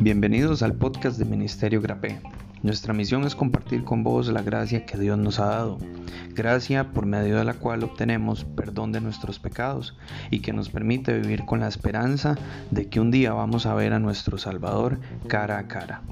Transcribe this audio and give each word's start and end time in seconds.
Bienvenidos 0.00 0.62
al 0.62 0.74
podcast 0.74 1.16
de 1.16 1.24
Ministerio 1.24 1.80
Grapé. 1.80 2.20
Nuestra 2.62 2.92
misión 2.92 3.24
es 3.24 3.36
compartir 3.36 3.84
con 3.84 4.02
vos 4.02 4.26
la 4.28 4.42
gracia 4.42 4.84
que 4.84 4.98
Dios 4.98 5.16
nos 5.16 5.38
ha 5.38 5.46
dado, 5.46 5.78
gracia 6.34 6.90
por 6.90 7.06
medio 7.06 7.36
de 7.36 7.44
la 7.44 7.54
cual 7.54 7.84
obtenemos 7.84 8.44
perdón 8.44 8.90
de 8.90 9.00
nuestros 9.00 9.38
pecados 9.38 9.96
y 10.30 10.40
que 10.40 10.52
nos 10.52 10.70
permite 10.70 11.16
vivir 11.18 11.44
con 11.44 11.60
la 11.60 11.68
esperanza 11.68 12.36
de 12.70 12.88
que 12.88 12.98
un 12.98 13.10
día 13.10 13.32
vamos 13.32 13.66
a 13.66 13.74
ver 13.74 13.92
a 13.92 14.00
nuestro 14.00 14.38
Salvador 14.38 14.98
cara 15.28 15.58
a 15.58 15.68
cara. 15.68 16.02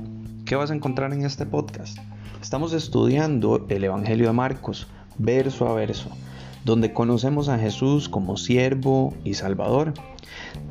¿Qué 0.45 0.55
vas 0.55 0.71
a 0.71 0.75
encontrar 0.75 1.13
en 1.13 1.25
este 1.25 1.47
podcast? 1.47 1.99
Estamos 2.41 2.73
estudiando 2.73 3.67
el 3.69 3.85
Evangelio 3.85 4.29
de 4.29 4.33
Marcos, 4.33 4.87
verso 5.19 5.69
a 5.69 5.75
verso, 5.75 6.11
donde 6.65 6.93
conocemos 6.93 7.49
a 7.49 7.59
Jesús 7.59 8.09
como 8.09 8.37
siervo 8.37 9.15
y 9.25 9.35
Salvador 9.35 9.95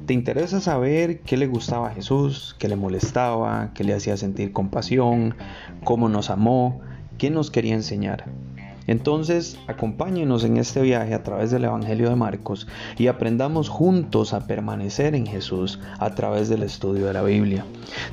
¿Te 0.05 0.13
interesa 0.13 0.59
saber 0.59 1.19
qué 1.19 1.37
le 1.37 1.47
gustaba 1.47 1.89
a 1.89 1.93
Jesús, 1.93 2.55
qué 2.57 2.67
le 2.67 2.75
molestaba, 2.75 3.71
qué 3.73 3.83
le 3.83 3.93
hacía 3.93 4.17
sentir 4.17 4.51
compasión, 4.51 5.35
cómo 5.83 6.09
nos 6.09 6.29
amó, 6.29 6.81
qué 7.17 7.29
nos 7.29 7.51
quería 7.51 7.75
enseñar? 7.75 8.25
Entonces, 8.87 9.59
acompáñenos 9.67 10.43
en 10.43 10.57
este 10.57 10.81
viaje 10.81 11.13
a 11.13 11.21
través 11.21 11.51
del 11.51 11.65
Evangelio 11.65 12.09
de 12.09 12.15
Marcos 12.15 12.65
y 12.97 13.05
aprendamos 13.05 13.69
juntos 13.69 14.33
a 14.33 14.47
permanecer 14.47 15.13
en 15.13 15.27
Jesús 15.27 15.79
a 15.99 16.15
través 16.15 16.49
del 16.49 16.63
estudio 16.63 17.05
de 17.05 17.13
la 17.13 17.21
Biblia. 17.21 17.65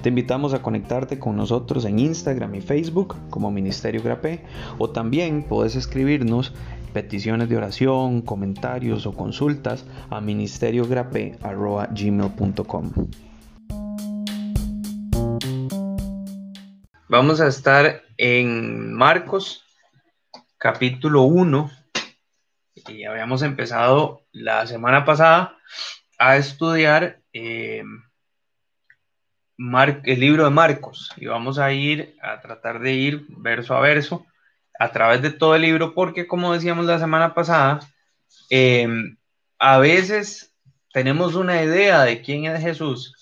Te 0.02 0.10
invitamos 0.10 0.52
a 0.52 0.60
conectarte 0.60 1.18
con 1.18 1.34
nosotros 1.34 1.86
en 1.86 1.98
Instagram 1.98 2.56
y 2.56 2.60
Facebook 2.60 3.16
como 3.30 3.50
Ministerio 3.50 4.02
Grapé 4.02 4.42
o 4.76 4.90
también 4.90 5.44
puedes 5.44 5.76
escribirnos 5.76 6.52
peticiones 6.92 7.48
de 7.48 7.56
oración, 7.56 8.22
comentarios 8.22 9.06
o 9.06 9.12
consultas 9.12 9.86
a 10.10 10.20
ministeriogrape.gmail.com 10.20 12.92
Vamos 17.08 17.40
a 17.40 17.46
estar 17.46 18.02
en 18.16 18.92
Marcos 18.92 19.62
capítulo 20.58 21.22
1 21.22 21.70
y 22.88 23.04
habíamos 23.04 23.42
empezado 23.42 24.22
la 24.32 24.66
semana 24.66 25.04
pasada 25.04 25.56
a 26.18 26.36
estudiar 26.36 27.20
eh, 27.32 27.84
el 29.58 30.20
libro 30.20 30.44
de 30.44 30.50
Marcos. 30.50 31.10
Y 31.16 31.26
vamos 31.26 31.58
a 31.58 31.72
ir 31.72 32.16
a 32.22 32.40
tratar 32.40 32.80
de 32.80 32.92
ir 32.92 33.26
verso 33.28 33.76
a 33.76 33.80
verso 33.80 34.26
a 34.78 34.92
través 34.92 35.22
de 35.22 35.30
todo 35.30 35.54
el 35.54 35.62
libro, 35.62 35.94
porque 35.94 36.26
como 36.26 36.52
decíamos 36.52 36.86
la 36.86 36.98
semana 36.98 37.34
pasada, 37.34 37.80
em, 38.50 39.16
a 39.58 39.78
veces 39.78 40.54
tenemos 40.92 41.34
una 41.34 41.62
idea 41.62 42.02
de 42.02 42.22
quién 42.22 42.46
es 42.46 42.60
Jesús, 42.60 43.14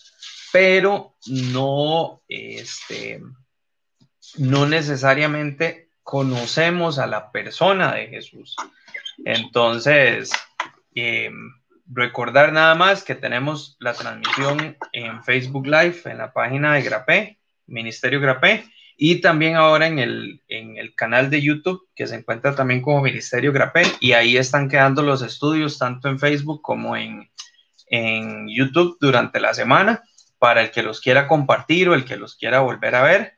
pero 0.53 1.17
no, 1.27 2.23
este, 2.29 3.21
no 4.37 4.67
necesariamente 4.67 5.89
conocemos 6.03 6.99
a 6.99 7.07
la 7.07 7.33
persona 7.33 7.95
de 7.95 8.09
Jesús. 8.09 8.57
Entonces, 9.25 10.31
em, 10.95 11.53
recordar 11.87 12.53
nada 12.53 12.75
más 12.75 13.03
que 13.03 13.15
tenemos 13.15 13.77
la 13.81 13.95
transmisión 13.95 14.77
en 14.93 15.23
Facebook 15.25 15.67
Live, 15.67 16.03
en 16.05 16.19
la 16.19 16.33
página 16.33 16.75
de 16.75 16.83
Grapé, 16.83 17.39
Ministerio 17.67 18.21
Grapé, 18.21 18.65
y 18.97 19.21
también 19.21 19.57
ahora 19.57 19.87
en 19.87 19.99
el, 19.99 20.43
en 20.49 20.77
el 20.77 20.95
canal 20.95 21.31
de 21.31 21.43
YouTube, 21.43 21.89
que 21.95 22.07
se 22.07 22.17
encuentra 22.17 22.55
también 22.55 22.83
como 22.83 23.03
Ministerio 23.03 23.53
Grapel, 23.53 23.87
y 24.01 24.13
ahí 24.13 24.37
están 24.37 24.69
quedando 24.69 25.03
los 25.03 25.23
estudios 25.23 25.79
tanto 25.79 26.09
en 26.09 26.19
Facebook 26.19 26.63
como 26.63 26.97
en, 26.97 27.31
en 27.87 28.49
YouTube 28.49 28.97
durante 29.01 29.41
la 29.41 29.55
semana, 29.55 30.03
para 30.39 30.63
el 30.63 30.71
que 30.71 30.83
los 30.83 31.01
quiera 31.01 31.27
compartir 31.27 31.89
o 31.89 31.95
el 31.95 32.05
que 32.05 32.17
los 32.17 32.37
quiera 32.37 32.61
volver 32.61 32.95
a 32.95 33.03
ver. 33.03 33.33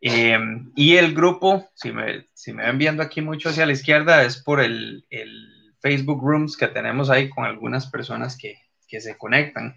Em, 0.00 0.72
y 0.74 0.96
el 0.96 1.14
grupo, 1.14 1.68
si 1.74 1.92
me, 1.92 2.26
si 2.32 2.52
me 2.52 2.64
ven 2.64 2.78
viendo 2.78 3.02
aquí 3.02 3.20
mucho 3.20 3.50
hacia 3.50 3.66
la 3.66 3.72
izquierda, 3.72 4.24
es 4.24 4.42
por 4.42 4.60
el, 4.60 5.04
el 5.10 5.74
Facebook 5.80 6.20
Rooms 6.22 6.56
que 6.56 6.68
tenemos 6.68 7.10
ahí 7.10 7.28
con 7.28 7.44
algunas 7.44 7.86
personas 7.90 8.36
que, 8.36 8.56
que 8.88 9.00
se 9.00 9.16
conectan. 9.16 9.76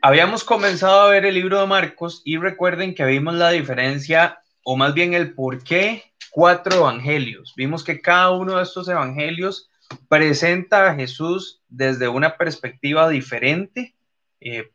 Habíamos 0.00 0.44
comenzado 0.44 1.00
a 1.00 1.10
ver 1.10 1.24
el 1.24 1.34
libro 1.34 1.60
de 1.60 1.66
Marcos 1.66 2.22
y 2.24 2.36
recuerden 2.36 2.94
que 2.94 3.04
vimos 3.04 3.34
la 3.34 3.50
diferencia, 3.50 4.38
o 4.62 4.76
más 4.76 4.94
bien 4.94 5.12
el 5.12 5.34
por 5.34 5.64
qué 5.64 6.12
cuatro 6.30 6.76
evangelios. 6.76 7.52
Vimos 7.56 7.82
que 7.82 8.00
cada 8.00 8.30
uno 8.30 8.58
de 8.58 8.62
estos 8.62 8.88
evangelios 8.88 9.68
presenta 10.08 10.88
a 10.88 10.94
Jesús 10.94 11.62
desde 11.68 12.06
una 12.06 12.36
perspectiva 12.36 13.08
diferente, 13.08 13.96
eh, 14.40 14.70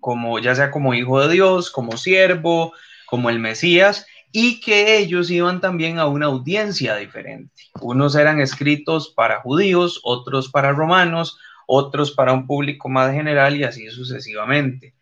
como 0.00 0.38
ya 0.38 0.54
sea 0.54 0.70
como 0.70 0.94
hijo 0.94 1.20
de 1.20 1.34
Dios, 1.34 1.70
como 1.70 1.98
siervo, 1.98 2.72
como 3.04 3.28
el 3.28 3.40
Mesías, 3.40 4.06
y 4.32 4.60
que 4.60 4.96
ellos 4.96 5.30
iban 5.30 5.60
también 5.60 5.98
a 5.98 6.06
una 6.06 6.26
audiencia 6.26 6.96
diferente. 6.96 7.64
Unos 7.82 8.16
eran 8.16 8.40
escritos 8.40 9.12
para 9.14 9.42
judíos, 9.42 10.00
otros 10.04 10.50
para 10.50 10.72
romanos, 10.72 11.38
otros 11.66 12.12
para 12.12 12.32
un 12.32 12.46
público 12.46 12.88
más 12.88 13.12
general 13.12 13.56
y 13.56 13.64
así 13.64 13.88
sucesivamente. 13.90 14.94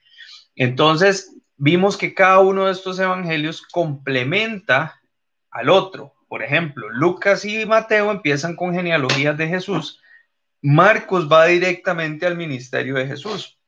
Entonces, 0.54 1.34
vimos 1.56 1.96
que 1.96 2.14
cada 2.14 2.40
uno 2.40 2.66
de 2.66 2.72
estos 2.72 2.98
evangelios 2.98 3.62
complementa 3.62 5.00
al 5.50 5.70
otro. 5.70 6.14
Por 6.28 6.42
ejemplo, 6.42 6.88
Lucas 6.90 7.44
y 7.44 7.64
Mateo 7.66 8.10
empiezan 8.10 8.56
con 8.56 8.74
genealogías 8.74 9.36
de 9.36 9.48
Jesús. 9.48 10.00
Marcos 10.60 11.30
va 11.30 11.46
directamente 11.46 12.26
al 12.26 12.36
ministerio 12.36 12.94
de 12.94 13.06
Jesús. 13.06 13.58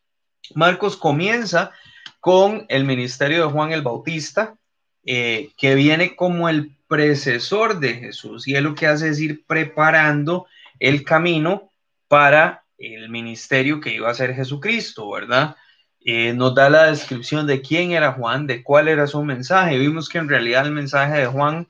Marcos 0.55 0.97
comienza 0.97 1.73
con 2.21 2.67
el 2.69 2.85
ministerio 2.85 3.47
de 3.47 3.53
Juan 3.53 3.73
el 3.73 3.83
Bautista, 3.83 4.57
eh, 5.05 5.51
que 5.57 5.75
viene 5.75 6.17
como 6.17 6.49
el 6.49 6.75
precesor 6.89 7.81
de 7.81 7.95
Jesús 7.95 8.47
y 8.47 8.55
él 8.55 8.65
lo 8.65 8.75
que 8.75 8.87
hace 8.87 9.09
es 9.09 9.21
ir 9.21 9.45
preparando 9.47 10.47
el 10.79 11.05
camino 11.05 11.71
para 12.09 12.64
el 12.79 13.09
ministerio 13.09 13.81
que 13.81 13.95
iba 13.95 14.11
a 14.11 14.15
ser 14.15 14.35
Jesucristo, 14.35 15.11
¿verdad? 15.11 15.57
Eh, 16.01 16.35
nos 16.35 16.55
da 16.55 16.69
la 16.69 16.85
descripción 16.87 17.47
de 17.47 17.63
quién 17.63 17.93
era 17.93 18.13
Juan, 18.13 18.47
de 18.47 18.63
cuál 18.63 18.89
era 18.89 19.07
su 19.07 19.23
mensaje. 19.25 19.79
Vimos 19.79 20.09
que 20.09 20.19
en 20.19 20.29
realidad 20.29 20.67
el 20.67 20.73
mensaje 20.73 21.21
de 21.21 21.27
Juan 21.27 21.69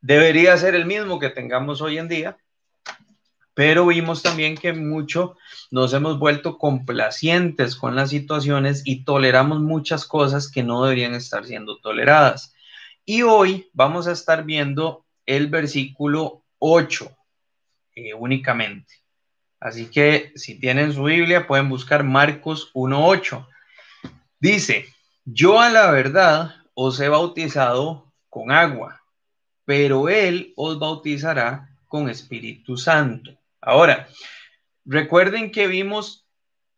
debería 0.00 0.56
ser 0.56 0.74
el 0.74 0.86
mismo 0.86 1.18
que 1.18 1.30
tengamos 1.30 1.80
hoy 1.80 1.98
en 1.98 2.08
día, 2.08 2.36
pero 3.54 3.86
vimos 3.86 4.22
también 4.22 4.56
que 4.56 4.72
mucho 4.72 5.36
nos 5.70 5.92
hemos 5.92 6.18
vuelto 6.18 6.58
complacientes 6.58 7.74
con 7.74 7.96
las 7.96 8.10
situaciones 8.10 8.82
y 8.84 9.04
toleramos 9.04 9.60
muchas 9.60 10.04
cosas 10.04 10.50
que 10.50 10.62
no 10.62 10.84
deberían 10.84 11.14
estar 11.14 11.44
siendo 11.44 11.78
toleradas. 11.78 12.54
Y 13.04 13.22
hoy 13.22 13.70
vamos 13.72 14.06
a 14.06 14.12
estar 14.12 14.44
viendo 14.44 15.06
el 15.24 15.48
versículo 15.48 16.44
8 16.58 17.10
eh, 17.94 18.14
únicamente. 18.14 18.94
Así 19.60 19.86
que 19.86 20.32
si 20.36 20.58
tienen 20.58 20.92
su 20.92 21.04
Biblia 21.04 21.46
pueden 21.46 21.68
buscar 21.68 22.04
Marcos 22.04 22.72
1.8. 22.74 23.46
Dice, 24.38 24.86
yo 25.24 25.60
a 25.60 25.68
la 25.68 25.90
verdad 25.90 26.54
os 26.74 27.00
he 27.00 27.08
bautizado 27.08 28.12
con 28.30 28.52
agua, 28.52 29.02
pero 29.64 30.08
Él 30.08 30.52
os 30.56 30.78
bautizará 30.78 31.68
con 31.88 32.08
Espíritu 32.08 32.76
Santo. 32.76 33.36
Ahora, 33.60 34.08
recuerden 34.84 35.50
que 35.50 35.66
vimos 35.66 36.24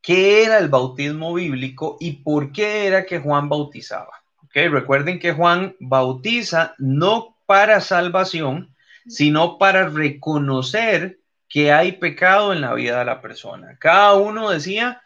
qué 0.01 0.45
era 0.45 0.59
el 0.59 0.69
bautismo 0.69 1.35
bíblico 1.35 1.99
y 2.01 2.13
por 2.13 2.53
qué 2.53 2.87
era 2.87 3.05
que 3.05 3.19
Juan 3.19 3.49
bautizaba. 3.49 4.23
¿Okay? 4.45 4.69
Recuerden 4.69 5.19
que 5.19 5.33
Juan 5.33 5.77
bautiza 5.79 6.75
no 6.79 7.37
para 7.47 7.81
salvación, 7.81 8.75
sino 9.07 9.59
para 9.59 9.89
reconocer 9.89 11.20
que 11.51 11.73
hay 11.73 11.93
pecado 11.93 12.53
en 12.53 12.61
la 12.61 12.73
vida 12.75 13.01
de 13.01 13.05
la 13.05 13.21
persona. 13.21 13.77
Cada 13.81 14.15
uno 14.15 14.51
decía, 14.51 15.03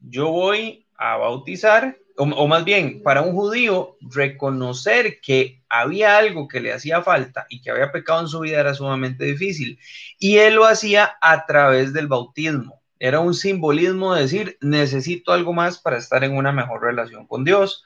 yo 0.00 0.28
voy 0.28 0.88
a 0.96 1.16
bautizar, 1.16 1.96
o, 2.16 2.48
más 2.48 2.64
bien, 2.64 3.00
para 3.02 3.22
un 3.22 3.32
judío, 3.32 3.96
reconocer 4.00 5.20
que 5.20 5.62
había 5.68 6.18
algo 6.18 6.48
que 6.48 6.60
le 6.60 6.72
hacía 6.72 7.00
falta 7.02 7.46
y 7.48 7.62
que 7.62 7.70
había 7.70 7.92
pecado 7.92 8.22
en 8.22 8.28
su 8.28 8.40
vida 8.40 8.58
era 8.58 8.74
sumamente 8.74 9.24
difícil. 9.24 9.78
Y 10.18 10.38
él 10.38 10.56
lo 10.56 10.66
hacía 10.66 11.16
a 11.20 11.46
través 11.46 11.92
del 11.92 12.08
bautismo. 12.08 12.82
Era 12.98 13.20
un 13.20 13.32
simbolismo 13.32 14.14
de 14.14 14.22
decir, 14.22 14.58
necesito 14.60 15.32
algo 15.32 15.52
más 15.52 15.78
para 15.78 15.96
estar 15.96 16.24
en 16.24 16.36
una 16.36 16.50
mejor 16.50 16.82
relación 16.82 17.26
con 17.26 17.44
Dios. 17.44 17.84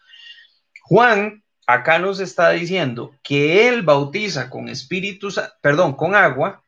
Juan 0.83 1.45
acá 1.67 1.99
nos 1.99 2.21
está 2.21 2.51
diciendo 2.51 3.15
que 3.23 3.69
él 3.69 3.83
bautiza 3.83 4.49
con 4.49 4.69
espíritu, 4.69 5.29
perdón, 5.61 5.95
con 5.95 6.15
agua, 6.15 6.63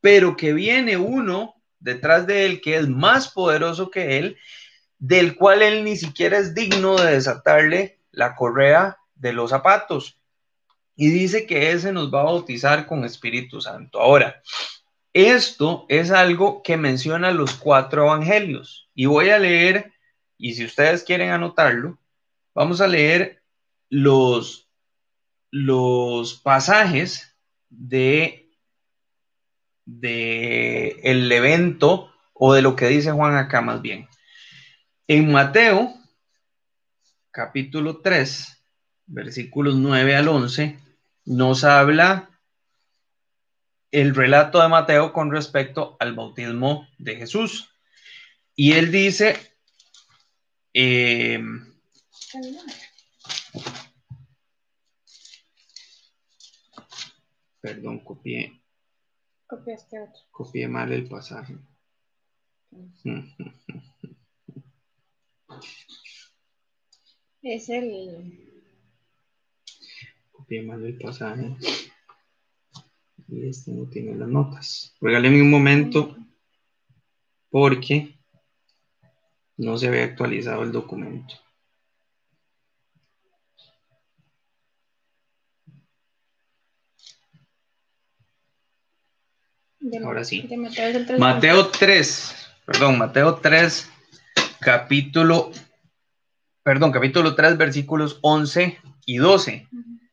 pero 0.00 0.36
que 0.36 0.52
viene 0.52 0.96
uno 0.96 1.54
detrás 1.78 2.26
de 2.26 2.46
él 2.46 2.60
que 2.60 2.76
es 2.76 2.88
más 2.88 3.28
poderoso 3.28 3.90
que 3.90 4.18
él, 4.18 4.36
del 4.98 5.36
cual 5.36 5.62
él 5.62 5.84
ni 5.84 5.96
siquiera 5.96 6.38
es 6.38 6.54
digno 6.54 6.96
de 6.96 7.12
desatarle 7.12 8.00
la 8.10 8.34
correa 8.34 8.98
de 9.14 9.32
los 9.32 9.50
zapatos. 9.50 10.20
Y 10.94 11.08
dice 11.10 11.46
que 11.46 11.72
ese 11.72 11.92
nos 11.92 12.12
va 12.12 12.20
a 12.20 12.24
bautizar 12.24 12.86
con 12.86 13.04
Espíritu 13.04 13.60
Santo. 13.60 14.00
Ahora, 14.00 14.42
Esto 15.12 15.86
es 15.88 16.12
algo 16.12 16.62
que 16.62 16.76
menciona 16.76 17.32
los 17.32 17.54
cuatro 17.54 18.04
evangelios. 18.04 18.88
Y 18.94 19.06
voy 19.06 19.30
a 19.30 19.38
leer, 19.40 19.92
y 20.38 20.54
si 20.54 20.64
ustedes 20.64 21.02
quieren 21.02 21.30
anotarlo, 21.30 21.98
vamos 22.54 22.80
a 22.80 22.86
leer 22.86 23.42
los, 23.88 24.68
los 25.50 26.34
pasajes 26.34 27.36
de, 27.70 28.39
de 29.84 31.00
el 31.02 31.30
evento 31.30 32.12
o 32.32 32.54
de 32.54 32.62
lo 32.62 32.76
que 32.76 32.88
dice 32.88 33.12
Juan 33.12 33.36
acá 33.36 33.60
más 33.60 33.82
bien. 33.82 34.08
En 35.06 35.30
Mateo, 35.30 35.94
capítulo 37.30 38.00
3, 38.00 38.64
versículos 39.06 39.74
9 39.76 40.16
al 40.16 40.28
11, 40.28 40.78
nos 41.24 41.64
habla 41.64 42.30
el 43.90 44.14
relato 44.14 44.62
de 44.62 44.68
Mateo 44.68 45.12
con 45.12 45.30
respecto 45.30 45.96
al 45.98 46.14
bautismo 46.14 46.88
de 46.98 47.16
Jesús. 47.16 47.74
Y 48.54 48.72
él 48.72 48.92
dice, 48.92 49.36
eh, 50.74 51.42
perdón, 57.60 58.00
copié, 58.04 58.59
copié 60.30 60.68
mal 60.68 60.92
el 60.92 61.08
pasaje. 61.08 61.56
Es 67.42 67.68
el. 67.68 68.60
Copié 70.30 70.62
mal 70.62 70.84
el 70.84 70.98
pasaje. 70.98 71.56
Y 73.28 73.48
este 73.48 73.72
no 73.72 73.88
tiene 73.88 74.14
las 74.14 74.28
notas. 74.28 74.96
Regáleme 75.00 75.42
un 75.42 75.50
momento 75.50 76.16
porque 77.48 78.18
no 79.56 79.76
se 79.76 79.88
había 79.88 80.04
actualizado 80.04 80.62
el 80.62 80.72
documento. 80.72 81.34
Ahora 90.04 90.24
sí. 90.24 90.48
Mateo, 90.56 91.18
Mateo 91.18 91.68
3, 91.68 92.34
perdón, 92.66 92.98
Mateo 92.98 93.34
3, 93.36 93.90
capítulo, 94.60 95.50
perdón, 96.62 96.92
capítulo 96.92 97.34
3, 97.34 97.56
versículos 97.56 98.18
11 98.20 98.78
y 99.06 99.16
12. 99.16 99.66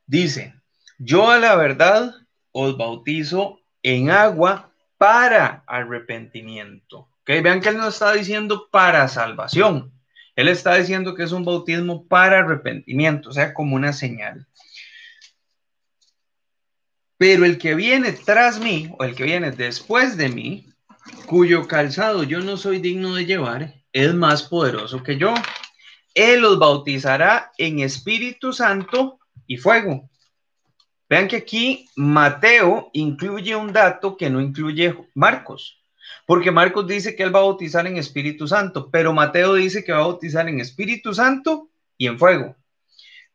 Dice, 0.06 0.54
yo 0.98 1.30
a 1.30 1.38
la 1.38 1.56
verdad 1.56 2.16
os 2.52 2.78
bautizo 2.78 3.60
en 3.84 4.10
agua 4.10 4.72
para 4.98 5.64
arrepentimiento. 5.68 7.10
¿Okay? 7.22 7.42
Vean 7.42 7.62
que 7.62 7.70
él 7.70 7.78
no 7.78 7.90
está 7.90 8.14
diciendo 8.14 8.70
para 8.72 9.08
salvación. 9.08 9.92
Él 10.36 10.48
está 10.48 10.76
diciendo 10.76 11.14
que 11.14 11.24
es 11.24 11.32
un 11.32 11.44
bautismo 11.44 12.08
para 12.08 12.40
arrepentimiento, 12.40 13.30
o 13.30 13.34
sea, 13.34 13.54
como 13.54 13.76
una 13.76 13.92
señal. 13.92 14.48
Pero 17.18 17.46
el 17.46 17.58
que 17.58 17.74
viene 17.74 18.12
tras 18.12 18.60
mí, 18.60 18.92
o 18.98 19.04
el 19.04 19.16
que 19.16 19.24
viene 19.24 19.52
después 19.52 20.18
de 20.18 20.30
mí, 20.30 20.68
cuyo 21.26 21.68
calzado 21.68 22.24
yo 22.24 22.40
no 22.42 22.58
soy 22.58 22.80
digno 22.80 23.16
de 23.16 23.26
llevar, 23.26 23.74
es 23.92 24.14
más 24.14 24.44
poderoso 24.44 25.02
que 25.02 25.18
yo. 25.18 25.34
Él 26.14 26.42
los 26.42 26.60
bautizará 26.60 27.52
en 27.58 27.80
Espíritu 27.80 28.54
Santo 28.54 29.20
y 29.48 29.58
fuego. 29.58 30.10
Vean 31.10 31.28
que 31.28 31.38
aquí 31.38 31.88
Mateo 31.96 32.90
incluye 32.94 33.56
un 33.56 33.74
dato 33.74 34.18
que 34.18 34.30
no 34.30 34.42
incluye 34.42 34.96
Marcos, 35.16 35.82
porque 36.26 36.52
Marcos 36.52 36.86
dice 36.86 37.16
que 37.16 37.24
él 37.24 37.34
va 37.34 37.40
a 37.40 37.44
bautizar 37.44 37.88
en 37.88 37.98
Espíritu 37.98 38.48
Santo, 38.48 38.90
pero 38.92 39.14
Mateo 39.14 39.54
dice 39.56 39.84
que 39.84 39.94
va 39.94 40.00
a 40.00 40.08
bautizar 40.08 40.48
en 40.50 40.60
Espíritu 40.60 41.14
Santo 41.14 41.70
y 41.98 42.08
en 42.08 42.20
fuego. 42.20 42.56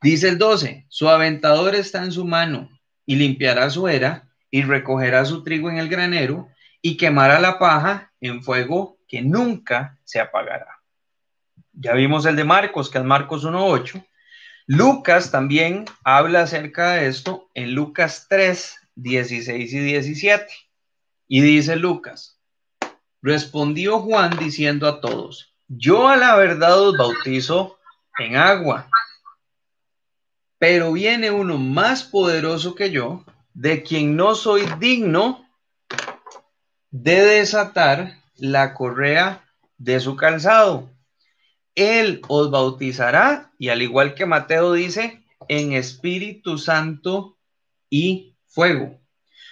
Dice 0.03 0.29
el 0.29 0.39
12, 0.39 0.87
su 0.89 1.09
aventador 1.09 1.75
está 1.75 2.05
en 2.05 2.13
su 2.13 2.25
mano 2.25 2.69
y 3.13 3.17
limpiará 3.17 3.69
su 3.69 3.89
era 3.89 4.27
y 4.51 4.63
recogerá 4.63 5.27
su 5.27 5.45
trigo 5.45 5.69
en 5.69 5.77
el 5.77 5.91
granero 5.91 6.49
y 6.81 6.97
quemará 6.97 7.41
la 7.41 7.59
paja 7.59 8.11
en 8.23 8.43
fuego 8.43 8.97
que 9.07 9.21
nunca 9.21 9.99
se 10.03 10.19
apagará. 10.19 10.81
Ya 11.75 11.93
vimos 11.93 12.25
el 12.25 12.37
de 12.37 12.45
Marcos, 12.45 12.89
que 12.89 12.97
es 12.97 13.05
Marcos 13.05 13.45
1.8. 13.45 14.03
Lucas 14.67 15.31
también 15.31 15.85
habla 16.05 16.45
acerca 16.45 16.93
de 16.93 17.09
esto 17.09 17.51
en 17.53 17.75
Lucas 17.75 18.29
3, 18.31 18.81
16 18.95 19.71
y 19.71 19.79
17. 19.79 20.47
Y 21.29 21.43
dice 21.43 21.77
Lucas, 21.77 22.41
respondió 23.21 24.01
Juan 24.01 24.39
diciendo 24.39 24.89
a 24.89 25.03
todos, 25.03 25.55
yo 25.69 26.09
a 26.09 26.17
la 26.17 26.35
verdad 26.37 26.81
os 26.81 26.97
bautizo 26.97 27.79
en 28.19 28.37
agua 28.37 28.89
pero 30.63 30.93
viene 30.93 31.33
uno 31.33 31.59
más 31.59 32.05
poderoso 32.05 32.77
que 32.77 32.93
yo, 32.93 33.25
de 33.53 33.83
quien 33.83 34.15
no 34.15 34.37
soy 34.37 34.63
digno 34.79 35.45
de 36.93 37.21
desatar 37.21 38.21
la 38.37 38.73
correa 38.73 39.45
de 39.77 39.99
su 39.99 40.15
calzado. 40.15 40.89
Él 41.75 42.23
os 42.29 42.53
bautizará, 42.53 43.51
y 43.59 43.71
al 43.71 43.83
igual 43.83 44.15
que 44.15 44.25
Mateo 44.25 44.73
dice, 44.73 45.25
en 45.49 45.73
Espíritu 45.73 46.59
Santo 46.59 47.37
y 47.91 48.37
fuego. 48.47 49.01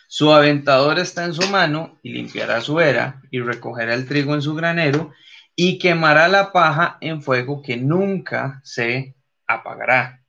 Su 0.06 0.32
aventador 0.32 1.00
está 1.00 1.24
en 1.24 1.34
su 1.34 1.50
mano 1.50 1.98
y 2.04 2.10
limpiará 2.10 2.60
su 2.60 2.78
era 2.78 3.20
y 3.32 3.40
recogerá 3.40 3.94
el 3.94 4.06
trigo 4.06 4.36
en 4.36 4.42
su 4.42 4.54
granero 4.54 5.10
y 5.56 5.80
quemará 5.80 6.28
la 6.28 6.52
paja 6.52 6.98
en 7.00 7.20
fuego 7.20 7.62
que 7.62 7.76
nunca 7.76 8.60
se 8.62 9.16
apagará. 9.48 10.19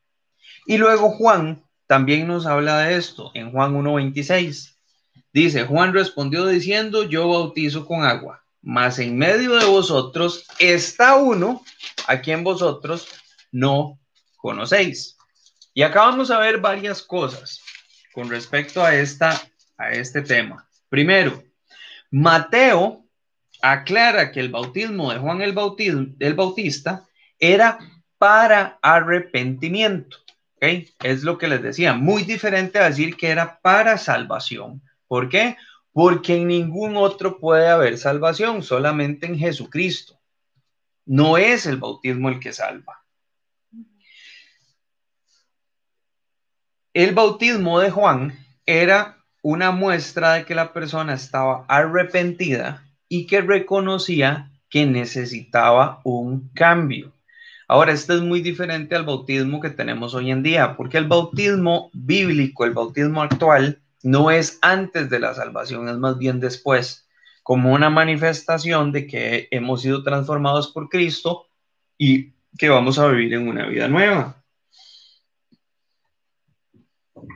Y 0.65 0.77
luego 0.77 1.11
Juan 1.11 1.63
también 1.87 2.27
nos 2.27 2.45
habla 2.45 2.79
de 2.79 2.95
esto 2.95 3.31
en 3.33 3.51
Juan 3.51 3.75
1.26. 3.75 4.75
Dice, 5.33 5.65
Juan 5.65 5.93
respondió 5.93 6.45
diciendo, 6.47 7.03
yo 7.03 7.27
bautizo 7.27 7.85
con 7.85 8.03
agua, 8.03 8.43
mas 8.61 8.99
en 8.99 9.17
medio 9.17 9.55
de 9.55 9.65
vosotros 9.65 10.45
está 10.59 11.15
uno 11.15 11.63
a 12.07 12.21
quien 12.21 12.43
vosotros 12.43 13.07
no 13.51 13.99
conocéis. 14.37 15.17
Y 15.73 15.83
acá 15.83 16.01
vamos 16.01 16.31
a 16.31 16.39
ver 16.39 16.59
varias 16.59 17.01
cosas 17.01 17.61
con 18.13 18.29
respecto 18.29 18.83
a, 18.83 18.93
esta, 18.93 19.41
a 19.77 19.91
este 19.91 20.21
tema. 20.21 20.67
Primero, 20.89 21.43
Mateo 22.09 23.05
aclara 23.61 24.31
que 24.31 24.41
el 24.41 24.49
bautismo 24.49 25.13
de 25.13 25.19
Juan 25.19 25.41
el, 25.41 26.15
el 26.19 26.33
Bautista 26.33 27.05
era 27.39 27.79
para 28.17 28.77
arrepentimiento. 28.81 30.17
Es 30.61 31.23
lo 31.23 31.39
que 31.39 31.47
les 31.47 31.63
decía, 31.63 31.93
muy 31.95 32.23
diferente 32.23 32.77
a 32.77 32.87
decir 32.87 33.17
que 33.17 33.29
era 33.29 33.59
para 33.61 33.97
salvación. 33.97 34.83
¿Por 35.07 35.27
qué? 35.27 35.57
Porque 35.91 36.35
en 36.35 36.47
ningún 36.47 36.95
otro 36.95 37.39
puede 37.39 37.67
haber 37.67 37.97
salvación, 37.97 38.61
solamente 38.61 39.25
en 39.25 39.39
Jesucristo. 39.39 40.19
No 41.03 41.37
es 41.37 41.65
el 41.65 41.77
bautismo 41.77 42.29
el 42.29 42.39
que 42.39 42.53
salva. 42.53 43.03
El 46.93 47.15
bautismo 47.15 47.79
de 47.79 47.89
Juan 47.89 48.37
era 48.65 49.17
una 49.41 49.71
muestra 49.71 50.33
de 50.33 50.45
que 50.45 50.53
la 50.53 50.73
persona 50.73 51.15
estaba 51.15 51.65
arrepentida 51.67 52.85
y 53.07 53.25
que 53.25 53.41
reconocía 53.41 54.51
que 54.69 54.85
necesitaba 54.85 56.01
un 56.03 56.49
cambio. 56.53 57.13
Ahora, 57.71 57.93
esto 57.93 58.13
es 58.13 58.19
muy 58.19 58.41
diferente 58.41 58.97
al 58.97 59.05
bautismo 59.05 59.61
que 59.61 59.69
tenemos 59.69 60.13
hoy 60.13 60.29
en 60.29 60.43
día, 60.43 60.75
porque 60.75 60.97
el 60.97 61.07
bautismo 61.07 61.89
bíblico, 61.93 62.65
el 62.65 62.73
bautismo 62.73 63.21
actual, 63.21 63.81
no 64.03 64.29
es 64.29 64.59
antes 64.61 65.09
de 65.09 65.19
la 65.19 65.33
salvación, 65.33 65.87
es 65.87 65.95
más 65.95 66.17
bien 66.17 66.41
después, 66.41 67.07
como 67.43 67.71
una 67.71 67.89
manifestación 67.89 68.91
de 68.91 69.07
que 69.07 69.47
hemos 69.51 69.83
sido 69.83 70.03
transformados 70.03 70.69
por 70.73 70.89
Cristo 70.89 71.47
y 71.97 72.33
que 72.57 72.67
vamos 72.67 72.99
a 72.99 73.07
vivir 73.07 73.35
en 73.35 73.47
una 73.47 73.65
vida 73.67 73.87
nueva. 73.87 74.43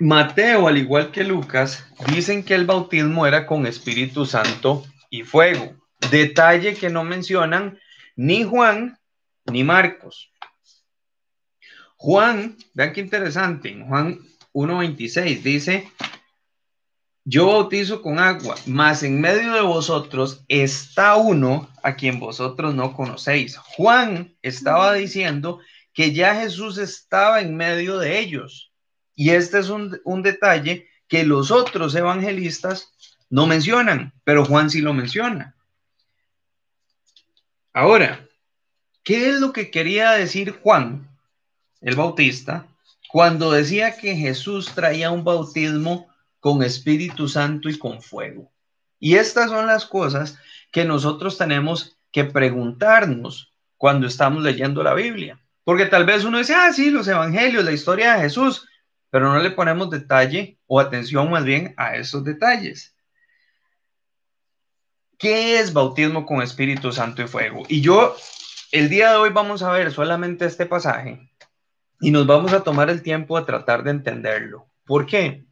Mateo, 0.01 0.67
al 0.67 0.77
igual 0.77 1.11
que 1.11 1.23
Lucas, 1.23 1.87
dicen 2.11 2.43
que 2.43 2.55
el 2.55 2.65
bautismo 2.65 3.25
era 3.25 3.47
con 3.47 3.65
Espíritu 3.65 4.25
Santo 4.25 4.83
y 5.09 5.23
fuego. 5.23 5.75
Detalle 6.11 6.75
que 6.75 6.89
no 6.89 7.05
mencionan 7.05 7.79
ni 8.17 8.43
Juan 8.43 8.97
ni 9.45 9.63
Marcos. 9.63 10.31
Juan, 11.97 12.57
vean 12.73 12.93
qué 12.93 13.01
interesante, 13.01 13.69
en 13.69 13.87
Juan 13.87 14.19
1.26 14.53 15.41
dice, 15.41 15.91
yo 17.23 17.47
bautizo 17.47 18.01
con 18.01 18.19
agua, 18.19 18.55
mas 18.67 19.01
en 19.01 19.19
medio 19.19 19.53
de 19.53 19.61
vosotros 19.61 20.43
está 20.47 21.15
uno 21.15 21.69
a 21.81 21.95
quien 21.95 22.19
vosotros 22.19 22.75
no 22.75 22.93
conocéis. 22.93 23.57
Juan 23.57 24.35
estaba 24.41 24.93
diciendo 24.93 25.59
que 25.93 26.13
ya 26.13 26.35
Jesús 26.35 26.77
estaba 26.77 27.41
en 27.41 27.55
medio 27.55 27.97
de 27.97 28.19
ellos. 28.19 28.71
Y 29.15 29.31
este 29.31 29.59
es 29.59 29.69
un, 29.69 29.99
un 30.03 30.21
detalle 30.21 30.87
que 31.07 31.23
los 31.23 31.49
otros 31.49 31.95
evangelistas 31.95 32.93
no 33.29 33.47
mencionan, 33.47 34.13
pero 34.23 34.45
Juan 34.45 34.69
sí 34.69 34.81
lo 34.81 34.93
menciona. 34.93 35.55
Ahora, 37.73 38.24
¿qué 39.05 39.29
es 39.29 39.39
lo 39.39 39.53
que 39.53 39.71
quería 39.71 40.11
decir 40.11 40.59
Juan, 40.61 41.07
el 41.79 41.95
Bautista, 41.95 42.67
cuando 43.07 43.51
decía 43.51 43.95
que 43.95 44.15
Jesús 44.15 44.73
traía 44.75 45.11
un 45.11 45.23
bautismo 45.23 46.09
con 46.41 46.61
Espíritu 46.63 47.29
Santo 47.29 47.69
y 47.69 47.77
con 47.77 48.01
fuego? 48.01 48.51
Y 48.99 49.15
estas 49.15 49.49
son 49.49 49.67
las 49.67 49.85
cosas 49.85 50.37
que 50.71 50.83
nosotros 50.83 51.37
tenemos 51.37 51.95
que 52.11 52.25
preguntarnos 52.25 53.53
cuando 53.77 54.07
estamos 54.07 54.43
leyendo 54.43 54.83
la 54.83 54.93
Biblia. 54.93 55.39
Porque 55.63 55.85
tal 55.85 56.05
vez 56.05 56.23
uno 56.25 56.39
dice, 56.39 56.55
ah, 56.55 56.73
sí, 56.73 56.89
los 56.89 57.07
evangelios, 57.07 57.63
la 57.63 57.71
historia 57.71 58.15
de 58.15 58.21
Jesús, 58.21 58.67
pero 59.09 59.31
no 59.31 59.39
le 59.39 59.51
ponemos 59.51 59.89
detalle 59.89 60.57
o 60.65 60.79
atención 60.79 61.29
más 61.29 61.43
bien 61.43 61.73
a 61.77 61.95
esos 61.95 62.23
detalles. 62.23 62.95
¿Qué 65.17 65.59
es 65.59 65.71
bautismo 65.71 66.25
con 66.25 66.41
Espíritu 66.41 66.91
Santo 66.91 67.21
y 67.21 67.27
fuego? 67.27 67.63
Y 67.67 67.81
yo, 67.81 68.15
el 68.75 68.89
día 68.89 69.11
de 69.11 69.15
hoy 69.15 69.29
vamos 69.29 69.63
a 69.63 69.71
ver 69.71 69.89
solamente 69.93 70.43
este 70.45 70.65
pasaje 70.65 71.31
y 72.01 72.11
nos 72.11 72.27
vamos 72.27 72.51
a 72.51 72.61
tomar 72.61 72.89
el 72.89 73.03
tiempo 73.03 73.39
de 73.39 73.45
tratar 73.45 73.83
de 73.83 73.91
entenderlo. 73.91 74.67
¿Por 74.83 75.05
qué? 75.05 75.45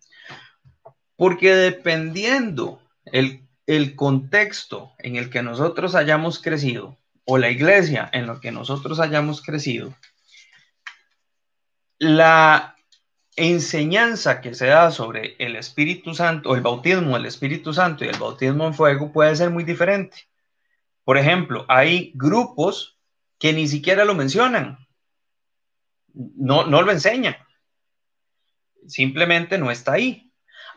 Porque 1.15 1.55
dependiendo 1.55 2.81
el, 3.05 3.47
el 3.65 3.95
contexto 3.95 4.91
en 4.97 5.15
el 5.15 5.29
que 5.29 5.41
nosotros 5.41 5.95
hayamos 5.95 6.41
crecido, 6.41 6.97
o 7.23 7.37
la 7.37 7.49
iglesia 7.49 8.09
en 8.11 8.27
la 8.27 8.41
que 8.41 8.51
nosotros 8.51 8.99
hayamos 8.99 9.41
crecido, 9.41 9.95
la 11.99 12.75
enseñanza 13.37 14.41
que 14.41 14.53
se 14.53 14.65
da 14.65 14.91
sobre 14.91 15.37
el 15.39 15.55
Espíritu 15.55 16.13
Santo, 16.13 16.49
o 16.49 16.55
el 16.55 16.61
bautismo 16.61 17.13
del 17.13 17.27
Espíritu 17.27 17.73
Santo 17.73 18.03
y 18.03 18.09
el 18.09 18.19
bautismo 18.19 18.67
en 18.67 18.73
fuego 18.73 19.13
puede 19.13 19.33
ser 19.37 19.49
muy 19.49 19.63
diferente. 19.63 20.27
Por 21.05 21.17
ejemplo, 21.17 21.63
hay 21.69 22.11
grupos 22.15 22.93
que 23.43 23.51
ni 23.51 23.67
siquiera 23.67 24.05
lo 24.05 24.15
mencionan, 24.15 24.77
no, 26.13 26.65
no 26.65 26.81
lo 26.81 26.93
enseñan, 26.93 27.35
simplemente 28.87 29.57
no 29.57 29.69
está 29.69 29.91
ahí. 29.91 30.31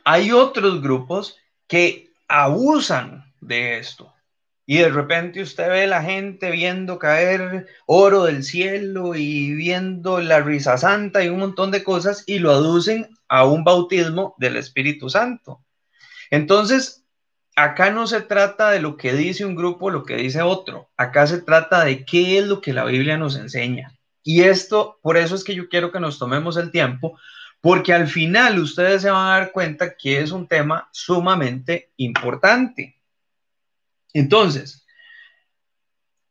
Hay 0.05 0.33
otros 0.33 0.83
grupos 0.83 1.37
que 1.69 2.11
abusan 2.27 3.33
de 3.41 3.79
esto 3.79 4.13
y 4.67 4.79
de 4.79 4.89
repente 4.89 5.43
usted 5.43 5.69
ve 5.69 5.87
la 5.87 6.03
gente 6.03 6.51
viendo 6.51 6.99
caer 6.99 7.69
oro 7.87 8.25
del 8.25 8.43
cielo 8.43 9.15
y 9.15 9.55
viendo 9.55 10.21
la 10.21 10.41
risa 10.41 10.77
santa 10.77 11.23
y 11.23 11.29
un 11.29 11.39
montón 11.39 11.71
de 11.71 11.85
cosas 11.85 12.25
y 12.27 12.41
lo 12.41 12.51
aducen 12.51 13.17
a 13.29 13.45
un 13.45 13.63
bautismo 13.63 14.35
del 14.39 14.57
Espíritu 14.57 15.09
Santo. 15.09 15.65
Entonces, 16.33 17.06
acá 17.57 17.91
no 17.91 18.07
se 18.07 18.21
trata 18.21 18.71
de 18.71 18.81
lo 18.81 18.97
que 18.97 19.15
dice 19.15 19.45
un 19.45 19.57
grupo, 19.57 19.91
lo 19.91 20.05
que 20.05 20.17
dice 20.17 20.43
otro. 20.43 20.91
Acá 20.97 21.27
se 21.27 21.41
trata 21.41 21.85
de 21.85 22.05
qué 22.05 22.39
es 22.39 22.47
lo 22.47 22.61
que 22.61 22.73
la 22.73 22.85
Biblia 22.85 23.17
nos 23.17 23.37
enseña. 23.37 23.99
Y 24.23 24.43
esto, 24.43 24.99
por 25.03 25.17
eso 25.17 25.35
es 25.35 25.43
que 25.43 25.55
yo 25.55 25.69
quiero 25.69 25.91
que 25.91 26.01
nos 26.01 26.19
tomemos 26.19 26.57
el 26.59 26.71
tiempo, 26.71 27.19
porque 27.61 27.95
al 27.95 28.09
final 28.09 28.59
ustedes 28.59 29.03
se 29.03 29.11
van 29.11 29.27
a 29.27 29.39
dar 29.39 29.53
cuenta 29.53 29.97
que 29.97 30.21
es 30.21 30.31
un 30.33 30.47
tema 30.47 30.89
sumamente 30.93 31.91
importante. 31.97 33.01
Entonces, 34.13 34.87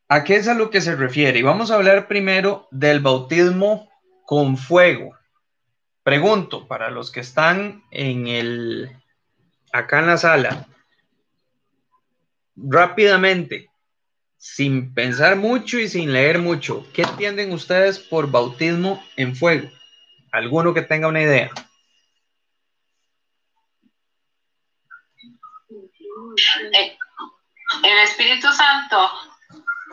¿a 0.07 0.23
qué 0.23 0.35
es 0.35 0.47
a 0.47 0.53
lo 0.53 0.69
que 0.69 0.81
se 0.81 0.95
refiere? 0.95 1.39
Y 1.39 1.43
vamos 1.43 1.71
a 1.71 1.75
hablar 1.75 2.07
primero 2.07 2.67
del 2.69 2.99
bautismo 2.99 3.89
con 4.25 4.57
fuego. 4.57 5.17
Pregunto 6.03 6.67
para 6.67 6.91
los 6.91 7.11
que 7.11 7.21
están 7.21 7.83
en 7.89 8.27
el 8.27 8.91
acá 9.71 9.99
en 9.99 10.07
la 10.07 10.17
sala, 10.17 10.67
rápidamente, 12.55 13.69
sin 14.37 14.93
pensar 14.93 15.35
mucho 15.35 15.79
y 15.79 15.87
sin 15.87 16.13
leer 16.13 16.39
mucho, 16.39 16.85
¿qué 16.93 17.03
entienden 17.03 17.51
ustedes 17.51 17.99
por 17.99 18.29
bautismo 18.29 19.03
en 19.15 19.35
fuego? 19.35 19.69
¿Alguno 20.31 20.73
que 20.73 20.81
tenga 20.81 21.07
una 21.07 21.21
idea? 21.21 21.51
Eh, 26.73 26.97
el 27.83 27.99
Espíritu 27.99 28.51
Santo, 28.51 29.09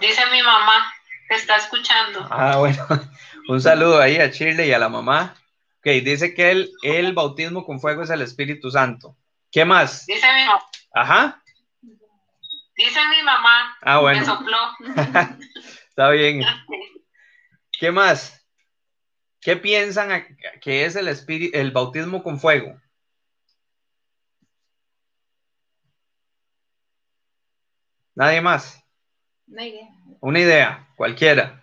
dice 0.01 0.23
mi 0.31 0.43
mamá, 0.43 0.93
que 1.29 1.37
está 1.37 1.57
escuchando. 1.57 2.27
Ah, 2.31 2.57
bueno, 2.59 2.85
un 3.49 3.61
saludo 3.61 4.01
ahí 4.01 4.17
a 4.17 4.31
Chile 4.31 4.67
y 4.67 4.73
a 4.73 4.79
la 4.79 4.89
mamá. 4.89 5.37
Ok, 5.79 5.87
dice 6.05 6.35
que 6.35 6.51
el, 6.51 6.71
el 6.83 7.13
bautismo 7.13 7.65
con 7.65 7.81
fuego 7.81 8.03
es 8.03 8.11
el 8.11 8.23
Espíritu 8.23 8.71
Santo. 8.71 9.17
¿Qué 9.51 9.65
más? 9.65 10.07
Dice 10.07 10.27
mi 10.35 10.45
mamá. 10.45 10.63
Ajá. 10.95 11.42
Dice 12.85 12.99
mi 13.11 13.23
mamá. 13.23 13.77
Ah, 13.83 14.01
bueno. 14.01 14.19
Me 14.19 14.27
sopló. 14.27 14.59
Está 15.89 16.11
bien. 16.11 16.43
¿Qué 17.79 17.93
más? 17.93 18.45
¿Qué 19.41 19.57
piensan 19.57 20.37
que 20.61 20.85
es 20.85 20.97
el, 20.97 21.09
el 21.55 21.71
bautismo 21.71 22.25
con 22.25 22.41
fuego? 22.41 22.77
¿Nadie 28.17 28.41
más? 28.41 28.85
Una 29.47 29.65
idea. 29.65 29.89
Una 30.21 30.41
idea, 30.41 30.89
cualquiera. 30.97 31.63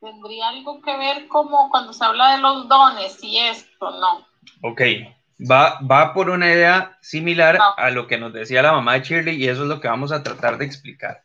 Tendría 0.00 0.48
algo 0.48 0.82
que 0.82 0.96
ver 0.98 1.28
como 1.28 1.70
cuando 1.70 1.94
se 1.94 2.04
habla 2.04 2.36
de 2.36 2.42
los 2.42 2.68
dones 2.68 3.24
y 3.24 3.38
esto, 3.38 3.90
¿no? 3.90 4.26
Ok, 4.62 4.82
va, 5.38 5.80
va 5.80 6.12
por 6.12 6.30
una 6.30 6.52
idea 6.52 6.98
similar 7.00 7.58
a 7.76 7.90
lo 7.90 8.06
que 8.06 8.18
nos 8.18 8.32
decía 8.32 8.62
la 8.62 8.72
mamá 8.72 8.94
de 8.94 9.04
Shirley 9.04 9.36
y 9.36 9.48
eso 9.48 9.62
es 9.62 9.68
lo 9.68 9.80
que 9.80 9.88
vamos 9.88 10.12
a 10.12 10.22
tratar 10.22 10.58
de 10.58 10.64
explicar. 10.64 11.24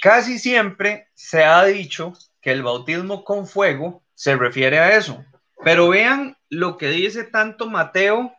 Casi 0.00 0.38
siempre 0.38 1.08
se 1.14 1.44
ha 1.44 1.64
dicho 1.64 2.12
que 2.40 2.52
el 2.52 2.62
bautismo 2.62 3.24
con 3.24 3.46
fuego 3.46 4.04
se 4.14 4.36
refiere 4.36 4.78
a 4.78 4.96
eso, 4.96 5.24
pero 5.64 5.88
vean 5.88 6.36
lo 6.50 6.76
que 6.76 6.88
dice 6.88 7.24
tanto 7.24 7.70
Mateo 7.70 8.34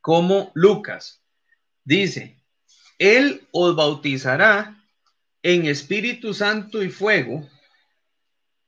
como 0.00 0.50
Lucas. 0.54 1.22
Dice, 1.84 2.38
Él 2.98 3.46
os 3.52 3.76
bautizará 3.76 4.76
en 5.42 5.66
Espíritu 5.66 6.32
Santo 6.32 6.82
y 6.82 6.88
fuego. 6.88 7.48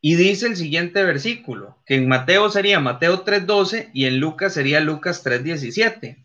Y 0.08 0.14
dice 0.14 0.46
el 0.46 0.54
siguiente 0.54 1.02
versículo, 1.02 1.78
que 1.84 1.96
en 1.96 2.06
Mateo 2.06 2.48
sería 2.48 2.78
Mateo 2.78 3.25
3.12 3.25 3.90
y 3.92 4.06
en 4.06 4.20
Lucas 4.20 4.54
sería 4.54 4.78
Lucas 4.78 5.26
3.17. 5.26 6.25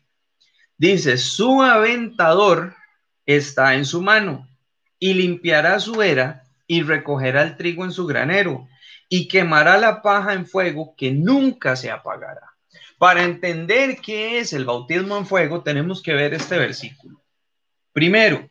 Dice, 0.77 1.17
su 1.17 1.63
aventador 1.63 2.75
está 3.25 3.73
en 3.73 3.85
su 3.85 4.03
mano 4.03 4.47
y 4.99 5.15
limpiará 5.15 5.79
su 5.79 6.03
era 6.03 6.43
y 6.67 6.83
recogerá 6.83 7.41
el 7.41 7.57
trigo 7.57 7.83
en 7.83 7.91
su 7.91 8.05
granero 8.05 8.67
y 9.09 9.27
quemará 9.27 9.79
la 9.79 10.03
paja 10.03 10.33
en 10.33 10.45
fuego 10.45 10.93
que 10.95 11.11
nunca 11.11 11.75
se 11.75 11.89
apagará. 11.89 12.53
Para 12.99 13.23
entender 13.23 13.97
qué 13.99 14.37
es 14.37 14.53
el 14.53 14.65
bautismo 14.65 15.17
en 15.17 15.25
fuego, 15.25 15.63
tenemos 15.63 16.03
que 16.03 16.13
ver 16.13 16.35
este 16.35 16.59
versículo. 16.59 17.19
Primero, 17.93 18.47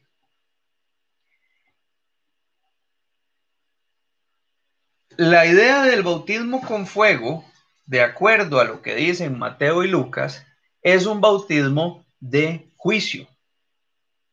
la 5.20 5.44
idea 5.44 5.82
del 5.82 6.02
bautismo 6.02 6.62
con 6.62 6.86
fuego, 6.86 7.44
de 7.84 8.00
acuerdo 8.00 8.58
a 8.58 8.64
lo 8.64 8.80
que 8.80 8.94
dicen 8.94 9.38
Mateo 9.38 9.84
y 9.84 9.88
Lucas, 9.88 10.46
es 10.80 11.04
un 11.04 11.20
bautismo 11.20 12.06
de 12.20 12.70
juicio. 12.74 13.28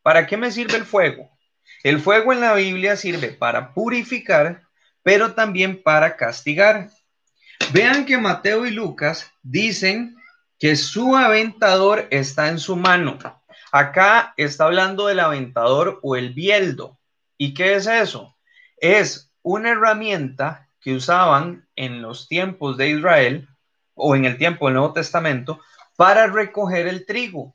¿Para 0.02 0.26
qué 0.26 0.38
me 0.38 0.50
sirve 0.50 0.78
el 0.78 0.86
fuego? 0.86 1.30
El 1.84 2.00
fuego 2.00 2.32
en 2.32 2.40
la 2.40 2.54
Biblia 2.54 2.96
sirve 2.96 3.34
para 3.34 3.74
purificar 3.74 4.62
pero 5.04 5.34
también 5.34 5.84
para 5.84 6.16
castigar. 6.16 6.90
Vean 7.74 8.06
que 8.06 8.18
Mateo 8.18 8.66
y 8.66 8.72
Lucas 8.72 9.30
dicen 9.44 10.16
que 10.58 10.78
su 10.78 11.18
aventador 11.18 12.08
está 12.12 12.48
en 12.48 12.60
su 12.60 12.78
mano. 12.78 13.20
Acá 13.74 14.34
está 14.38 14.64
hablando 14.64 15.08
del 15.08 15.20
aventador 15.20 16.00
o 16.02 16.16
el 16.16 16.34
bieldo. 16.34 16.98
¿Y 17.38 17.54
qué 17.54 17.76
es 17.76 17.88
eso? 17.88 18.38
Es 18.78 19.34
una 19.42 19.72
herramienta 19.72 20.67
usaban 20.96 21.68
en 21.76 22.02
los 22.02 22.28
tiempos 22.28 22.78
de 22.78 22.90
Israel 22.90 23.48
o 23.94 24.16
en 24.16 24.26
el 24.26 24.38
tiempo 24.38 24.66
del 24.68 24.76
Nuevo 24.76 24.94
Testamento 24.94 25.60
para 25.96 26.28
recoger 26.28 26.88
el 26.88 27.06
trigo. 27.06 27.54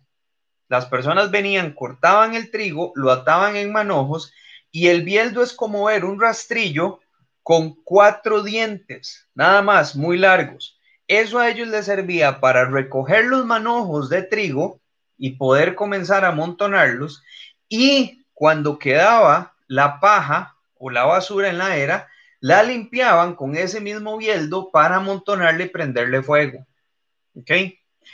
Las 0.68 0.86
personas 0.86 1.30
venían, 1.30 1.72
cortaban 1.72 2.34
el 2.34 2.50
trigo, 2.50 2.92
lo 2.94 3.10
ataban 3.10 3.56
en 3.56 3.72
manojos 3.72 4.32
y 4.70 4.88
el 4.88 5.02
bieldo 5.02 5.42
es 5.42 5.52
como 5.52 5.84
ver 5.84 6.04
un 6.04 6.20
rastrillo 6.20 7.00
con 7.42 7.74
cuatro 7.84 8.42
dientes, 8.42 9.28
nada 9.34 9.62
más, 9.62 9.96
muy 9.96 10.16
largos. 10.18 10.78
Eso 11.08 11.38
a 11.38 11.50
ellos 11.50 11.68
les 11.68 11.86
servía 11.86 12.40
para 12.40 12.64
recoger 12.64 13.26
los 13.26 13.44
manojos 13.44 14.08
de 14.08 14.22
trigo 14.22 14.80
y 15.18 15.36
poder 15.36 15.74
comenzar 15.74 16.24
a 16.24 16.28
amontonarlos. 16.28 17.22
Y 17.68 18.24
cuando 18.32 18.78
quedaba 18.78 19.54
la 19.66 20.00
paja 20.00 20.56
o 20.78 20.90
la 20.90 21.04
basura 21.04 21.48
en 21.48 21.58
la 21.58 21.76
era, 21.76 22.08
la 22.42 22.64
limpiaban 22.64 23.36
con 23.36 23.56
ese 23.56 23.80
mismo 23.80 24.18
bieldo 24.18 24.72
para 24.72 24.96
amontonarle 24.96 25.66
y 25.66 25.68
prenderle 25.68 26.24
fuego. 26.24 26.66
¿Ok? 27.36 27.50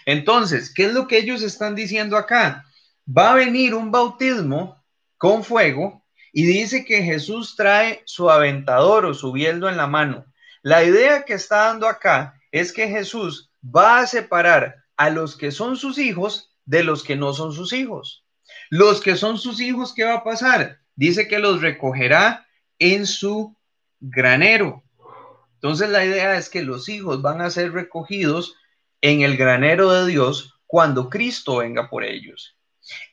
Entonces, 0.04 0.73
¿qué 0.73 0.85
es 0.85 0.92
lo 0.92 1.08
que 1.08 1.16
ellos 1.16 1.42
están 1.42 1.75
diciendo 1.75 2.14
acá? 2.14 2.66
Va 3.08 3.32
a 3.32 3.37
venir 3.37 3.75
un 3.75 3.90
bautismo 3.90 4.85
con 5.16 5.42
fuego 5.42 6.04
y 6.30 6.44
dice 6.44 6.85
que 6.85 7.02
Jesús 7.02 7.56
trae 7.56 8.02
su 8.04 8.30
aventador 8.30 9.06
o 9.06 9.14
su 9.14 9.32
bieldo 9.32 9.66
en 9.66 9.78
la 9.78 9.87
mano. 9.87 10.26
La 10.61 10.85
idea 10.85 11.23
que 11.23 11.32
está 11.32 11.64
dando 11.64 11.88
acá 11.88 12.38
es 12.52 12.70
que 12.70 12.87
Jesús 12.87 13.50
va 13.64 14.00
a 14.00 14.06
separar 14.06 14.85
a 14.99 15.08
los 15.08 15.38
que 15.38 15.50
son 15.50 15.78
sus 15.78 15.97
hijos 15.97 16.50
de 16.66 16.85
los 16.85 17.02
que 17.02 17.16
no 17.16 17.32
son 17.32 17.54
sus 17.54 17.73
hijos. 17.73 18.26
Los 18.68 19.00
que 19.00 19.16
son 19.16 19.38
sus 19.38 19.58
hijos, 19.58 19.94
¿qué 19.94 20.04
va 20.04 20.16
a 20.16 20.25
pasar? 20.25 20.80
Dice 20.97 21.28
que 21.28 21.38
los 21.38 21.62
recogerá 21.62 22.47
en 22.78 23.06
su 23.06 23.57
granero. 24.00 24.83
Entonces 25.55 25.90
la 25.90 26.05
idea 26.05 26.37
es 26.37 26.49
que 26.49 26.62
los 26.62 26.88
hijos 26.88 27.21
van 27.23 27.40
a 27.40 27.50
ser 27.50 27.73
recogidos 27.73 28.55
en 29.00 29.23
el 29.23 29.37
granero 29.37 29.93
de 29.93 30.07
Dios 30.07 30.55
cuando 30.67 31.11
Cristo 31.11 31.57
venga 31.57 31.88
por 31.88 32.05
ellos. 32.05 32.57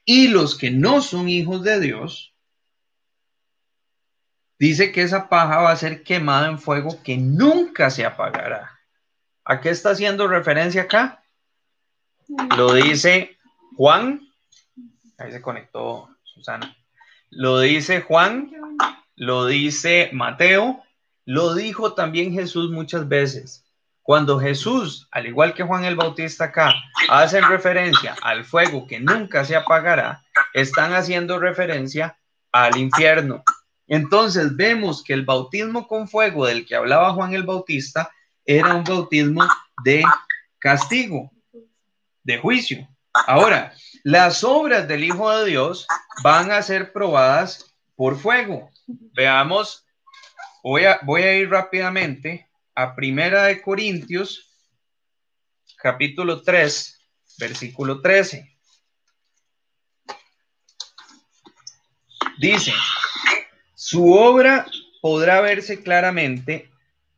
Y 0.05 0.27
los 0.27 0.57
que 0.57 0.71
no 0.71 1.01
son 1.01 1.27
hijos 1.27 1.63
de 1.63 1.79
Dios, 1.79 2.33
dice 4.59 4.91
que 4.91 5.01
esa 5.01 5.27
paja 5.29 5.57
va 5.57 5.71
a 5.71 5.75
ser 5.75 6.03
quemada 6.03 6.47
en 6.47 6.59
fuego 6.59 7.01
que 7.03 7.17
nunca 7.17 7.89
se 7.89 8.05
apagará. 8.05 8.79
¿A 9.43 9.61
qué 9.61 9.69
está 9.69 9.91
haciendo 9.91 10.27
referencia 10.27 10.83
acá? 10.83 11.23
Lo 12.57 12.73
dice 12.73 13.37
Juan. 13.75 14.21
Ahí 15.17 15.31
se 15.31 15.41
conectó 15.41 16.09
Susana. 16.23 16.75
Lo 17.29 17.59
dice 17.59 18.01
Juan, 18.01 18.51
lo 19.15 19.45
dice 19.45 20.09
Mateo, 20.13 20.83
lo 21.25 21.55
dijo 21.55 21.93
también 21.93 22.33
Jesús 22.33 22.71
muchas 22.71 23.07
veces. 23.07 23.65
Cuando 24.01 24.39
Jesús, 24.39 25.07
al 25.09 25.25
igual 25.25 25.55
que 25.55 25.63
Juan 25.63 25.83
el 25.83 25.95
Bautista 25.95 26.45
acá, 26.45 26.75
hacen 27.09 27.43
referencia 27.49 28.15
al 28.21 28.45
fuego 28.45 28.85
que 28.85 28.99
nunca 28.99 29.43
se 29.45 29.55
apagará, 29.55 30.23
están 30.53 30.93
haciendo 30.93 31.39
referencia 31.39 32.15
al 32.51 32.77
infierno. 32.77 33.43
Entonces 33.87 34.55
vemos 34.55 35.03
que 35.03 35.13
el 35.13 35.25
bautismo 35.25 35.87
con 35.87 36.07
fuego 36.07 36.45
del 36.45 36.65
que 36.65 36.75
hablaba 36.75 37.13
Juan 37.13 37.33
el 37.33 37.43
Bautista 37.43 38.11
era 38.45 38.75
un 38.75 38.83
bautismo 38.83 39.43
de 39.83 40.03
castigo, 40.59 41.31
de 42.23 42.37
juicio. 42.37 42.87
Ahora, 43.27 43.73
las 44.03 44.43
obras 44.43 44.87
del 44.87 45.03
Hijo 45.03 45.35
de 45.35 45.45
Dios 45.45 45.87
van 46.21 46.51
a 46.51 46.61
ser 46.61 46.91
probadas 46.91 47.73
por 47.95 48.19
fuego. 48.19 48.69
Veamos, 48.87 49.85
voy 50.63 50.85
a, 50.85 50.99
voy 51.03 51.23
a 51.23 51.33
ir 51.33 51.49
rápidamente 51.49 52.47
a 52.75 52.95
Primera 52.95 53.45
de 53.45 53.61
Corintios, 53.61 54.51
capítulo 55.77 56.43
3, 56.43 56.99
versículo 57.39 58.01
13. 58.01 58.55
Dice, 62.37 62.73
su 63.73 64.11
obra 64.13 64.67
podrá 65.01 65.41
verse 65.41 65.81
claramente, 65.81 66.69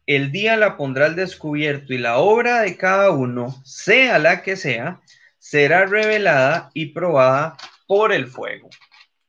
el 0.05 0.31
día 0.31 0.55
la 0.55 0.77
pondrá 0.77 1.07
al 1.07 1.15
descubierto 1.15 1.93
y 1.93 1.97
la 1.97 2.17
obra 2.19 2.61
de 2.61 2.77
cada 2.77 3.11
uno, 3.11 3.61
sea 3.65 4.19
la 4.19 4.41
que 4.41 4.55
sea, 4.55 5.01
será 5.37 5.85
revelada 5.85 6.71
y 6.73 6.87
probada 6.87 7.57
por 7.87 8.13
el 8.13 8.27
fuego. 8.27 8.69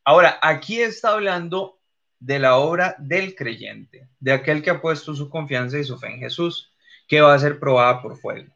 Ahora, 0.05 0.39
aquí 0.41 0.81
está 0.81 1.13
hablando 1.13 1.78
de 2.21 2.39
la 2.39 2.57
obra 2.57 2.97
del 2.99 3.35
creyente, 3.35 4.09
de 4.21 4.33
aquel 4.33 4.63
que 4.63 4.71
ha 4.71 4.81
puesto 4.81 5.15
su 5.15 5.31
confianza 5.31 5.79
y 5.79 5.85
su 5.85 5.99
fe 5.99 6.09
en 6.09 6.19
Jesús, 6.19 6.73
que 7.07 7.21
va 7.21 7.35
a 7.35 7.39
ser 7.39 7.59
probada 7.59 8.03
por 8.03 8.19
fuego. 8.19 8.53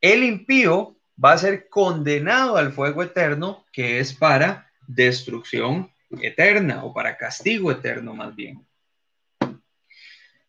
El 0.00 0.24
impío 0.24 0.96
va 1.22 1.32
a 1.32 1.38
ser 1.38 1.68
condenado 1.68 2.56
al 2.56 2.72
fuego 2.72 3.02
eterno, 3.02 3.64
que 3.72 3.98
es 4.00 4.12
para 4.12 4.70
destrucción 4.86 5.90
eterna 6.20 6.84
o 6.84 6.92
para 6.92 7.16
castigo 7.16 7.70
eterno 7.70 8.14
más 8.14 8.34
bien. 8.34 8.66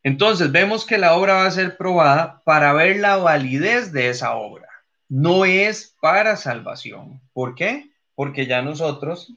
Entonces 0.04 0.52
vemos 0.52 0.86
que 0.86 0.98
la 0.98 1.16
obra 1.16 1.34
va 1.34 1.46
a 1.48 1.52
ser 1.52 1.76
probada 1.76 2.42
para 2.46 2.72
ver 2.74 2.98
la 2.98 3.18
validez 3.18 3.92
de 3.92 4.10
esa 4.10 4.36
obra. 4.36 4.68
No 5.10 5.46
es 5.46 5.96
para 6.00 6.38
salvación. 6.38 7.22
¿Por 7.34 7.56
qué? 7.56 7.92
Porque 8.16 8.46
ya 8.46 8.62
nosotros 8.62 9.34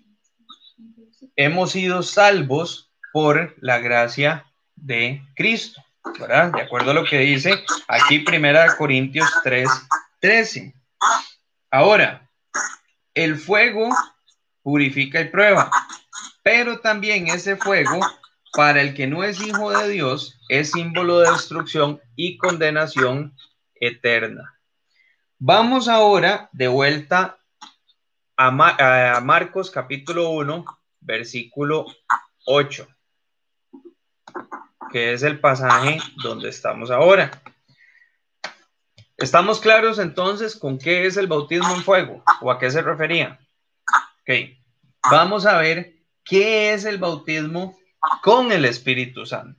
hemos 1.37 1.73
sido 1.73 2.03
salvos 2.03 2.89
por 3.12 3.55
la 3.61 3.79
gracia 3.79 4.46
de 4.77 5.23
Cristo, 5.35 5.83
¿verdad? 6.18 6.53
De 6.53 6.62
acuerdo 6.62 6.90
a 6.90 6.94
lo 6.94 7.05
que 7.05 7.18
dice 7.18 7.64
aquí 7.88 8.20
Primera 8.20 8.77
Corintios 8.77 9.29
3, 9.42 9.68
13. 10.20 10.75
Ahora, 11.70 12.29
el 13.14 13.37
fuego 13.37 13.90
purifica 14.62 15.20
y 15.20 15.29
prueba, 15.29 15.70
pero 16.42 16.81
también 16.81 17.29
ese 17.29 17.57
fuego, 17.57 18.01
para 18.53 18.81
el 18.81 18.94
que 18.94 19.07
no 19.07 19.23
es 19.23 19.40
hijo 19.40 19.70
de 19.70 19.88
Dios, 19.88 20.40
es 20.49 20.73
símbolo 20.73 21.20
de 21.20 21.31
destrucción 21.31 22.01
y 22.16 22.37
condenación 22.37 23.37
eterna. 23.75 24.59
Vamos 25.38 25.88
ahora 25.88 26.49
de 26.53 26.68
vuelta 26.68 27.38
a, 28.37 28.51
Marcos 29.23 29.70
capítulo 29.70 30.31
1, 30.31 30.64
versículo 31.01 31.87
8 32.44 32.88
que 34.90 35.12
es 35.12 35.23
el 35.23 35.40
pasaje 35.40 35.99
donde 36.23 36.49
estamos 36.49 36.90
ahora. 36.90 37.31
¿Estamos 39.16 39.61
claros 39.61 39.99
entonces 39.99 40.57
con 40.57 40.79
qué 40.79 41.07
es 41.07 41.16
el 41.16 41.27
bautismo 41.27 41.75
en 41.75 41.83
fuego 41.83 42.25
o 42.40 42.51
a 42.51 42.59
qué 42.59 42.71
se 42.71 42.83
refería? 42.83 43.38
Ok, 44.23 44.57
vamos 45.11 45.47
a 45.47 45.59
ver 45.59 45.95
qué 46.25 46.73
es 46.73 46.85
el 46.85 46.99
bautismo 46.99 47.79
con 48.23 48.51
el 48.51 48.64
Espíritu 48.64 49.27
Santo, 49.27 49.59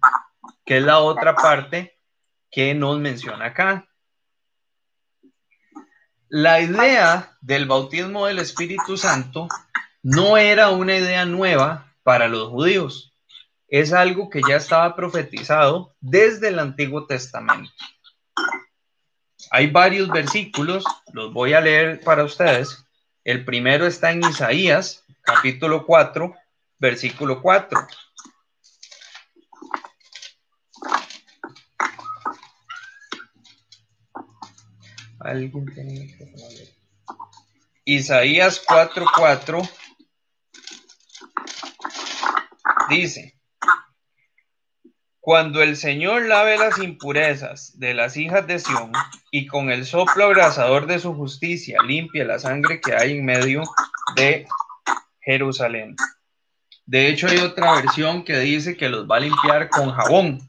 que 0.66 0.78
es 0.78 0.84
la 0.84 1.00
otra 1.00 1.36
parte 1.36 1.98
que 2.50 2.74
nos 2.74 3.00
menciona 3.00 3.46
acá. 3.46 3.88
La 6.28 6.62
idea 6.62 7.38
del 7.42 7.66
bautismo 7.66 8.26
del 8.26 8.40
Espíritu 8.40 8.98
Santo 8.98 9.48
no 10.02 10.38
era 10.38 10.70
una 10.70 10.96
idea 10.96 11.26
nueva 11.26 11.94
para 12.04 12.28
los 12.28 12.50
judíos 12.50 13.11
es 13.72 13.94
algo 13.94 14.30
que 14.30 14.42
ya 14.48 14.58
estaba 14.58 14.94
profetizado 14.98 15.96
desde 16.02 16.50
el 16.50 16.60
Antiguo 16.60 17.08
Testamento. 17.08 17.72
Hay 19.50 19.68
varios 19.68 20.10
versículos, 20.10 20.84
los 21.14 21.34
voy 21.34 21.54
a 21.54 21.62
leer 21.62 22.02
para 22.02 22.26
ustedes. 22.26 22.86
El 23.24 23.46
primero 23.46 23.88
está 23.88 24.12
en 24.12 24.26
Isaías, 24.26 25.06
capítulo 25.22 25.86
4, 25.86 26.36
versículo 26.80 27.42
4. 27.42 27.88
Alguien 35.22 35.66
tiene 35.74 36.08
que 36.18 36.76
Isaías 37.86 38.62
4:4 38.66 39.70
dice, 42.90 43.41
cuando 45.22 45.62
el 45.62 45.78
Señor 45.78 46.24
lave 46.24 46.58
las 46.58 46.80
impurezas 46.80 47.78
de 47.80 47.94
las 47.94 48.18
hijas 48.18 48.48
de 48.48 48.58
Sión 48.58 48.92
y 49.30 49.46
con 49.46 49.70
el 49.70 49.86
soplo 49.86 50.26
abrasador 50.26 50.88
de 50.88 50.98
su 50.98 51.14
justicia 51.14 51.78
limpie 51.88 52.26
la 52.26 52.40
sangre 52.40 52.82
que 52.82 52.96
hay 52.96 53.18
en 53.18 53.26
medio 53.26 53.62
de 54.16 54.48
Jerusalén. 55.20 55.96
De 56.88 57.08
hecho, 57.08 57.28
hay 57.28 57.38
otra 57.38 57.76
versión 57.76 58.24
que 58.24 58.40
dice 58.40 58.76
que 58.76 58.90
los 58.90 59.08
va 59.08 59.18
a 59.18 59.20
limpiar 59.20 59.70
con 59.70 59.92
jabón. 59.92 60.40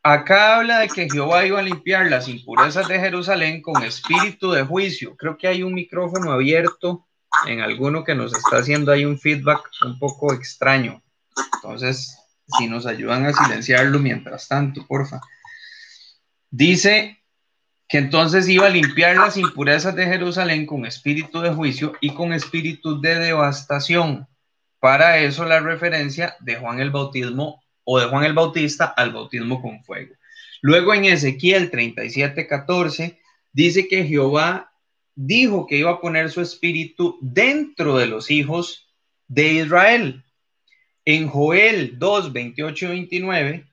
Acá 0.00 0.58
habla 0.58 0.78
de 0.78 0.88
que 0.88 1.10
Jehová 1.10 1.44
iba 1.44 1.58
a 1.58 1.62
limpiar 1.62 2.06
las 2.06 2.28
impurezas 2.28 2.86
de 2.86 3.00
Jerusalén 3.00 3.60
con 3.62 3.82
espíritu 3.82 4.52
de 4.52 4.62
juicio. 4.62 5.16
Creo 5.16 5.36
que 5.36 5.48
hay 5.48 5.64
un 5.64 5.74
micrófono 5.74 6.30
abierto 6.30 7.08
en 7.48 7.60
alguno 7.60 8.04
que 8.04 8.14
nos 8.14 8.32
está 8.32 8.58
haciendo 8.58 8.92
ahí 8.92 9.04
un 9.04 9.18
feedback 9.18 9.68
un 9.84 9.98
poco 9.98 10.32
extraño. 10.32 11.02
Entonces, 11.54 12.16
si 12.46 12.68
nos 12.68 12.86
ayudan 12.86 13.26
a 13.26 13.32
silenciarlo 13.32 13.98
mientras 13.98 14.48
tanto, 14.48 14.86
porfa. 14.86 15.20
Dice 16.50 17.18
que 17.88 17.98
entonces 17.98 18.48
iba 18.48 18.66
a 18.66 18.70
limpiar 18.70 19.16
las 19.16 19.36
impurezas 19.36 19.94
de 19.94 20.06
Jerusalén 20.06 20.66
con 20.66 20.86
espíritu 20.86 21.40
de 21.40 21.50
juicio 21.50 21.92
y 22.00 22.14
con 22.14 22.32
espíritu 22.32 23.00
de 23.00 23.16
devastación. 23.16 24.26
Para 24.80 25.18
eso 25.18 25.44
la 25.44 25.60
referencia 25.60 26.36
de 26.40 26.56
Juan 26.56 26.80
el 26.80 26.90
Bautismo 26.90 27.62
o 27.84 27.98
de 27.98 28.06
Juan 28.06 28.24
el 28.24 28.34
Bautista 28.34 28.86
al 28.86 29.12
bautismo 29.12 29.62
con 29.62 29.82
fuego. 29.84 30.14
Luego 30.60 30.94
en 30.94 31.04
Ezequiel 31.04 31.70
37, 31.70 32.46
14 32.46 33.20
dice 33.52 33.88
que 33.88 34.04
Jehová 34.04 34.72
dijo 35.14 35.66
que 35.66 35.78
iba 35.78 35.92
a 35.92 36.00
poner 36.00 36.30
su 36.30 36.40
espíritu 36.40 37.18
dentro 37.20 37.96
de 37.96 38.06
los 38.06 38.30
hijos 38.30 38.88
de 39.28 39.54
Israel. 39.54 40.24
En 41.08 41.28
Joel 41.28 42.00
2, 42.00 42.32
28 42.32 42.84
y 42.84 42.88
29 42.88 43.66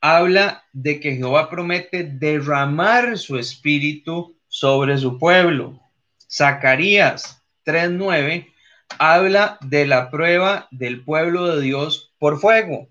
habla 0.00 0.64
de 0.72 0.98
que 0.98 1.14
Jehová 1.14 1.48
promete 1.48 2.02
derramar 2.02 3.16
su 3.16 3.38
espíritu 3.38 4.36
sobre 4.48 4.98
su 4.98 5.16
pueblo. 5.16 5.80
Zacarías 6.28 7.40
3.9 7.64 8.52
habla 8.98 9.56
de 9.60 9.86
la 9.86 10.10
prueba 10.10 10.66
del 10.72 11.04
pueblo 11.04 11.54
de 11.54 11.62
Dios 11.62 12.12
por 12.18 12.40
fuego. 12.40 12.88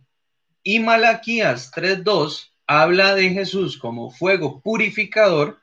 Y 0.63 0.79
Malaquías 0.79 1.69
3.2 1.73 2.53
habla 2.67 3.15
de 3.15 3.31
Jesús 3.31 3.77
como 3.77 4.11
fuego 4.11 4.61
purificador 4.61 5.59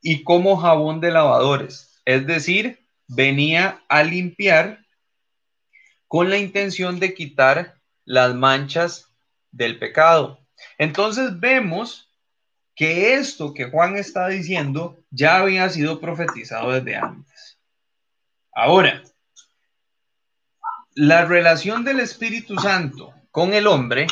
y 0.00 0.22
como 0.22 0.56
jabón 0.56 1.00
de 1.00 1.10
lavadores. 1.10 2.00
Es 2.04 2.28
decir, 2.28 2.86
venía 3.08 3.82
a 3.88 4.04
limpiar 4.04 4.83
con 6.14 6.30
la 6.30 6.38
intención 6.38 7.00
de 7.00 7.12
quitar 7.12 7.74
las 8.04 8.36
manchas 8.36 9.10
del 9.50 9.80
pecado. 9.80 10.38
Entonces 10.78 11.40
vemos 11.40 12.08
que 12.76 13.14
esto 13.14 13.52
que 13.52 13.64
Juan 13.64 13.96
está 13.96 14.28
diciendo 14.28 15.02
ya 15.10 15.38
había 15.38 15.68
sido 15.70 16.00
profetizado 16.00 16.70
desde 16.70 16.94
antes. 16.94 17.58
Ahora, 18.52 19.02
la 20.94 21.24
relación 21.24 21.82
del 21.82 21.98
Espíritu 21.98 22.60
Santo 22.60 23.12
con 23.32 23.52
el 23.52 23.66
hombre 23.66 24.06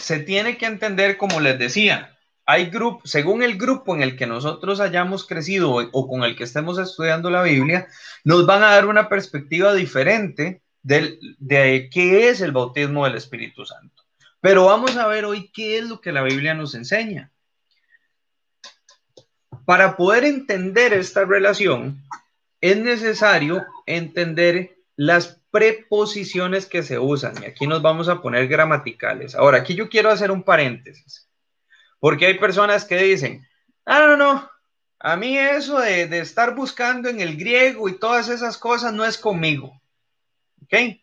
se 0.00 0.18
tiene 0.18 0.58
que 0.58 0.66
entender 0.66 1.16
como 1.16 1.38
les 1.38 1.56
decía. 1.60 2.18
Hay 2.44 2.70
grupos, 2.70 3.08
según 3.08 3.44
el 3.44 3.56
grupo 3.56 3.94
en 3.94 4.02
el 4.02 4.16
que 4.16 4.26
nosotros 4.26 4.80
hayamos 4.80 5.24
crecido 5.24 5.74
o 5.92 6.08
con 6.08 6.24
el 6.24 6.34
que 6.34 6.42
estemos 6.42 6.76
estudiando 6.80 7.30
la 7.30 7.44
Biblia, 7.44 7.86
nos 8.24 8.46
van 8.46 8.64
a 8.64 8.72
dar 8.72 8.86
una 8.86 9.08
perspectiva 9.08 9.74
diferente 9.74 10.64
de 10.86 11.90
qué 11.92 12.28
es 12.28 12.40
el 12.40 12.52
bautismo 12.52 13.04
del 13.04 13.16
Espíritu 13.16 13.64
Santo. 13.64 14.04
Pero 14.40 14.66
vamos 14.66 14.96
a 14.96 15.06
ver 15.08 15.24
hoy 15.24 15.50
qué 15.52 15.78
es 15.78 15.88
lo 15.88 16.00
que 16.00 16.12
la 16.12 16.22
Biblia 16.22 16.54
nos 16.54 16.74
enseña. 16.74 17.32
Para 19.64 19.96
poder 19.96 20.24
entender 20.24 20.92
esta 20.92 21.24
relación, 21.24 22.04
es 22.60 22.76
necesario 22.76 23.66
entender 23.86 24.76
las 24.94 25.40
preposiciones 25.50 26.66
que 26.66 26.84
se 26.84 27.00
usan. 27.00 27.34
Y 27.42 27.46
aquí 27.46 27.66
nos 27.66 27.82
vamos 27.82 28.08
a 28.08 28.22
poner 28.22 28.46
gramaticales. 28.46 29.34
Ahora, 29.34 29.58
aquí 29.58 29.74
yo 29.74 29.88
quiero 29.88 30.10
hacer 30.10 30.30
un 30.30 30.44
paréntesis, 30.44 31.28
porque 31.98 32.26
hay 32.26 32.38
personas 32.38 32.84
que 32.84 32.96
dicen, 32.98 33.44
ah, 33.84 34.06
no, 34.06 34.16
no, 34.16 34.50
a 35.00 35.16
mí 35.16 35.36
eso 35.36 35.80
de, 35.80 36.06
de 36.06 36.20
estar 36.20 36.54
buscando 36.54 37.08
en 37.08 37.20
el 37.20 37.36
griego 37.36 37.88
y 37.88 37.98
todas 37.98 38.28
esas 38.28 38.56
cosas 38.56 38.92
no 38.92 39.04
es 39.04 39.18
conmigo. 39.18 39.80
¿Ok? 40.62 41.00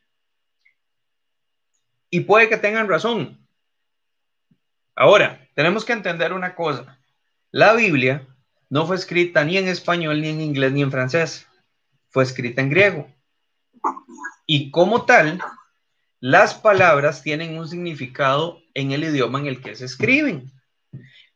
Y 2.10 2.20
puede 2.22 2.50
que 2.50 2.58
tengan 2.58 2.88
razón. 2.88 3.39
Ahora, 4.96 5.48
tenemos 5.56 5.86
que 5.86 5.94
entender 5.94 6.34
una 6.34 6.56
cosa. 6.56 7.00
La 7.52 7.74
Biblia 7.74 8.28
no 8.70 8.86
fue 8.86 8.96
escrita 8.96 9.44
ni 9.44 9.58
en 9.58 9.68
español, 9.68 10.22
ni 10.22 10.30
en 10.30 10.42
inglés, 10.42 10.72
ni 10.72 10.82
en 10.82 10.92
francés. 10.92 11.48
Fue 12.10 12.24
escrita 12.24 12.62
en 12.62 12.70
griego. 12.70 13.10
Y 14.46 14.72
como 14.72 15.06
tal, 15.06 15.39
las 16.20 16.54
palabras 16.54 17.22
tienen 17.22 17.58
un 17.58 17.68
significado 17.68 18.62
en 18.74 18.92
el 18.92 19.04
idioma 19.04 19.39
en 19.39 19.48
el 19.48 19.62
que 19.62 19.76
se 19.76 19.86
escriben. 19.86 20.52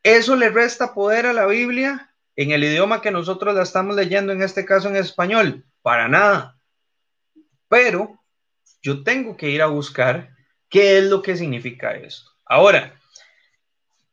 ¿Eso 0.03 0.35
le 0.35 0.49
resta 0.49 0.93
poder 0.93 1.25
a 1.25 1.33
la 1.33 1.45
Biblia 1.45 2.13
en 2.35 2.51
el 2.51 2.63
idioma 2.63 3.01
que 3.01 3.11
nosotros 3.11 3.53
la 3.55 3.63
estamos 3.63 3.95
leyendo, 3.95 4.31
en 4.31 4.41
este 4.41 4.65
caso 4.65 4.89
en 4.89 4.95
español? 4.95 5.65
Para 5.81 6.07
nada. 6.07 6.56
Pero 7.69 8.19
yo 8.81 9.03
tengo 9.03 9.35
que 9.35 9.49
ir 9.49 9.61
a 9.61 9.67
buscar 9.67 10.35
qué 10.69 10.97
es 10.97 11.05
lo 11.05 11.21
que 11.21 11.35
significa 11.35 11.95
esto. 11.95 12.29
Ahora, 12.45 12.99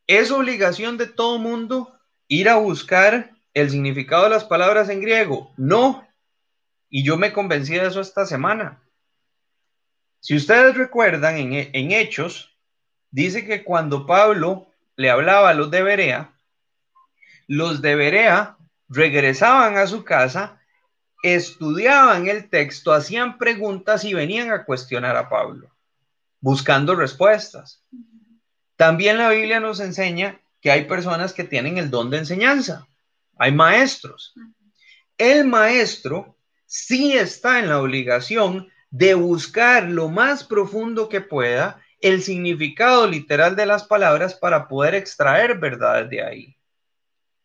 ¿es 0.06 0.30
obligación 0.30 0.96
de 0.96 1.06
todo 1.06 1.38
mundo 1.38 1.98
ir 2.28 2.48
a 2.48 2.56
buscar 2.56 3.30
el 3.54 3.70
significado 3.70 4.24
de 4.24 4.30
las 4.30 4.44
palabras 4.44 4.88
en 4.88 5.00
griego? 5.00 5.52
No. 5.56 6.06
Y 6.88 7.04
yo 7.04 7.16
me 7.16 7.32
convencí 7.32 7.74
de 7.74 7.86
eso 7.86 8.00
esta 8.00 8.26
semana. 8.26 8.80
Si 10.20 10.34
ustedes 10.34 10.76
recuerdan, 10.76 11.36
en, 11.36 11.92
Hechos, 11.92 12.56
dice 13.10 13.44
que 13.44 13.62
cuando 13.62 14.06
Pablo 14.06 14.68
le 14.96 15.10
hablaba 15.10 15.50
a 15.50 15.54
los 15.54 15.70
de 15.70 15.82
Berea, 15.82 16.32
los 17.46 17.82
de 17.82 17.94
Berea 17.94 18.56
regresaban 18.88 19.76
a 19.76 19.86
su 19.86 20.02
casa, 20.02 20.62
estudiaban 21.24 22.28
el 22.28 22.50
texto, 22.50 22.92
hacían 22.92 23.38
preguntas 23.38 24.04
y 24.04 24.12
venían 24.12 24.50
a 24.50 24.66
cuestionar 24.66 25.16
a 25.16 25.30
Pablo, 25.30 25.70
buscando 26.38 26.94
respuestas. 26.94 27.82
También 28.76 29.16
la 29.16 29.30
Biblia 29.30 29.58
nos 29.58 29.80
enseña 29.80 30.38
que 30.60 30.70
hay 30.70 30.84
personas 30.84 31.32
que 31.32 31.44
tienen 31.44 31.78
el 31.78 31.90
don 31.90 32.10
de 32.10 32.18
enseñanza, 32.18 32.86
hay 33.38 33.52
maestros. 33.52 34.34
El 35.16 35.46
maestro 35.46 36.36
sí 36.66 37.14
está 37.14 37.58
en 37.58 37.70
la 37.70 37.80
obligación 37.80 38.68
de 38.90 39.14
buscar 39.14 39.84
lo 39.84 40.10
más 40.10 40.44
profundo 40.44 41.08
que 41.08 41.22
pueda 41.22 41.80
el 42.00 42.22
significado 42.22 43.06
literal 43.06 43.56
de 43.56 43.64
las 43.64 43.84
palabras 43.84 44.34
para 44.34 44.68
poder 44.68 44.94
extraer 44.94 45.58
verdades 45.58 46.10
de 46.10 46.22
ahí. 46.22 46.53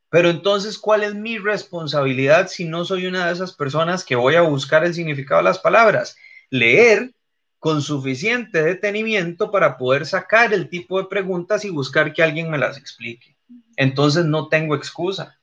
Pero 0.10 0.30
entonces, 0.30 0.78
¿cuál 0.78 1.04
es 1.04 1.14
mi 1.14 1.38
responsabilidad 1.38 2.48
si 2.48 2.66
no 2.66 2.84
soy 2.84 3.06
una 3.06 3.28
de 3.28 3.34
esas 3.34 3.54
personas 3.54 4.04
que 4.04 4.16
voy 4.16 4.36
a 4.36 4.42
buscar 4.42 4.84
el 4.84 4.94
significado 4.94 5.40
de 5.40 5.46
las 5.46 5.60
palabras? 5.60 6.18
Leer 6.50 7.14
con 7.60 7.82
suficiente 7.82 8.64
detenimiento 8.64 9.52
para 9.52 9.78
poder 9.78 10.06
sacar 10.06 10.54
el 10.54 10.70
tipo 10.70 11.00
de 11.00 11.08
preguntas 11.08 11.64
y 11.66 11.70
buscar 11.70 12.14
que 12.14 12.24
alguien 12.24 12.50
me 12.50 12.58
las 12.58 12.78
explique. 12.78 13.36
Entonces 13.76 14.26
no 14.26 14.48
tengo 14.48 14.76
excusa. 14.76 15.40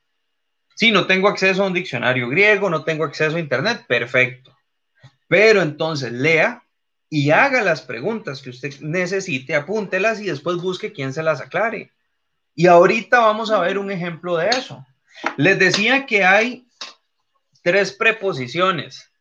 Si 0.75 0.91
no 0.91 1.07
tengo 1.07 1.29
acceso 1.29 1.63
a 1.63 1.67
un 1.67 1.73
diccionario 1.73 2.29
griego, 2.29 2.69
no 2.69 2.85
tengo 2.85 3.05
acceso 3.05 3.37
a 3.37 3.41
Internet, 3.41 3.85
perfecto. 3.87 4.57
Pero 5.29 5.63
entonces 5.63 6.13
lea 6.13 6.63
y 7.09 7.31
haga 7.31 7.63
las 7.63 7.83
preguntas 7.83 8.43
que 8.43 8.51
usted 8.51 8.81
necesite, 8.81 9.55
apúntelas 9.55 10.21
y 10.21 10.27
después 10.27 10.57
busque 10.57 10.93
quién 10.93 11.13
se 11.13 11.23
las 11.23 11.41
aclare. 11.41 11.93
Y 12.57 12.67
ahorita 12.67 13.21
vamos 13.21 13.51
a 13.51 13.61
ver 13.61 13.79
un 13.79 13.91
ejemplo 13.91 14.39
de 14.39 14.49
eso. 14.49 14.85
Les 15.37 15.59
decía 15.59 16.07
que 16.07 16.25
hay 16.25 16.67
tres 17.63 17.93
preposiciones. 17.93 19.13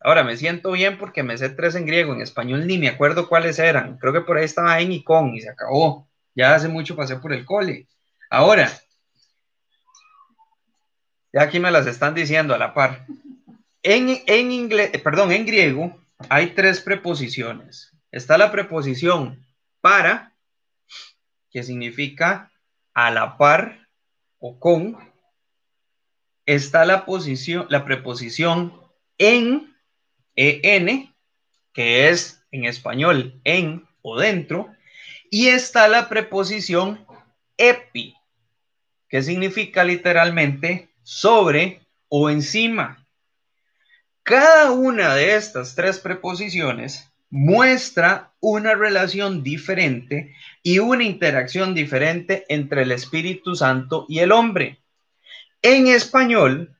Ahora 0.00 0.24
me 0.24 0.38
siento 0.38 0.72
bien 0.72 0.96
porque 0.96 1.22
me 1.22 1.36
sé 1.36 1.50
tres 1.50 1.74
en 1.74 1.84
griego, 1.84 2.14
en 2.14 2.22
español 2.22 2.66
ni 2.66 2.78
me 2.78 2.88
acuerdo 2.88 3.28
cuáles 3.28 3.58
eran. 3.58 3.98
Creo 3.98 4.14
que 4.14 4.22
por 4.22 4.38
ahí 4.38 4.44
estaba 4.44 4.80
en 4.80 4.92
y 4.92 5.04
con 5.04 5.34
y 5.34 5.42
se 5.42 5.50
acabó. 5.50 6.08
Ya 6.34 6.54
hace 6.54 6.68
mucho 6.68 6.96
pasé 6.96 7.16
por 7.16 7.34
el 7.34 7.44
cole. 7.44 7.86
Ahora, 8.30 8.72
ya 11.30 11.42
aquí 11.42 11.60
me 11.60 11.70
las 11.70 11.86
están 11.86 12.14
diciendo 12.14 12.54
a 12.54 12.58
la 12.58 12.72
par. 12.72 13.04
En, 13.82 14.08
inglés, 14.50 14.90
eh, 14.94 14.98
perdón, 14.98 15.30
en 15.32 15.44
griego 15.44 16.00
hay 16.30 16.48
tres 16.54 16.80
preposiciones. 16.80 17.92
Está 18.10 18.38
la 18.38 18.50
preposición 18.50 19.44
para, 19.82 20.32
que 21.50 21.62
significa 21.62 22.50
a 22.98 23.12
la 23.12 23.36
par 23.36 23.86
o 24.40 24.58
con. 24.58 24.98
Está 26.46 26.84
la, 26.84 27.04
posición, 27.04 27.66
la 27.68 27.84
preposición 27.84 28.72
en, 29.18 29.72
en, 30.34 31.14
que 31.72 32.08
es 32.08 32.42
en 32.50 32.64
español 32.64 33.40
en 33.44 33.86
o 34.02 34.18
dentro. 34.18 34.74
Y 35.30 35.46
está 35.46 35.86
la 35.86 36.08
preposición 36.08 37.06
epi, 37.56 38.16
que 39.08 39.22
significa 39.22 39.84
literalmente 39.84 40.88
sobre 41.04 41.82
o 42.08 42.30
encima. 42.30 43.06
Cada 44.24 44.72
una 44.72 45.14
de 45.14 45.36
estas 45.36 45.76
tres 45.76 46.00
preposiciones 46.00 47.08
muestra 47.30 48.32
una 48.40 48.74
relación 48.74 49.44
diferente 49.44 50.34
y 50.68 50.80
una 50.80 51.02
interacción 51.02 51.74
diferente 51.74 52.44
entre 52.50 52.82
el 52.82 52.92
Espíritu 52.92 53.56
Santo 53.56 54.04
y 54.06 54.18
el 54.18 54.32
hombre. 54.32 54.82
En 55.62 55.86
español, 55.86 56.76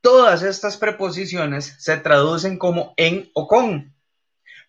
todas 0.00 0.44
estas 0.44 0.76
preposiciones 0.76 1.74
se 1.80 1.96
traducen 1.96 2.58
como 2.58 2.94
en 2.96 3.28
o 3.34 3.48
con, 3.48 3.92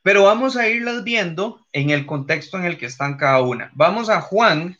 pero 0.01 0.23
vamos 0.23 0.57
a 0.57 0.67
irlas 0.67 1.03
viendo 1.03 1.63
en 1.73 1.91
el 1.91 2.07
contexto 2.07 2.57
en 2.57 2.65
el 2.65 2.79
que 2.79 2.87
están 2.87 3.17
cada 3.17 3.39
una. 3.43 3.69
Vamos 3.75 4.09
a 4.09 4.19
Juan, 4.19 4.79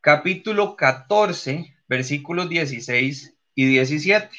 capítulo 0.00 0.74
14, 0.74 1.76
versículos 1.86 2.48
16 2.48 3.34
y 3.54 3.66
17. 3.66 4.30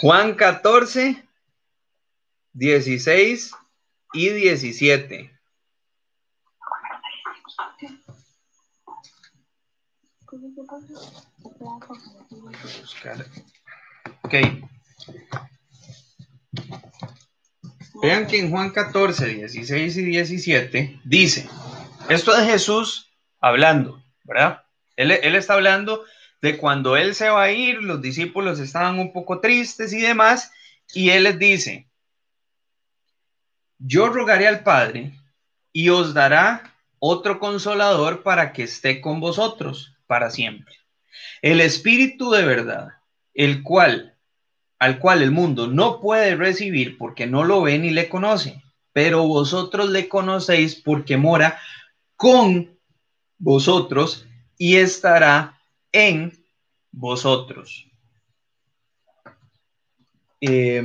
Juan 0.00 0.34
14, 0.34 1.22
16 2.52 3.52
y 4.12 4.28
17. 4.28 5.30
Ok. 14.22 14.34
Vean 18.02 18.26
que 18.26 18.38
en 18.38 18.50
Juan 18.50 18.70
14, 18.70 19.26
16 19.26 19.96
y 19.96 20.02
17 20.02 21.00
dice, 21.04 21.48
esto 22.08 22.36
es 22.36 22.50
Jesús 22.50 23.10
hablando, 23.40 24.02
¿verdad? 24.24 24.64
Él, 24.96 25.12
él 25.12 25.36
está 25.36 25.54
hablando 25.54 26.04
de 26.40 26.58
cuando 26.58 26.96
él 26.96 27.14
se 27.14 27.28
va 27.28 27.44
a 27.44 27.52
ir, 27.52 27.76
los 27.76 28.02
discípulos 28.02 28.58
estaban 28.58 28.98
un 28.98 29.12
poco 29.12 29.40
tristes 29.40 29.92
y 29.92 30.00
demás, 30.00 30.50
y 30.92 31.10
él 31.10 31.22
les 31.24 31.38
dice, 31.38 31.91
yo 33.84 34.08
rogaré 34.08 34.46
al 34.46 34.62
Padre 34.62 35.12
y 35.72 35.88
os 35.88 36.14
dará 36.14 36.74
otro 36.98 37.38
consolador 37.40 38.22
para 38.22 38.52
que 38.52 38.62
esté 38.62 39.00
con 39.00 39.20
vosotros 39.20 39.94
para 40.06 40.30
siempre. 40.30 40.76
El 41.40 41.60
Espíritu 41.60 42.30
de 42.30 42.44
verdad, 42.44 42.90
el 43.34 43.62
cual, 43.62 44.16
al 44.78 44.98
cual 44.98 45.22
el 45.22 45.32
mundo 45.32 45.66
no 45.66 46.00
puede 46.00 46.36
recibir 46.36 46.96
porque 46.96 47.26
no 47.26 47.44
lo 47.44 47.62
ve 47.62 47.78
ni 47.78 47.90
le 47.90 48.08
conoce, 48.08 48.62
pero 48.92 49.26
vosotros 49.26 49.90
le 49.90 50.08
conocéis 50.08 50.76
porque 50.76 51.16
mora 51.16 51.58
con 52.16 52.78
vosotros 53.38 54.26
y 54.56 54.76
estará 54.76 55.60
en 55.90 56.32
vosotros. 56.92 57.88
Eh, 60.40 60.82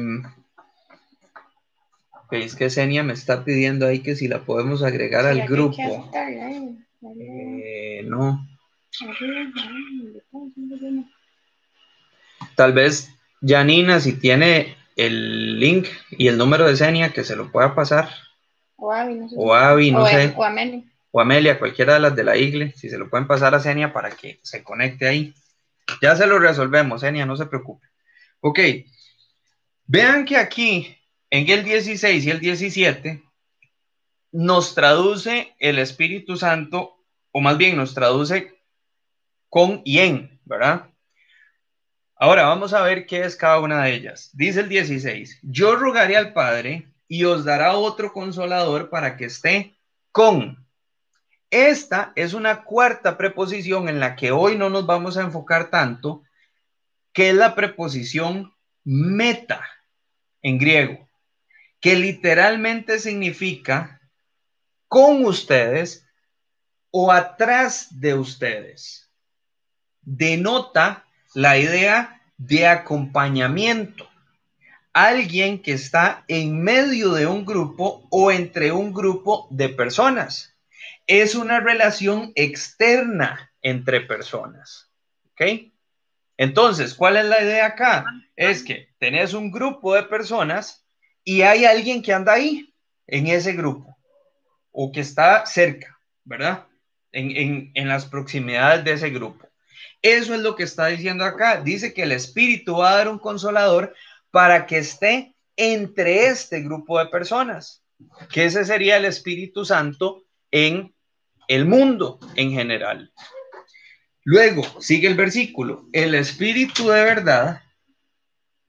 es 2.32 2.56
que 2.56 2.70
Senia 2.70 3.04
me 3.04 3.14
está 3.14 3.44
pidiendo 3.44 3.88
ahí 3.88 4.00
que 4.00 4.16
si 4.16 4.28
la 4.28 4.44
podemos 4.44 4.84
agregar 4.84 5.26
al 5.26 5.48
grupo. 5.48 6.12
Eh, 7.20 8.04
no. 8.06 8.46
Tal 12.56 12.74
vez 12.74 13.10
Janina, 13.42 14.00
si 14.00 14.14
tiene 14.14 14.76
el 14.96 15.60
link 15.60 15.88
y 16.12 16.28
el 16.28 16.38
número 16.38 16.66
de 16.66 16.76
Senia, 16.76 17.14
que 17.14 17.24
se 17.24 17.36
lo 17.36 17.52
pueda 17.52 17.76
pasar. 17.76 18.10
O 18.76 18.92
Avi, 18.92 19.16
no 19.16 19.30
sé. 19.30 19.36
O 19.38 19.54
Avi, 19.54 19.92
no 19.92 20.06
sé. 20.06 20.34
O 20.36 20.44
Amelia. 20.44 20.84
O 21.12 21.22
Amelia, 21.22 21.60
cualquiera 21.60 21.94
de 21.94 22.00
las 22.00 22.16
de 22.16 22.24
la 22.24 22.38
iglesia, 22.38 22.78
si 22.78 22.90
se 22.90 22.98
lo 22.98 23.10
pueden 23.10 23.28
pasar 23.28 23.56
a 23.56 23.60
Senia 23.60 23.94
para 23.94 24.12
que 24.12 24.40
se 24.44 24.64
conecte 24.64 25.08
ahí. 25.08 25.34
Ya 26.02 26.16
se 26.16 26.28
lo 26.28 26.40
resolvemos, 26.40 27.02
Senia, 27.02 27.26
no 27.26 27.38
se 27.38 27.46
preocupe. 27.46 27.88
Ok. 28.42 28.60
Vean 29.86 30.26
que 30.26 30.38
aquí 30.38 30.97
en 31.30 31.50
el 31.50 31.64
16 31.64 32.26
y 32.26 32.30
el 32.30 32.40
17 32.40 33.24
nos 34.32 34.76
traduce 34.76 35.56
el 35.60 35.80
Espíritu 35.80 36.38
Santo, 36.38 37.04
o 37.32 37.42
más 37.42 37.58
bien 37.58 37.76
nos 37.76 37.94
traduce 37.94 38.62
con 39.50 39.82
y 39.84 40.00
en, 40.00 40.40
¿verdad? 40.46 40.90
Ahora 42.16 42.44
vamos 42.44 42.74
a 42.74 42.82
ver 42.82 43.06
qué 43.06 43.24
es 43.24 43.36
cada 43.36 43.60
una 43.60 43.84
de 43.84 43.94
ellas. 43.94 44.32
Dice 44.34 44.62
el 44.62 44.70
16, 44.70 45.40
yo 45.44 45.76
rogaré 45.76 46.18
al 46.18 46.34
Padre 46.34 46.92
y 47.08 47.26
os 47.26 47.46
dará 47.46 47.74
otro 47.74 48.12
consolador 48.12 48.90
para 48.90 49.18
que 49.18 49.26
esté 49.26 49.76
con. 50.12 50.66
Esta 51.50 52.12
es 52.16 52.34
una 52.34 52.64
cuarta 52.64 53.18
preposición 53.18 53.88
en 53.88 54.00
la 54.00 54.16
que 54.16 54.32
hoy 54.32 54.58
no 54.58 54.70
nos 54.70 54.86
vamos 54.86 55.18
a 55.18 55.22
enfocar 55.22 55.70
tanto, 55.70 56.24
que 57.14 57.30
es 57.30 57.36
la 57.36 57.56
preposición 57.56 58.54
meta 58.84 59.66
en 60.42 60.58
griego 60.58 61.07
que 61.80 61.96
literalmente 61.96 63.00
significa 63.00 64.02
con 64.88 65.26
ustedes 65.26 66.08
o 66.92 67.12
atrás 67.12 67.88
de 68.00 68.14
ustedes. 68.14 69.12
Denota 70.02 71.06
la 71.34 71.58
idea 71.58 72.22
de 72.38 72.68
acompañamiento. 72.68 74.10
Alguien 74.94 75.62
que 75.62 75.74
está 75.74 76.24
en 76.28 76.64
medio 76.64 77.12
de 77.14 77.28
un 77.28 77.46
grupo 77.46 78.08
o 78.10 78.32
entre 78.32 78.72
un 78.72 78.94
grupo 78.94 79.48
de 79.52 79.70
personas. 79.70 80.56
Es 81.06 81.36
una 81.36 81.60
relación 81.60 82.32
externa 82.36 83.52
entre 83.62 84.02
personas. 84.02 84.90
¿Ok? 85.32 85.72
Entonces, 86.38 86.94
¿cuál 86.96 87.18
es 87.18 87.26
la 87.26 87.44
idea 87.44 87.68
acá? 87.68 88.06
Es 88.36 88.64
que 88.64 88.90
tenés 89.00 89.34
un 89.34 89.52
grupo 89.52 89.94
de 89.94 90.04
personas 90.04 90.87
y 91.28 91.42
hay 91.42 91.66
alguien 91.66 92.02
que 92.02 92.14
anda 92.14 92.32
ahí, 92.32 92.74
en 93.06 93.28
ese 93.28 93.52
grupo, 93.52 93.98
o 94.72 94.94
que 94.94 95.02
está 95.02 95.46
cerca, 95.46 96.00
¿verdad? 96.24 96.68
En, 97.12 97.74
las 97.76 98.06
proximidades 98.06 98.86
de 98.86 98.94
ese 98.94 99.10
grupo. 99.10 99.46
Eso 100.02 100.34
es 100.34 100.40
lo 100.40 100.56
que 100.56 100.64
está 100.64 100.86
diciendo 100.86 101.26
acá. 101.26 101.60
Dice 101.60 101.94
que 101.94 102.04
el 102.04 102.14
Espíritu 102.14 102.78
va 102.78 102.92
a 102.92 102.96
dar 103.00 103.10
un 103.10 103.20
consolador 103.20 103.94
para 104.32 104.66
que 104.66 104.78
esté 104.78 105.36
entre 105.58 106.28
este 106.28 106.62
grupo 106.62 106.98
de 106.98 107.08
personas, 107.08 107.84
que 108.32 108.46
ese 108.46 108.64
sería 108.64 108.96
el 108.96 109.04
Espíritu 109.04 109.66
Santo 109.66 110.24
en 110.50 110.96
el 111.50 111.66
mundo 111.66 112.22
en 112.38 112.54
general. 112.54 113.12
Luego 114.24 114.64
sigue 114.80 115.10
el 115.10 115.16
versículo, 115.16 115.90
el 115.92 116.16
Espíritu 116.16 116.88
de 116.88 117.04
verdad 117.04 117.64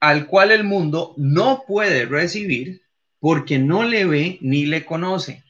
al 0.01 0.27
cual 0.27 0.51
el 0.51 0.65
mundo 0.65 1.15
no 1.17 1.65
puede 1.67 2.07
recibir 2.07 2.83
porque 3.21 3.59
no 3.59 3.83
le 3.83 4.05
ve 4.05 4.39
ni 4.41 4.67
le 4.67 4.85
conoce. 4.85 5.45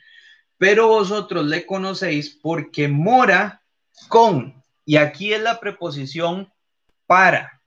Pero 0.56 0.88
vosotros 0.88 1.46
le 1.46 1.66
conocéis 1.66 2.30
porque 2.30 2.88
mora 2.88 3.62
con, 4.08 4.62
y 4.84 4.96
aquí 4.96 5.32
es 5.32 5.42
la 5.42 5.60
preposición 5.60 6.52
para. 7.06 7.60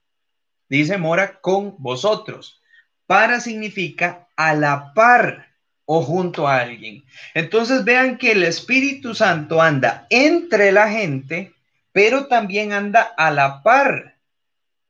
Dice 0.68 0.98
mora 0.98 1.40
con 1.40 1.76
vosotros. 1.78 2.60
Para 3.06 3.40
significa 3.40 4.28
a 4.36 4.54
la 4.54 4.92
par 4.94 5.48
o 5.84 6.02
junto 6.02 6.48
a 6.48 6.58
alguien. 6.58 7.04
Entonces 7.34 7.84
vean 7.84 8.18
que 8.18 8.32
el 8.32 8.42
Espíritu 8.42 9.14
Santo 9.14 9.60
anda 9.60 10.06
entre 10.10 10.72
la 10.72 10.88
gente, 10.88 11.54
pero 11.92 12.26
también 12.26 12.72
anda 12.72 13.02
a 13.02 13.30
la 13.30 13.62
par 13.62 14.11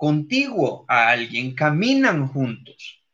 contiguo 0.03 0.85
a 0.89 1.11
alguien, 1.11 1.55
caminan 1.55 2.27
juntos. 2.27 3.05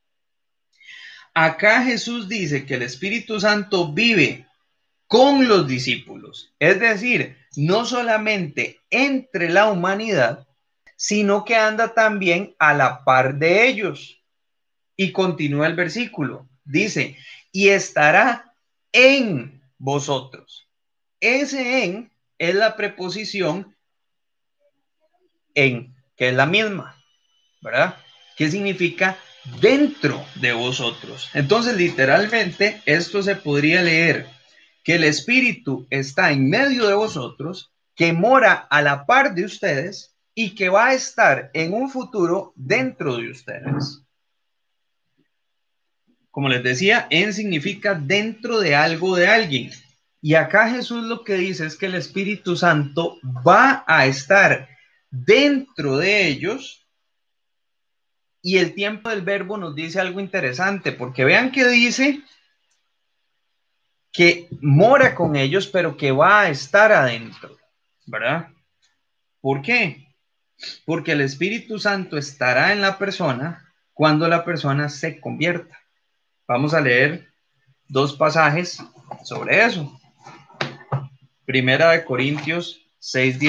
Acá 1.35 1.83
Jesús 1.83 2.27
dice 2.27 2.65
que 2.65 2.73
el 2.73 2.81
Espíritu 2.81 3.39
Santo 3.39 3.93
vive 3.93 4.47
con 5.05 5.47
los 5.47 5.67
discípulos, 5.67 6.51
es 6.57 6.79
decir, 6.79 7.37
no 7.55 7.85
solamente 7.85 8.79
entre 8.89 9.49
la 9.49 9.69
humanidad, 9.69 10.47
sino 10.95 11.45
que 11.45 11.55
anda 11.55 11.93
también 11.93 12.55
a 12.57 12.73
la 12.73 13.03
par 13.03 13.37
de 13.37 13.67
ellos. 13.67 14.23
Y 14.95 15.11
continúa 15.11 15.67
el 15.67 15.75
versículo, 15.75 16.49
dice, 16.65 17.17
y 17.51 17.67
estará 17.67 18.55
en 18.91 19.61
vosotros. 19.77 20.67
Ese 21.19 21.83
en 21.83 22.11
es 22.39 22.55
la 22.55 22.75
preposición 22.75 23.75
en 25.53 25.98
que 26.19 26.27
es 26.27 26.35
la 26.35 26.45
misma, 26.45 27.01
¿verdad? 27.61 27.95
¿Qué 28.35 28.51
significa 28.51 29.17
dentro 29.61 30.23
de 30.35 30.51
vosotros? 30.51 31.29
Entonces, 31.33 31.77
literalmente, 31.77 32.81
esto 32.85 33.23
se 33.23 33.37
podría 33.37 33.81
leer 33.81 34.27
que 34.83 34.95
el 34.95 35.05
Espíritu 35.05 35.87
está 35.89 36.31
en 36.31 36.49
medio 36.49 36.87
de 36.87 36.93
vosotros, 36.93 37.71
que 37.95 38.11
mora 38.11 38.53
a 38.69 38.81
la 38.81 39.05
par 39.05 39.33
de 39.33 39.45
ustedes 39.45 40.13
y 40.35 40.55
que 40.55 40.67
va 40.67 40.87
a 40.87 40.93
estar 40.93 41.51
en 41.53 41.73
un 41.73 41.89
futuro 41.89 42.51
dentro 42.55 43.15
de 43.15 43.31
ustedes. 43.31 44.03
Como 46.31 46.49
les 46.49 46.63
decía, 46.63 47.07
en 47.09 47.33
significa 47.33 47.95
dentro 47.95 48.59
de 48.59 48.75
algo 48.75 49.15
de 49.15 49.27
alguien. 49.27 49.71
Y 50.21 50.35
acá 50.35 50.69
Jesús 50.69 51.05
lo 51.05 51.23
que 51.23 51.35
dice 51.35 51.65
es 51.65 51.77
que 51.77 51.85
el 51.85 51.95
Espíritu 51.95 52.57
Santo 52.57 53.17
va 53.23 53.85
a 53.87 54.05
estar 54.05 54.67
dentro 55.11 55.97
de 55.97 56.27
ellos. 56.27 56.87
Y 58.41 58.57
el 58.57 58.73
tiempo 58.73 59.09
del 59.09 59.21
verbo 59.21 59.57
nos 59.57 59.75
dice 59.75 59.99
algo 59.99 60.19
interesante, 60.19 60.91
porque 60.91 61.25
vean 61.25 61.51
que 61.51 61.67
dice 61.67 62.21
que 64.11 64.47
mora 64.61 65.13
con 65.13 65.35
ellos, 65.35 65.67
pero 65.67 65.97
que 65.97 66.11
va 66.11 66.41
a 66.41 66.49
estar 66.49 66.91
adentro, 66.91 67.57
¿verdad? 68.05 68.49
¿Por 69.41 69.61
qué? 69.61 70.07
Porque 70.85 71.11
el 71.13 71.21
Espíritu 71.21 71.79
Santo 71.79 72.17
estará 72.17 72.73
en 72.73 72.81
la 72.81 72.97
persona 72.97 73.73
cuando 73.93 74.27
la 74.27 74.45
persona 74.45 74.89
se 74.89 75.19
convierta. 75.19 75.77
Vamos 76.47 76.73
a 76.73 76.81
leer 76.81 77.29
dos 77.87 78.15
pasajes 78.15 78.81
sobre 79.23 79.65
eso. 79.65 79.99
Primera 81.45 81.91
de 81.91 82.05
Corintios 82.05 82.81
6, 82.99 83.39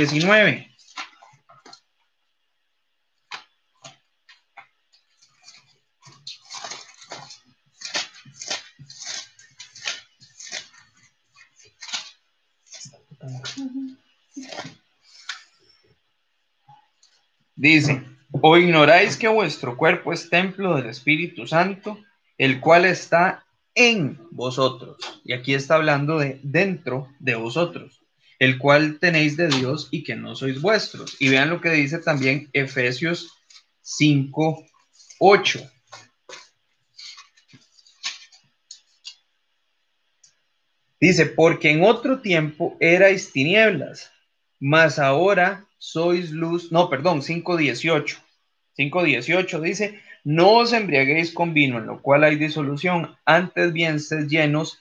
Dice, 17.54 18.02
¿o 18.30 18.56
ignoráis 18.56 19.16
que 19.16 19.28
vuestro 19.28 19.76
cuerpo 19.76 20.12
es 20.12 20.30
templo 20.30 20.76
del 20.76 20.87
Espíritu 20.87 21.46
Santo, 21.46 21.98
el 22.38 22.61
cual 22.61 22.87
está 22.87 23.44
en 23.74 24.18
vosotros. 24.30 24.96
Y 25.24 25.33
aquí 25.33 25.54
está 25.54 25.76
hablando 25.76 26.18
de 26.18 26.40
dentro 26.42 27.09
de 27.18 27.35
vosotros, 27.35 28.02
el 28.38 28.59
cual 28.59 28.98
tenéis 28.98 29.37
de 29.37 29.48
Dios 29.48 29.88
y 29.90 30.02
que 30.02 30.16
no 30.16 30.35
sois 30.35 30.61
vuestros. 30.61 31.16
Y 31.18 31.28
vean 31.28 31.50
lo 31.50 31.61
que 31.61 31.70
dice 31.70 31.98
también 31.98 32.48
Efesios 32.52 33.38
5, 33.83 34.66
8. 35.18 35.70
Dice, 41.00 41.26
porque 41.26 41.70
en 41.70 41.82
otro 41.82 42.20
tiempo 42.20 42.76
erais 42.78 43.32
tinieblas, 43.32 44.12
mas 44.58 44.98
ahora 44.98 45.66
sois 45.78 46.30
luz. 46.30 46.70
No, 46.70 46.90
perdón, 46.90 47.22
5.18. 47.22 48.18
5.18 48.76 49.60
dice, 49.60 50.00
no 50.24 50.58
os 50.58 50.72
embriaguéis 50.72 51.32
con 51.32 51.54
vino, 51.54 51.78
en 51.78 51.86
lo 51.86 52.02
cual 52.02 52.24
hay 52.24 52.36
disolución, 52.36 53.16
antes 53.24 53.72
bien 53.72 54.00
sed 54.00 54.28
llenos, 54.28 54.78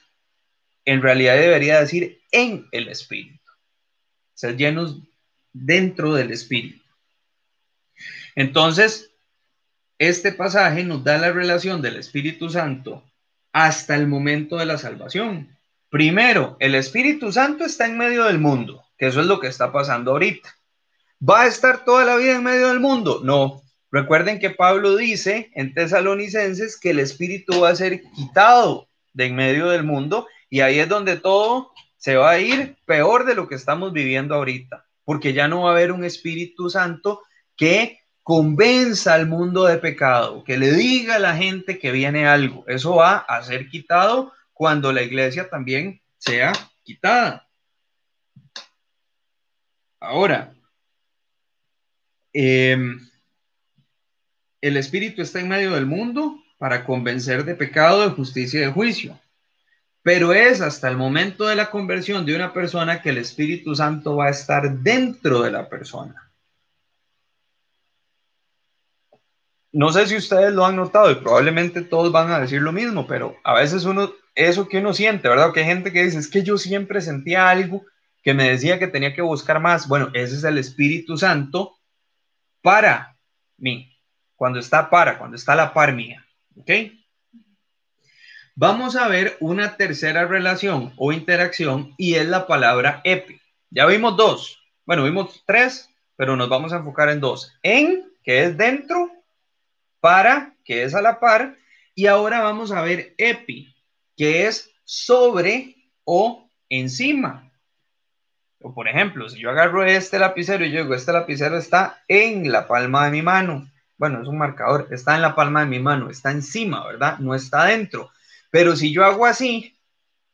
en 0.84 1.02
realidad 1.02 1.36
debería 1.36 1.80
decir 1.80 2.20
en 2.30 2.66
el 2.72 2.88
Espíritu. 2.88 3.40
Sed 4.34 4.56
llenos 4.56 4.98
dentro 5.52 6.14
del 6.14 6.30
Espíritu. 6.30 6.84
Entonces, 8.34 9.10
este 9.98 10.32
pasaje 10.32 10.84
nos 10.84 11.04
da 11.04 11.18
la 11.18 11.32
relación 11.32 11.82
del 11.82 11.96
Espíritu 11.96 12.48
Santo 12.48 13.04
hasta 13.52 13.96
el 13.96 14.06
momento 14.06 14.56
de 14.56 14.66
la 14.66 14.78
salvación. 14.78 15.56
Primero, 15.90 16.56
el 16.60 16.76
Espíritu 16.76 17.32
Santo 17.32 17.64
está 17.64 17.84
en 17.86 17.98
medio 17.98 18.24
del 18.24 18.38
mundo, 18.38 18.84
que 18.96 19.08
eso 19.08 19.20
es 19.20 19.26
lo 19.26 19.40
que 19.40 19.48
está 19.48 19.72
pasando 19.72 20.12
ahorita. 20.12 20.48
¿Va 21.28 21.42
a 21.42 21.46
estar 21.48 21.84
toda 21.84 22.04
la 22.04 22.16
vida 22.16 22.36
en 22.36 22.44
medio 22.44 22.68
del 22.68 22.78
mundo? 22.78 23.20
No. 23.24 23.62
Recuerden 23.90 24.38
que 24.38 24.50
Pablo 24.50 24.96
dice 24.96 25.50
en 25.54 25.74
Tesalonicenses 25.74 26.78
que 26.78 26.90
el 26.90 27.00
Espíritu 27.00 27.60
va 27.60 27.70
a 27.70 27.74
ser 27.74 28.02
quitado 28.14 28.88
de 29.12 29.26
en 29.26 29.34
medio 29.34 29.68
del 29.68 29.82
mundo 29.82 30.28
y 30.48 30.60
ahí 30.60 30.78
es 30.78 30.88
donde 30.88 31.16
todo 31.16 31.72
se 31.96 32.14
va 32.14 32.30
a 32.30 32.38
ir 32.38 32.76
peor 32.86 33.26
de 33.26 33.34
lo 33.34 33.48
que 33.48 33.56
estamos 33.56 33.92
viviendo 33.92 34.36
ahorita, 34.36 34.86
porque 35.04 35.32
ya 35.32 35.48
no 35.48 35.62
va 35.62 35.70
a 35.70 35.72
haber 35.72 35.90
un 35.90 36.04
Espíritu 36.04 36.70
Santo 36.70 37.20
que 37.56 37.98
convenza 38.22 39.14
al 39.14 39.26
mundo 39.26 39.64
de 39.64 39.78
pecado, 39.78 40.44
que 40.44 40.56
le 40.56 40.72
diga 40.72 41.16
a 41.16 41.18
la 41.18 41.36
gente 41.36 41.80
que 41.80 41.90
viene 41.90 42.28
algo. 42.28 42.64
Eso 42.68 42.94
va 42.94 43.16
a 43.16 43.42
ser 43.42 43.68
quitado 43.68 44.32
cuando 44.60 44.92
la 44.92 45.00
iglesia 45.00 45.48
también 45.48 46.02
sea 46.18 46.52
quitada. 46.82 47.48
Ahora, 49.98 50.52
em, 52.34 53.00
el 54.60 54.76
Espíritu 54.76 55.22
está 55.22 55.40
en 55.40 55.48
medio 55.48 55.70
del 55.70 55.86
mundo 55.86 56.44
para 56.58 56.84
convencer 56.84 57.46
de 57.46 57.54
pecado, 57.54 58.02
de 58.02 58.14
justicia 58.14 58.60
y 58.60 58.64
de 58.64 58.70
juicio. 58.70 59.18
Pero 60.02 60.34
es 60.34 60.60
hasta 60.60 60.88
el 60.88 60.98
momento 60.98 61.46
de 61.46 61.56
la 61.56 61.70
conversión 61.70 62.26
de 62.26 62.36
una 62.36 62.52
persona 62.52 63.00
que 63.00 63.08
el 63.08 63.16
Espíritu 63.16 63.74
Santo 63.74 64.16
va 64.16 64.26
a 64.26 64.30
estar 64.30 64.70
dentro 64.80 65.40
de 65.40 65.52
la 65.52 65.70
persona. 65.70 66.29
No 69.72 69.92
sé 69.92 70.06
si 70.06 70.16
ustedes 70.16 70.52
lo 70.52 70.66
han 70.66 70.76
notado 70.76 71.10
y 71.10 71.16
probablemente 71.16 71.82
todos 71.82 72.10
van 72.10 72.30
a 72.32 72.40
decir 72.40 72.60
lo 72.60 72.72
mismo, 72.72 73.06
pero 73.06 73.36
a 73.44 73.54
veces 73.54 73.84
uno 73.84 74.12
eso 74.34 74.68
que 74.68 74.78
uno 74.78 74.92
siente, 74.92 75.28
¿verdad? 75.28 75.52
Que 75.52 75.60
hay 75.60 75.66
gente 75.66 75.92
que 75.92 76.04
dice, 76.04 76.18
es 76.18 76.28
que 76.28 76.42
yo 76.42 76.56
siempre 76.58 77.00
sentía 77.00 77.48
algo 77.48 77.84
que 78.22 78.34
me 78.34 78.50
decía 78.50 78.78
que 78.78 78.86
tenía 78.86 79.14
que 79.14 79.22
buscar 79.22 79.60
más. 79.60 79.88
Bueno, 79.88 80.10
ese 80.14 80.36
es 80.36 80.44
el 80.44 80.58
Espíritu 80.58 81.16
Santo 81.16 81.78
para 82.62 83.16
mí, 83.56 83.96
cuando 84.36 84.58
está 84.58 84.90
para, 84.90 85.18
cuando 85.18 85.36
está 85.36 85.54
la 85.54 85.72
par 85.72 85.94
mía, 85.94 86.24
¿ok? 86.56 86.70
Vamos 88.54 88.96
a 88.96 89.08
ver 89.08 89.36
una 89.40 89.76
tercera 89.76 90.26
relación 90.26 90.92
o 90.96 91.12
interacción 91.12 91.94
y 91.96 92.14
es 92.14 92.26
la 92.26 92.46
palabra 92.46 93.00
epi. 93.04 93.40
Ya 93.70 93.86
vimos 93.86 94.16
dos, 94.16 94.58
bueno, 94.84 95.04
vimos 95.04 95.42
tres, 95.46 95.88
pero 96.16 96.36
nos 96.36 96.48
vamos 96.48 96.72
a 96.72 96.76
enfocar 96.76 97.08
en 97.08 97.20
dos. 97.20 97.54
En, 97.62 98.10
que 98.22 98.44
es 98.44 98.56
dentro, 98.58 99.10
para, 100.00 100.54
que 100.64 100.84
es 100.84 100.94
a 100.94 101.02
la 101.02 101.20
par, 101.20 101.56
y 101.94 102.06
ahora 102.06 102.40
vamos 102.40 102.72
a 102.72 102.82
ver 102.82 103.14
epi, 103.18 103.74
que 104.16 104.46
es 104.46 104.70
sobre 104.84 105.76
o 106.04 106.48
encima. 106.68 107.50
O 108.62 108.74
por 108.74 108.88
ejemplo, 108.88 109.28
si 109.28 109.38
yo 109.38 109.50
agarro 109.50 109.84
este 109.84 110.18
lapicero 110.18 110.64
y 110.64 110.70
yo 110.70 110.82
digo, 110.82 110.94
este 110.94 111.12
lapicero 111.12 111.56
está 111.56 112.02
en 112.08 112.50
la 112.50 112.66
palma 112.66 113.04
de 113.04 113.10
mi 113.10 113.22
mano. 113.22 113.70
Bueno, 113.96 114.22
es 114.22 114.28
un 114.28 114.38
marcador, 114.38 114.88
está 114.90 115.14
en 115.14 115.22
la 115.22 115.34
palma 115.34 115.60
de 115.60 115.66
mi 115.66 115.78
mano, 115.78 116.10
está 116.10 116.30
encima, 116.30 116.86
¿verdad? 116.86 117.18
No 117.18 117.34
está 117.34 117.66
dentro. 117.66 118.10
Pero 118.50 118.76
si 118.76 118.92
yo 118.92 119.04
hago 119.04 119.26
así, 119.26 119.78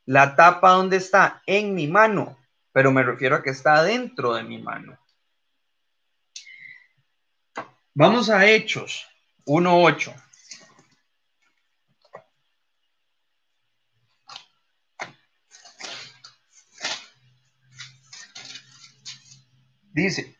la 0.05 0.35
tapa 0.35 0.71
donde 0.71 0.97
está 0.97 1.41
en 1.45 1.75
mi 1.75 1.87
mano, 1.87 2.37
pero 2.71 2.91
me 2.91 3.03
refiero 3.03 3.35
a 3.35 3.43
que 3.43 3.49
está 3.49 3.83
dentro 3.83 4.33
de 4.35 4.43
mi 4.43 4.57
mano. 4.57 4.97
Vamos 7.93 8.29
a 8.29 8.45
Hechos 8.45 9.07
1.8. 9.47 10.13
Dice, 19.93 20.35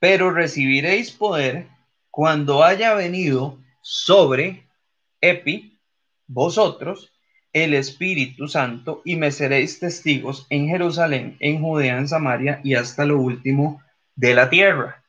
pero 0.00 0.32
recibiréis 0.32 1.12
poder 1.12 1.68
cuando 2.10 2.64
haya 2.64 2.94
venido 2.94 3.58
sobre 3.82 4.66
Epi, 5.20 5.78
vosotros, 6.26 7.12
el 7.52 7.74
Espíritu 7.74 8.48
Santo, 8.48 9.02
y 9.04 9.16
me 9.16 9.30
seréis 9.30 9.78
testigos 9.78 10.46
en 10.48 10.68
Jerusalén, 10.68 11.36
en 11.40 11.60
Judea, 11.60 11.98
en 11.98 12.08
Samaria 12.08 12.60
y 12.64 12.74
hasta 12.74 13.04
lo 13.04 13.20
último 13.20 13.82
de 14.16 14.34
la 14.34 14.48
tierra. 14.48 14.99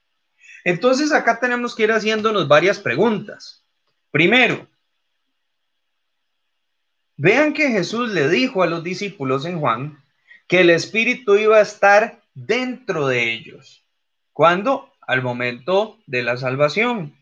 Entonces 0.63 1.11
acá 1.11 1.39
tenemos 1.39 1.75
que 1.75 1.83
ir 1.83 1.91
haciéndonos 1.91 2.47
varias 2.47 2.79
preguntas. 2.79 3.63
Primero, 4.11 4.67
vean 7.17 7.53
que 7.53 7.69
Jesús 7.69 8.09
le 8.11 8.29
dijo 8.29 8.61
a 8.61 8.67
los 8.67 8.83
discípulos 8.83 9.45
en 9.45 9.59
Juan 9.59 10.03
que 10.47 10.61
el 10.61 10.69
Espíritu 10.69 11.35
iba 11.35 11.57
a 11.57 11.61
estar 11.61 12.21
dentro 12.33 13.07
de 13.07 13.33
ellos. 13.33 13.85
¿Cuándo? 14.33 14.93
Al 15.01 15.21
momento 15.21 15.99
de 16.05 16.23
la 16.23 16.37
salvación. 16.37 17.15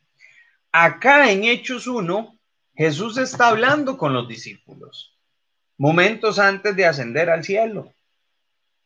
Acá 0.72 1.32
en 1.32 1.44
Hechos 1.44 1.88
1, 1.88 2.38
Jesús 2.76 3.18
está 3.18 3.48
hablando 3.50 3.98
con 3.98 4.14
los 4.14 4.28
discípulos, 4.28 5.18
momentos 5.78 6.40
antes 6.40 6.76
de 6.76 6.86
ascender 6.86 7.30
al 7.30 7.44
cielo. 7.44 7.94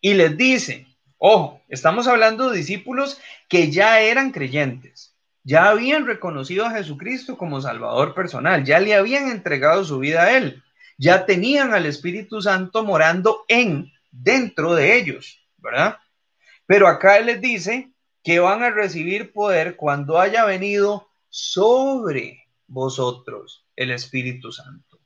Y 0.02 0.14
les 0.14 0.36
dice, 0.38 0.88
ojo, 1.26 1.62
estamos 1.70 2.10
hablando 2.10 2.50
de 2.50 2.58
discípulos 2.58 3.18
que 3.48 3.72
ya 3.72 4.02
eran 4.02 4.32
creyentes, 4.32 5.16
ya 5.46 5.70
habían 5.70 6.06
reconocido 6.06 6.66
a 6.66 6.72
Jesucristo 6.72 7.38
como 7.38 7.62
Salvador 7.62 8.14
personal, 8.14 8.66
ya 8.66 8.82
le 8.82 8.94
habían 8.94 9.30
entregado 9.30 9.86
su 9.86 10.00
vida 10.00 10.24
a 10.24 10.36
Él, 10.36 10.62
ya 10.98 11.26
tenían 11.26 11.74
al 11.74 11.86
Espíritu 11.86 12.42
Santo 12.42 12.84
morando 12.84 13.46
en, 13.48 13.90
dentro 14.12 14.76
de 14.76 14.98
ellos, 14.98 15.42
¿verdad? 15.60 15.98
Pero 16.66 16.90
acá 16.90 17.18
Él 17.18 17.28
les 17.28 17.40
dice 17.40 17.94
que 18.22 18.40
van 18.40 18.62
a 18.62 18.72
recibir 18.72 19.32
poder 19.32 19.78
cuando 19.78 20.20
haya 20.20 20.44
venido 20.44 21.08
sobre 21.30 22.50
vosotros 22.68 23.66
el 23.78 23.92
Espíritu 23.92 24.52
Santo. 24.52 25.00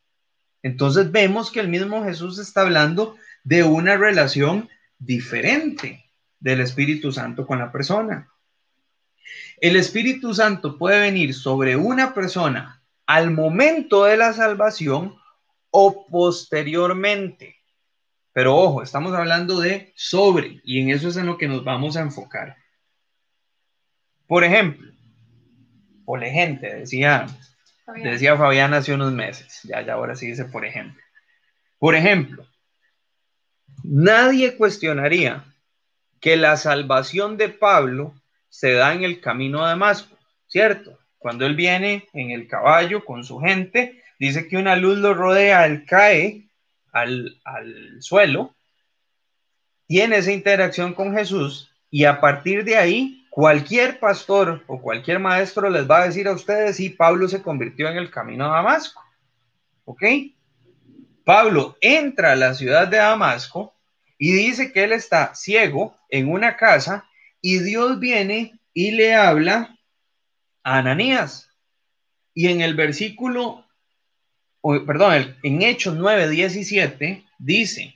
Entonces 0.63 1.11
vemos 1.11 1.51
que 1.51 1.59
el 1.59 1.67
mismo 1.67 2.03
Jesús 2.03 2.39
está 2.39 2.61
hablando 2.61 3.15
de 3.43 3.61
una 3.61 3.97
relación 3.97 4.67
diferente 4.97 6.06
del 6.39 6.61
Espíritu 6.61 7.11
Santo 7.11 7.45
con 7.45 7.59
la 7.59 7.71
persona. 7.71 8.31
El 9.59 9.75
Espíritu 9.75 10.33
Santo 10.33 10.77
puede 10.77 10.99
venir 10.99 11.33
sobre 11.33 11.75
una 11.75 12.13
persona 12.13 12.81
al 13.05 13.31
momento 13.31 14.03
de 14.03 14.17
la 14.17 14.33
salvación 14.33 15.15
o 15.71 16.05
posteriormente. 16.07 17.55
Pero 18.33 18.55
ojo, 18.55 18.83
estamos 18.83 19.13
hablando 19.13 19.59
de 19.59 19.93
sobre 19.95 20.61
y 20.63 20.81
en 20.81 20.89
eso 20.89 21.09
es 21.09 21.17
en 21.17 21.25
lo 21.25 21.37
que 21.37 21.47
nos 21.47 21.63
vamos 21.63 21.97
a 21.97 22.01
enfocar. 22.01 22.55
Por 24.27 24.43
ejemplo, 24.43 24.91
por 26.05 26.21
gente, 26.23 26.73
decía, 26.75 27.27
decía 28.03 28.37
Fabián 28.37 28.73
hace 28.73 28.93
unos 28.93 29.11
meses, 29.11 29.61
ya, 29.63 29.81
ya 29.81 29.93
ahora 29.93 30.15
sí 30.15 30.27
dice 30.27 30.45
por 30.45 30.65
ejemplo. 30.65 31.01
Por 31.79 31.95
ejemplo, 31.95 32.47
nadie 33.83 34.55
cuestionaría 34.55 35.43
que 36.19 36.37
la 36.37 36.57
salvación 36.57 37.37
de 37.37 37.49
Pablo 37.49 38.13
se 38.49 38.73
da 38.73 38.93
en 38.93 39.03
el 39.03 39.21
camino 39.21 39.63
a 39.63 39.69
Damasco, 39.69 40.17
¿cierto? 40.47 40.97
Cuando 41.17 41.45
él 41.45 41.55
viene 41.55 42.07
en 42.13 42.31
el 42.31 42.47
caballo 42.47 43.03
con 43.05 43.23
su 43.23 43.39
gente, 43.39 44.03
dice 44.19 44.47
que 44.47 44.57
una 44.57 44.75
luz 44.75 44.97
lo 44.97 45.13
rodea, 45.13 45.65
él 45.65 45.85
cae 45.85 46.47
al, 46.91 47.37
suelo, 47.99 48.55
tiene 49.87 50.17
esa 50.17 50.31
interacción 50.31 50.93
con 50.93 51.13
Jesús 51.13 51.71
y 51.89 52.05
a 52.05 52.19
partir 52.19 52.63
de 52.63 52.77
ahí 52.77 53.25
cualquier 53.29 53.99
pastor 53.99 54.63
o 54.67 54.81
cualquier 54.81 55.19
maestro 55.19 55.69
les 55.69 55.89
va 55.89 56.01
a 56.01 56.05
decir 56.05 56.27
a 56.27 56.33
ustedes 56.33 56.77
si 56.77 56.89
Pablo 56.89 57.27
se 57.27 57.41
convirtió 57.41 57.87
en 57.87 57.97
el 57.97 58.09
camino 58.09 58.45
a 58.45 58.55
Damasco. 58.55 59.01
¿Ok? 59.85 60.03
Pablo 61.23 61.77
entra 61.79 62.31
a 62.31 62.35
la 62.35 62.53
ciudad 62.53 62.87
de 62.87 62.97
Damasco 62.97 63.76
y 64.17 64.33
dice 64.33 64.71
que 64.71 64.83
él 64.83 64.91
está 64.91 65.35
ciego 65.35 65.95
en 66.09 66.31
una 66.31 66.57
casa 66.57 67.07
y 67.41 67.59
Dios 67.59 67.99
viene 67.99 68.59
y 68.73 68.91
le 68.91 69.15
habla 69.15 69.77
a 70.63 70.77
Ananías. 70.79 71.49
Y 72.33 72.47
en 72.47 72.61
el 72.61 72.75
versículo, 72.75 73.65
perdón, 74.61 75.35
en 75.43 75.61
Hechos 75.61 75.95
9, 75.95 76.29
17 76.29 77.25
dice, 77.39 77.95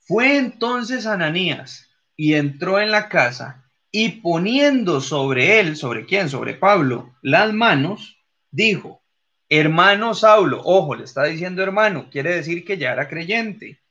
fue 0.00 0.36
entonces 0.36 1.06
Ananías 1.06 1.88
y 2.16 2.34
entró 2.34 2.80
en 2.80 2.90
la 2.90 3.08
casa 3.08 3.70
y 3.90 4.20
poniendo 4.20 5.00
sobre 5.00 5.60
él, 5.60 5.76
¿sobre 5.76 6.06
quién? 6.06 6.28
Sobre 6.30 6.54
Pablo, 6.54 7.14
las 7.20 7.52
manos, 7.52 8.18
dijo, 8.50 9.02
hermano 9.48 10.14
Saulo, 10.14 10.62
ojo, 10.64 10.94
le 10.94 11.04
está 11.04 11.24
diciendo 11.24 11.62
hermano, 11.62 12.08
quiere 12.10 12.34
decir 12.34 12.64
que 12.64 12.78
ya 12.78 12.92
era 12.92 13.08
creyente. 13.08 13.81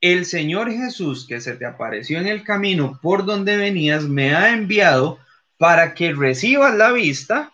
El 0.00 0.24
Señor 0.24 0.72
Jesús 0.72 1.26
que 1.26 1.40
se 1.40 1.56
te 1.56 1.66
apareció 1.66 2.18
en 2.18 2.26
el 2.26 2.42
camino 2.42 2.98
por 3.02 3.24
donde 3.24 3.56
venías 3.56 4.04
me 4.04 4.34
ha 4.34 4.52
enviado 4.52 5.18
para 5.58 5.94
que 5.94 6.14
recibas 6.14 6.74
la 6.74 6.90
vista 6.92 7.52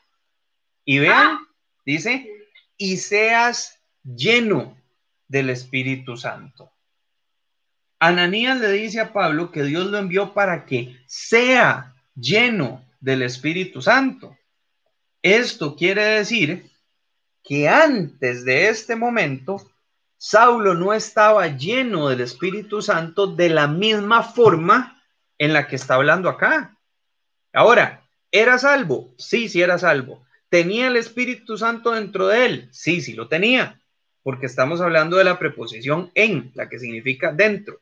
y 0.85 1.01
vean, 1.01 1.39
dice, 1.85 2.31
y 2.77 2.99
seas 2.99 3.81
lleno 4.05 4.77
del 5.27 5.51
Espíritu 5.51 6.17
Santo. 6.17 6.71
Ananías 7.99 8.61
le 8.61 8.71
dice 8.71 9.01
a 9.01 9.13
Pablo 9.13 9.51
que 9.51 9.65
Dios 9.65 9.87
lo 9.87 9.99
envió 9.99 10.33
para 10.35 10.67
que 10.67 10.97
sea 11.07 11.95
lleno 12.15 12.85
del 13.01 13.23
Espíritu 13.23 13.83
Santo. 13.83 14.37
Esto 15.23 15.75
quiere 15.75 16.05
decir 16.05 16.71
que 17.43 17.69
antes 17.69 18.45
de 18.45 18.69
este 18.69 18.95
momento, 18.95 19.69
Saulo 20.19 20.75
no 20.75 20.93
estaba 20.93 21.47
lleno 21.49 22.09
del 22.09 22.23
Espíritu 22.23 22.81
Santo 22.81 23.27
de 23.27 23.51
la 23.51 23.67
misma 23.67 24.23
forma 24.23 25.03
en 25.39 25.53
la 25.53 25.69
que 25.69 25.77
está 25.77 25.95
hablando 25.95 26.29
acá. 26.29 26.77
Ahora, 27.53 28.09
¿era 28.31 28.59
salvo? 28.59 29.15
Sí, 29.19 29.49
sí 29.49 29.61
era 29.61 29.79
salvo. 29.79 30.27
¿Tenía 30.49 30.87
el 30.87 30.97
Espíritu 30.97 31.59
Santo 31.59 31.93
dentro 31.93 32.29
de 32.29 32.47
él? 32.47 32.69
Sí, 32.73 33.01
sí 33.01 33.15
lo 33.15 33.29
tenía, 33.29 33.81
porque 34.23 34.47
estamos 34.47 34.81
hablando 34.81 35.17
de 35.17 35.25
la 35.25 35.39
preposición 35.39 36.11
en, 36.15 36.51
la 36.55 36.69
que 36.69 36.79
significa 36.79 37.33
dentro. 37.33 37.81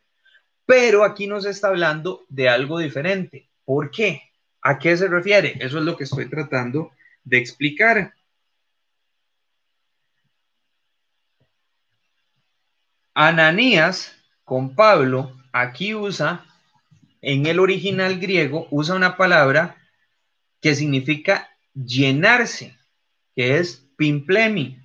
Pero 0.67 1.05
aquí 1.05 1.27
nos 1.27 1.45
está 1.45 1.69
hablando 1.69 2.25
de 2.29 2.49
algo 2.49 2.79
diferente. 2.79 3.49
¿Por 3.65 3.91
qué? 3.91 4.23
¿A 4.63 4.79
qué 4.79 4.97
se 4.97 5.09
refiere? 5.09 5.57
Eso 5.61 5.79
es 5.79 5.85
lo 5.85 5.97
que 5.97 6.05
estoy 6.05 6.29
tratando 6.29 6.91
de 7.23 7.39
explicar. 7.39 8.15
Ananías 13.15 14.13
con 14.45 14.75
Pablo 14.75 15.33
aquí 15.53 15.95
usa, 15.95 16.45
en 17.23 17.47
el 17.47 17.61
original 17.61 18.19
griego, 18.19 18.67
usa 18.71 18.97
una 18.97 19.17
palabra 19.17 19.77
que 20.61 20.75
significa 20.75 21.49
llenarse, 21.75 22.77
que 23.35 23.59
es 23.59 23.87
pimplemi. 23.97 24.79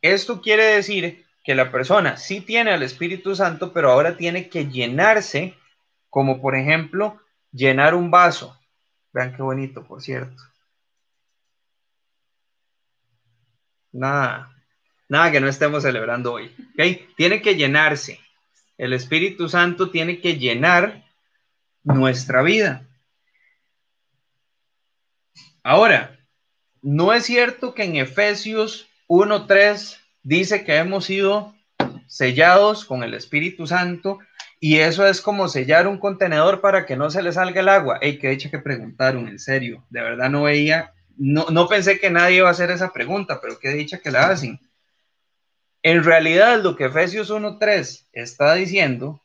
Esto 0.00 0.40
quiere 0.40 0.64
decir 0.64 1.24
que 1.44 1.54
la 1.54 1.70
persona 1.70 2.16
sí 2.16 2.40
tiene 2.40 2.72
al 2.72 2.82
Espíritu 2.82 3.36
Santo, 3.36 3.72
pero 3.72 3.90
ahora 3.92 4.16
tiene 4.16 4.48
que 4.48 4.66
llenarse, 4.66 5.54
como 6.08 6.40
por 6.40 6.56
ejemplo, 6.56 7.20
llenar 7.52 7.94
un 7.94 8.10
vaso. 8.10 8.58
Vean 9.12 9.36
qué 9.36 9.42
bonito, 9.42 9.84
por 9.84 10.02
cierto. 10.02 10.42
Nada, 13.96 14.54
nada 15.08 15.32
que 15.32 15.40
no 15.40 15.48
estemos 15.48 15.82
celebrando 15.82 16.34
hoy. 16.34 16.54
¿okay? 16.72 17.08
Tiene 17.16 17.40
que 17.40 17.56
llenarse. 17.56 18.20
El 18.76 18.92
Espíritu 18.92 19.48
Santo 19.48 19.90
tiene 19.90 20.20
que 20.20 20.36
llenar 20.36 21.04
nuestra 21.82 22.42
vida. 22.42 22.86
Ahora, 25.62 26.18
no 26.82 27.12
es 27.12 27.24
cierto 27.24 27.74
que 27.74 27.84
en 27.84 27.96
Efesios 27.96 28.88
1.3 29.08 29.98
dice 30.22 30.64
que 30.64 30.76
hemos 30.76 31.06
sido 31.06 31.54
sellados 32.06 32.84
con 32.84 33.02
el 33.02 33.14
Espíritu 33.14 33.66
Santo 33.66 34.18
y 34.60 34.78
eso 34.78 35.06
es 35.06 35.20
como 35.20 35.48
sellar 35.48 35.86
un 35.86 35.98
contenedor 35.98 36.60
para 36.60 36.86
que 36.86 36.96
no 36.96 37.10
se 37.10 37.22
le 37.22 37.32
salga 37.32 37.60
el 37.60 37.68
agua. 37.68 37.98
Ey, 38.00 38.18
que 38.18 38.30
hecho 38.30 38.50
que 38.50 38.58
preguntaron, 38.58 39.28
en 39.28 39.38
serio, 39.38 39.84
de 39.90 40.02
verdad 40.02 40.30
no 40.30 40.44
veía, 40.44 40.92
no, 41.16 41.46
no 41.50 41.68
pensé 41.68 41.98
que 41.98 42.10
nadie 42.10 42.38
iba 42.38 42.48
a 42.48 42.52
hacer 42.52 42.70
esa 42.70 42.92
pregunta, 42.92 43.40
pero 43.40 43.58
qué 43.58 43.70
dicha 43.70 43.98
que 43.98 44.10
la 44.10 44.28
hacen. 44.28 44.60
En 45.82 46.04
realidad, 46.04 46.62
lo 46.62 46.76
que 46.76 46.86
Efesios 46.86 47.30
1.3 47.30 48.06
está 48.12 48.54
diciendo 48.54 49.22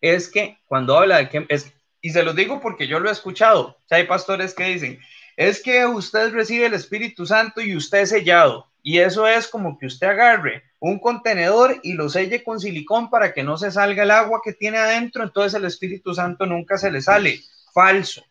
es 0.00 0.28
que 0.28 0.58
cuando 0.66 0.96
habla 0.98 1.18
de 1.18 1.28
que 1.28 1.46
es, 1.48 1.72
y 2.00 2.10
se 2.10 2.22
los 2.22 2.34
digo 2.34 2.60
porque 2.60 2.86
yo 2.86 3.00
lo 3.00 3.08
he 3.08 3.12
escuchado, 3.12 3.78
hay 3.90 4.06
pastores 4.06 4.54
que 4.54 4.64
dicen, 4.64 4.98
es 5.36 5.62
que 5.62 5.86
usted 5.86 6.32
recibe 6.32 6.66
el 6.66 6.74
Espíritu 6.74 7.26
Santo 7.26 7.60
y 7.60 7.76
usted 7.76 8.00
es 8.00 8.10
sellado. 8.10 8.66
Y 8.82 8.98
eso 8.98 9.26
es 9.26 9.46
como 9.46 9.78
que 9.78 9.86
usted 9.86 10.06
agarre 10.06 10.64
un 10.78 10.98
contenedor 10.98 11.78
y 11.82 11.92
lo 11.92 12.08
selle 12.08 12.42
con 12.42 12.58
silicón 12.58 13.10
para 13.10 13.32
que 13.34 13.42
no 13.42 13.58
se 13.58 13.70
salga 13.70 14.02
el 14.02 14.10
agua 14.10 14.40
que 14.42 14.54
tiene 14.54 14.78
adentro, 14.78 15.22
entonces 15.22 15.54
el 15.54 15.66
Espíritu 15.66 16.14
Santo 16.14 16.46
nunca 16.46 16.78
se 16.78 16.90
le 16.90 17.02
sale. 17.02 17.40
Falso. 17.74 18.24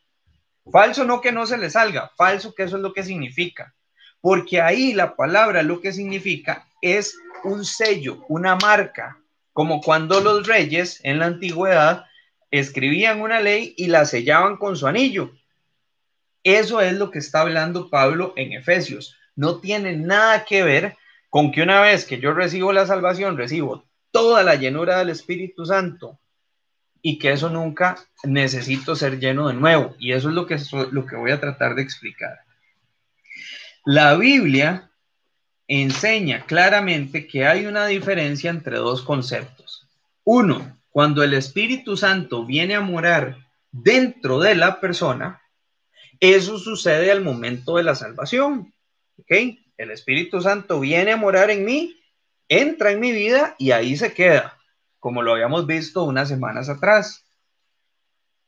Falso 0.71 1.05
no 1.05 1.21
que 1.21 1.31
no 1.31 1.45
se 1.45 1.57
le 1.57 1.69
salga, 1.69 2.11
falso 2.15 2.53
que 2.53 2.63
eso 2.63 2.77
es 2.77 2.81
lo 2.81 2.93
que 2.93 3.03
significa. 3.03 3.73
Porque 4.21 4.61
ahí 4.61 4.93
la 4.93 5.15
palabra 5.15 5.63
lo 5.63 5.81
que 5.81 5.93
significa 5.93 6.67
es 6.81 7.17
un 7.43 7.65
sello, 7.65 8.25
una 8.27 8.55
marca, 8.55 9.17
como 9.53 9.81
cuando 9.81 10.21
los 10.21 10.47
reyes 10.47 10.99
en 11.03 11.19
la 11.19 11.25
antigüedad 11.25 12.05
escribían 12.51 13.21
una 13.21 13.39
ley 13.39 13.73
y 13.77 13.87
la 13.87 14.05
sellaban 14.05 14.57
con 14.57 14.75
su 14.75 14.87
anillo. 14.87 15.31
Eso 16.43 16.81
es 16.81 16.93
lo 16.93 17.11
que 17.11 17.19
está 17.19 17.41
hablando 17.41 17.89
Pablo 17.89 18.33
en 18.35 18.53
Efesios 18.53 19.15
no 19.39 19.61
tiene 19.61 19.95
nada 19.95 20.43
que 20.43 20.63
ver 20.63 20.97
con 21.29 21.53
que 21.53 21.61
una 21.61 21.79
vez 21.79 22.03
que 22.03 22.19
yo 22.19 22.33
recibo 22.33 22.73
la 22.73 22.85
salvación, 22.85 23.37
recibo 23.37 23.85
toda 24.11 24.43
la 24.43 24.55
llenura 24.55 24.97
del 24.97 25.11
Espíritu 25.11 25.65
Santo 25.65 26.19
y 27.01 27.19
que 27.19 27.31
eso 27.31 27.49
nunca 27.49 27.97
necesito 28.23 28.95
ser 28.95 29.19
lleno 29.19 29.47
de 29.47 29.53
nuevo. 29.53 29.95
Y 29.99 30.11
eso 30.13 30.29
es 30.29 30.35
lo 30.35 30.45
que, 30.45 30.57
lo 30.91 31.05
que 31.05 31.15
voy 31.15 31.31
a 31.31 31.39
tratar 31.39 31.75
de 31.75 31.81
explicar. 31.81 32.39
La 33.85 34.15
Biblia 34.15 34.91
enseña 35.67 36.45
claramente 36.45 37.27
que 37.27 37.45
hay 37.45 37.65
una 37.65 37.85
diferencia 37.87 38.49
entre 38.49 38.77
dos 38.77 39.01
conceptos. 39.01 39.87
Uno, 40.23 40.77
cuando 40.89 41.23
el 41.23 41.33
Espíritu 41.33 41.95
Santo 41.95 42.45
viene 42.45 42.75
a 42.75 42.81
morar 42.81 43.37
dentro 43.71 44.39
de 44.39 44.55
la 44.55 44.79
persona, 44.79 45.41
eso 46.19 46.57
sucede 46.59 47.11
al 47.11 47.21
momento 47.21 47.77
de 47.77 47.83
la 47.83 47.95
salvación. 47.95 48.73
¿Ok? 49.17 49.31
El 49.77 49.91
Espíritu 49.91 50.41
Santo 50.41 50.79
viene 50.79 51.13
a 51.13 51.17
morar 51.17 51.49
en 51.51 51.63
mí, 51.63 51.95
entra 52.49 52.91
en 52.91 52.99
mi 52.99 53.11
vida 53.11 53.55
y 53.57 53.71
ahí 53.71 53.95
se 53.95 54.13
queda, 54.13 54.58
como 54.99 55.21
lo 55.21 55.33
habíamos 55.33 55.65
visto 55.65 56.03
unas 56.03 56.29
semanas 56.29 56.69
atrás. 56.69 57.25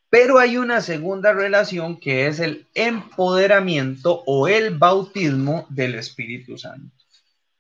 Pero 0.10 0.40
hay 0.40 0.58
una 0.58 0.82
segunda 0.82 1.32
relación 1.32 2.00
que 2.00 2.28
es 2.28 2.40
el 2.40 2.68
empoderamiento 2.74 4.24
o 4.26 4.48
el 4.48 4.78
bautismo 4.78 5.66
del 5.70 5.96
Espíritu 5.96 6.58
Santo. 6.58 6.94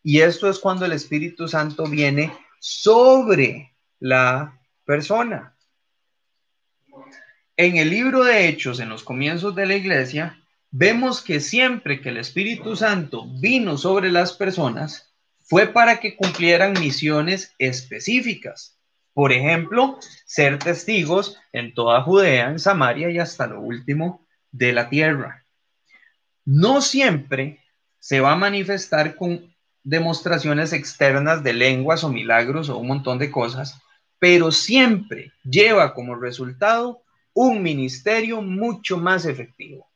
Y 0.03 0.19
esto 0.19 0.49
es 0.49 0.59
cuando 0.59 0.85
el 0.85 0.91
Espíritu 0.91 1.47
Santo 1.47 1.85
viene 1.85 2.33
sobre 2.59 3.73
la 3.99 4.59
persona. 4.83 5.55
En 7.55 7.77
el 7.77 7.89
libro 7.89 8.23
de 8.23 8.47
Hechos, 8.47 8.79
en 8.79 8.89
los 8.89 9.03
comienzos 9.03 9.55
de 9.55 9.65
la 9.67 9.75
iglesia, 9.75 10.41
vemos 10.71 11.21
que 11.21 11.39
siempre 11.39 12.01
que 12.01 12.09
el 12.09 12.17
Espíritu 12.17 12.75
Santo 12.75 13.27
vino 13.39 13.77
sobre 13.77 14.11
las 14.11 14.33
personas, 14.33 15.13
fue 15.51 15.67
para 15.67 15.99
que 15.99 16.15
cumplieran 16.15 16.73
misiones 16.79 17.53
específicas. 17.59 18.77
Por 19.13 19.33
ejemplo, 19.33 19.99
ser 20.25 20.59
testigos 20.59 21.37
en 21.51 21.73
toda 21.73 22.01
Judea, 22.03 22.49
en 22.49 22.59
Samaria 22.59 23.09
y 23.09 23.19
hasta 23.19 23.47
lo 23.47 23.59
último 23.59 24.25
de 24.51 24.73
la 24.73 24.89
tierra. 24.89 25.45
No 26.45 26.81
siempre 26.81 27.59
se 27.99 28.19
va 28.19 28.33
a 28.33 28.37
manifestar 28.37 29.15
con 29.15 29.53
demostraciones 29.83 30.73
externas 30.73 31.43
de 31.43 31.53
lenguas 31.53 32.03
o 32.03 32.09
milagros 32.09 32.69
o 32.69 32.77
un 32.77 32.87
montón 32.87 33.17
de 33.19 33.31
cosas, 33.31 33.79
pero 34.19 34.51
siempre 34.51 35.31
lleva 35.43 35.93
como 35.93 36.15
resultado 36.15 37.01
un 37.33 37.63
ministerio 37.63 38.41
mucho 38.41 38.97
más 38.97 39.25
efectivo. 39.25 39.89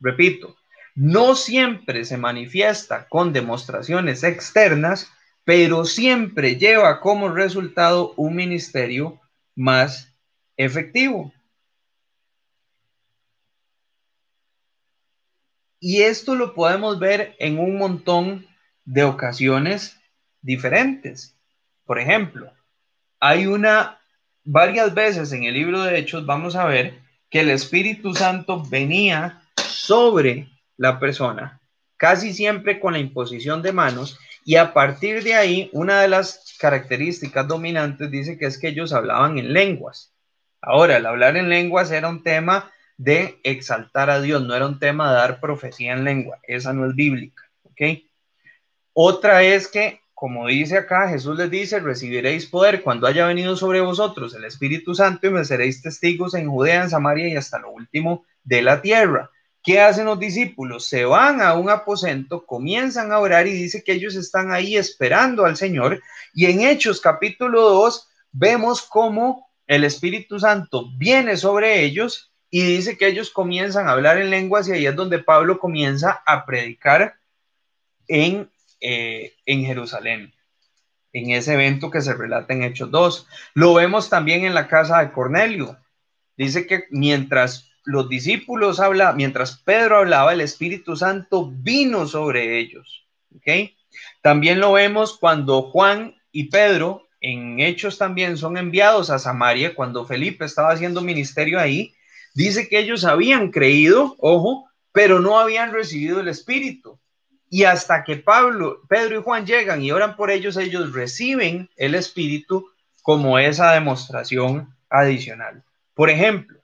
Repito, 0.00 0.56
no 0.94 1.34
siempre 1.34 2.04
se 2.04 2.18
manifiesta 2.18 3.08
con 3.08 3.32
demostraciones 3.32 4.22
externas, 4.24 5.10
pero 5.44 5.84
siempre 5.84 6.56
lleva 6.56 7.00
como 7.00 7.28
resultado 7.28 8.14
un 8.16 8.36
ministerio 8.36 9.20
más 9.54 10.12
efectivo. 10.56 11.32
Y 15.80 16.02
esto 16.02 16.36
lo 16.36 16.54
podemos 16.54 17.00
ver 17.00 17.34
en 17.40 17.58
un 17.58 17.76
montón 17.76 18.46
de 18.84 19.02
ocasiones 19.02 19.98
diferentes. 20.40 21.36
Por 21.84 21.98
ejemplo, 21.98 22.52
hay 23.18 23.46
una, 23.46 23.98
varias 24.44 24.94
veces 24.94 25.32
en 25.32 25.42
el 25.42 25.54
libro 25.54 25.82
de 25.82 25.98
Hechos 25.98 26.24
vamos 26.24 26.54
a 26.54 26.66
ver 26.66 27.00
que 27.30 27.40
el 27.40 27.50
Espíritu 27.50 28.14
Santo 28.14 28.62
venía 28.62 29.42
sobre 29.56 30.48
la 30.76 31.00
persona, 31.00 31.60
casi 32.02 32.32
siempre 32.32 32.80
con 32.80 32.94
la 32.94 32.98
imposición 32.98 33.62
de 33.62 33.72
manos, 33.72 34.18
y 34.44 34.56
a 34.56 34.74
partir 34.74 35.22
de 35.22 35.34
ahí, 35.34 35.70
una 35.72 36.00
de 36.00 36.08
las 36.08 36.56
características 36.58 37.46
dominantes 37.46 38.10
dice 38.10 38.36
que 38.36 38.46
es 38.46 38.58
que 38.58 38.66
ellos 38.66 38.92
hablaban 38.92 39.38
en 39.38 39.52
lenguas. 39.52 40.12
Ahora, 40.60 40.96
el 40.96 41.06
hablar 41.06 41.36
en 41.36 41.48
lenguas 41.48 41.92
era 41.92 42.08
un 42.08 42.24
tema 42.24 42.72
de 42.96 43.38
exaltar 43.44 44.10
a 44.10 44.20
Dios, 44.20 44.42
no 44.42 44.56
era 44.56 44.66
un 44.66 44.80
tema 44.80 45.10
de 45.10 45.14
dar 45.14 45.38
profecía 45.38 45.92
en 45.92 46.02
lengua, 46.02 46.40
esa 46.42 46.72
no 46.72 46.90
es 46.90 46.96
bíblica, 46.96 47.44
¿ok? 47.62 48.02
Otra 48.94 49.44
es 49.44 49.68
que, 49.68 50.00
como 50.12 50.48
dice 50.48 50.78
acá, 50.78 51.08
Jesús 51.08 51.38
les 51.38 51.52
dice, 51.52 51.78
recibiréis 51.78 52.46
poder 52.46 52.82
cuando 52.82 53.06
haya 53.06 53.28
venido 53.28 53.54
sobre 53.54 53.80
vosotros 53.80 54.34
el 54.34 54.44
Espíritu 54.44 54.96
Santo 54.96 55.28
y 55.28 55.30
me 55.30 55.44
seréis 55.44 55.80
testigos 55.80 56.34
en 56.34 56.50
Judea, 56.50 56.82
en 56.82 56.90
Samaria 56.90 57.28
y 57.28 57.36
hasta 57.36 57.60
lo 57.60 57.70
último 57.70 58.24
de 58.42 58.62
la 58.62 58.82
tierra. 58.82 59.30
¿Qué 59.62 59.80
hacen 59.80 60.06
los 60.06 60.18
discípulos? 60.18 60.86
Se 60.86 61.04
van 61.04 61.40
a 61.40 61.54
un 61.54 61.70
aposento, 61.70 62.44
comienzan 62.44 63.12
a 63.12 63.20
orar 63.20 63.46
y 63.46 63.52
dice 63.52 63.84
que 63.84 63.92
ellos 63.92 64.16
están 64.16 64.50
ahí 64.50 64.76
esperando 64.76 65.44
al 65.44 65.56
Señor. 65.56 66.02
Y 66.34 66.46
en 66.46 66.62
Hechos 66.62 67.00
capítulo 67.00 67.62
2 67.62 68.08
vemos 68.32 68.82
cómo 68.82 69.48
el 69.68 69.84
Espíritu 69.84 70.40
Santo 70.40 70.90
viene 70.96 71.36
sobre 71.36 71.84
ellos 71.84 72.32
y 72.50 72.62
dice 72.62 72.98
que 72.98 73.06
ellos 73.06 73.30
comienzan 73.30 73.88
a 73.88 73.92
hablar 73.92 74.18
en 74.18 74.30
lenguas 74.30 74.68
y 74.68 74.72
ahí 74.72 74.86
es 74.86 74.96
donde 74.96 75.20
Pablo 75.20 75.58
comienza 75.58 76.22
a 76.26 76.44
predicar 76.44 77.14
en, 78.08 78.50
eh, 78.80 79.34
en 79.46 79.64
Jerusalén, 79.64 80.34
en 81.12 81.30
ese 81.30 81.54
evento 81.54 81.90
que 81.90 82.02
se 82.02 82.14
relata 82.14 82.52
en 82.52 82.64
Hechos 82.64 82.90
2. 82.90 83.28
Lo 83.54 83.74
vemos 83.74 84.10
también 84.10 84.44
en 84.44 84.54
la 84.54 84.66
casa 84.66 84.98
de 84.98 85.12
Cornelio. 85.12 85.78
Dice 86.36 86.66
que 86.66 86.84
mientras 86.90 87.71
los 87.84 88.08
discípulos 88.08 88.80
hablaban, 88.80 89.16
mientras 89.16 89.58
Pedro 89.58 89.98
hablaba, 89.98 90.32
el 90.32 90.40
Espíritu 90.40 90.96
Santo 90.96 91.50
vino 91.52 92.06
sobre 92.06 92.58
ellos. 92.58 93.06
¿Ok? 93.36 93.72
También 94.20 94.60
lo 94.60 94.72
vemos 94.72 95.18
cuando 95.18 95.62
Juan 95.62 96.14
y 96.30 96.44
Pedro 96.44 97.08
en 97.20 97.60
Hechos 97.60 97.98
también 97.98 98.36
son 98.36 98.56
enviados 98.56 99.08
a 99.10 99.18
Samaria, 99.18 99.74
cuando 99.74 100.04
Felipe 100.04 100.44
estaba 100.44 100.72
haciendo 100.72 101.00
ministerio 101.00 101.60
ahí, 101.60 101.94
dice 102.34 102.68
que 102.68 102.80
ellos 102.80 103.04
habían 103.04 103.50
creído, 103.50 104.16
ojo, 104.18 104.68
pero 104.92 105.20
no 105.20 105.38
habían 105.38 105.72
recibido 105.72 106.20
el 106.20 106.28
Espíritu. 106.28 106.98
Y 107.48 107.64
hasta 107.64 108.02
que 108.02 108.16
Pablo, 108.16 108.80
Pedro 108.88 109.20
y 109.20 109.22
Juan 109.22 109.46
llegan 109.46 109.82
y 109.82 109.92
oran 109.92 110.16
por 110.16 110.30
ellos, 110.30 110.56
ellos 110.56 110.92
reciben 110.92 111.70
el 111.76 111.94
Espíritu 111.94 112.68
como 113.02 113.38
esa 113.38 113.72
demostración 113.72 114.74
adicional. 114.88 115.62
Por 115.94 116.10
ejemplo, 116.10 116.61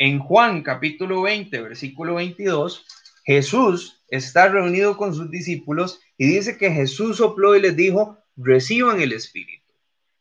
en 0.00 0.18
Juan 0.18 0.62
capítulo 0.62 1.20
20, 1.20 1.60
versículo 1.60 2.14
22, 2.14 2.86
Jesús 3.22 4.02
está 4.08 4.48
reunido 4.48 4.96
con 4.96 5.14
sus 5.14 5.30
discípulos 5.30 6.00
y 6.16 6.26
dice 6.26 6.56
que 6.56 6.70
Jesús 6.70 7.18
sopló 7.18 7.54
y 7.54 7.60
les 7.60 7.76
dijo, 7.76 8.16
reciban 8.34 8.98
el 9.02 9.12
Espíritu. 9.12 9.74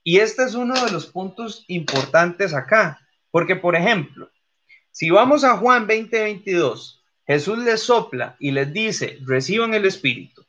Y 0.03 0.17
este 0.17 0.43
es 0.43 0.53
uno 0.53 0.73
de 0.84 0.91
los 0.91 1.05
puntos 1.05 1.63
importantes 1.69 2.53
acá, 2.53 2.99
porque 3.32 3.55
por 3.55 3.77
ejemplo, 3.77 4.30
si 4.91 5.11
vamos 5.11 5.45
a 5.45 5.55
Juan 5.55 5.88
20, 5.88 6.23
22, 6.23 7.01
Jesús 7.25 7.59
les 7.59 7.80
sopla 7.80 8.36
y 8.38 8.51
les 8.51 8.73
dice, 8.73 9.17
reciban 9.21 9.73
el 9.73 9.86
Espíritu. 9.86 10.45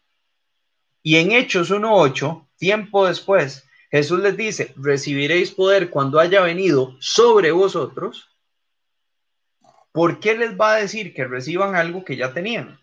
Y 1.04 1.16
en 1.16 1.30
Hechos 1.30 1.70
1.8, 1.70 2.48
tiempo 2.56 3.06
después, 3.06 3.64
Jesús 3.92 4.18
les 4.18 4.36
dice, 4.36 4.74
recibiréis 4.76 5.52
poder 5.52 5.88
cuando 5.88 6.18
haya 6.18 6.40
venido 6.40 6.96
sobre 6.98 7.52
vosotros. 7.52 8.29
¿Por 9.92 10.20
qué 10.20 10.36
les 10.36 10.58
va 10.58 10.74
a 10.74 10.80
decir 10.80 11.14
que 11.14 11.26
reciban 11.26 11.74
algo 11.74 12.04
que 12.04 12.16
ya 12.16 12.32
tenían? 12.32 12.78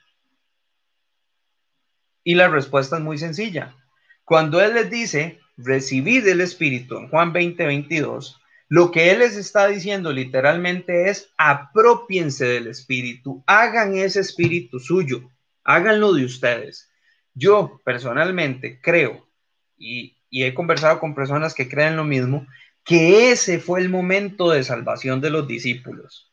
Y 2.23 2.35
la 2.35 2.49
respuesta 2.49 2.97
es 2.97 3.03
muy 3.03 3.17
sencilla. 3.17 3.75
Cuando 4.25 4.61
Él 4.61 4.73
les 4.73 4.89
dice, 4.89 5.39
recibid 5.55 6.27
el 6.27 6.41
Espíritu 6.41 6.97
en 6.97 7.07
Juan 7.07 7.31
20, 7.31 7.65
22, 7.65 8.41
lo 8.69 8.91
que 8.91 9.11
Él 9.11 9.19
les 9.19 9.37
está 9.37 9.67
diciendo 9.67 10.11
literalmente 10.11 11.09
es, 11.09 11.31
apropiense 11.37 12.45
del 12.45 12.67
Espíritu, 12.67 13.43
hagan 13.47 13.95
ese 13.95 14.19
Espíritu 14.19 14.79
suyo, 14.79 15.31
háganlo 15.63 16.13
de 16.13 16.25
ustedes. 16.25 16.91
Yo 17.33 17.79
personalmente 17.85 18.81
creo, 18.81 19.29
y, 19.77 20.17
y 20.29 20.43
he 20.43 20.53
conversado 20.53 20.99
con 20.99 21.15
personas 21.15 21.53
que 21.53 21.69
creen 21.69 21.95
lo 21.95 22.03
mismo, 22.03 22.45
que 22.83 23.31
ese 23.31 23.59
fue 23.59 23.79
el 23.79 23.87
momento 23.87 24.51
de 24.51 24.63
salvación 24.63 25.21
de 25.21 25.29
los 25.29 25.47
discípulos 25.47 26.26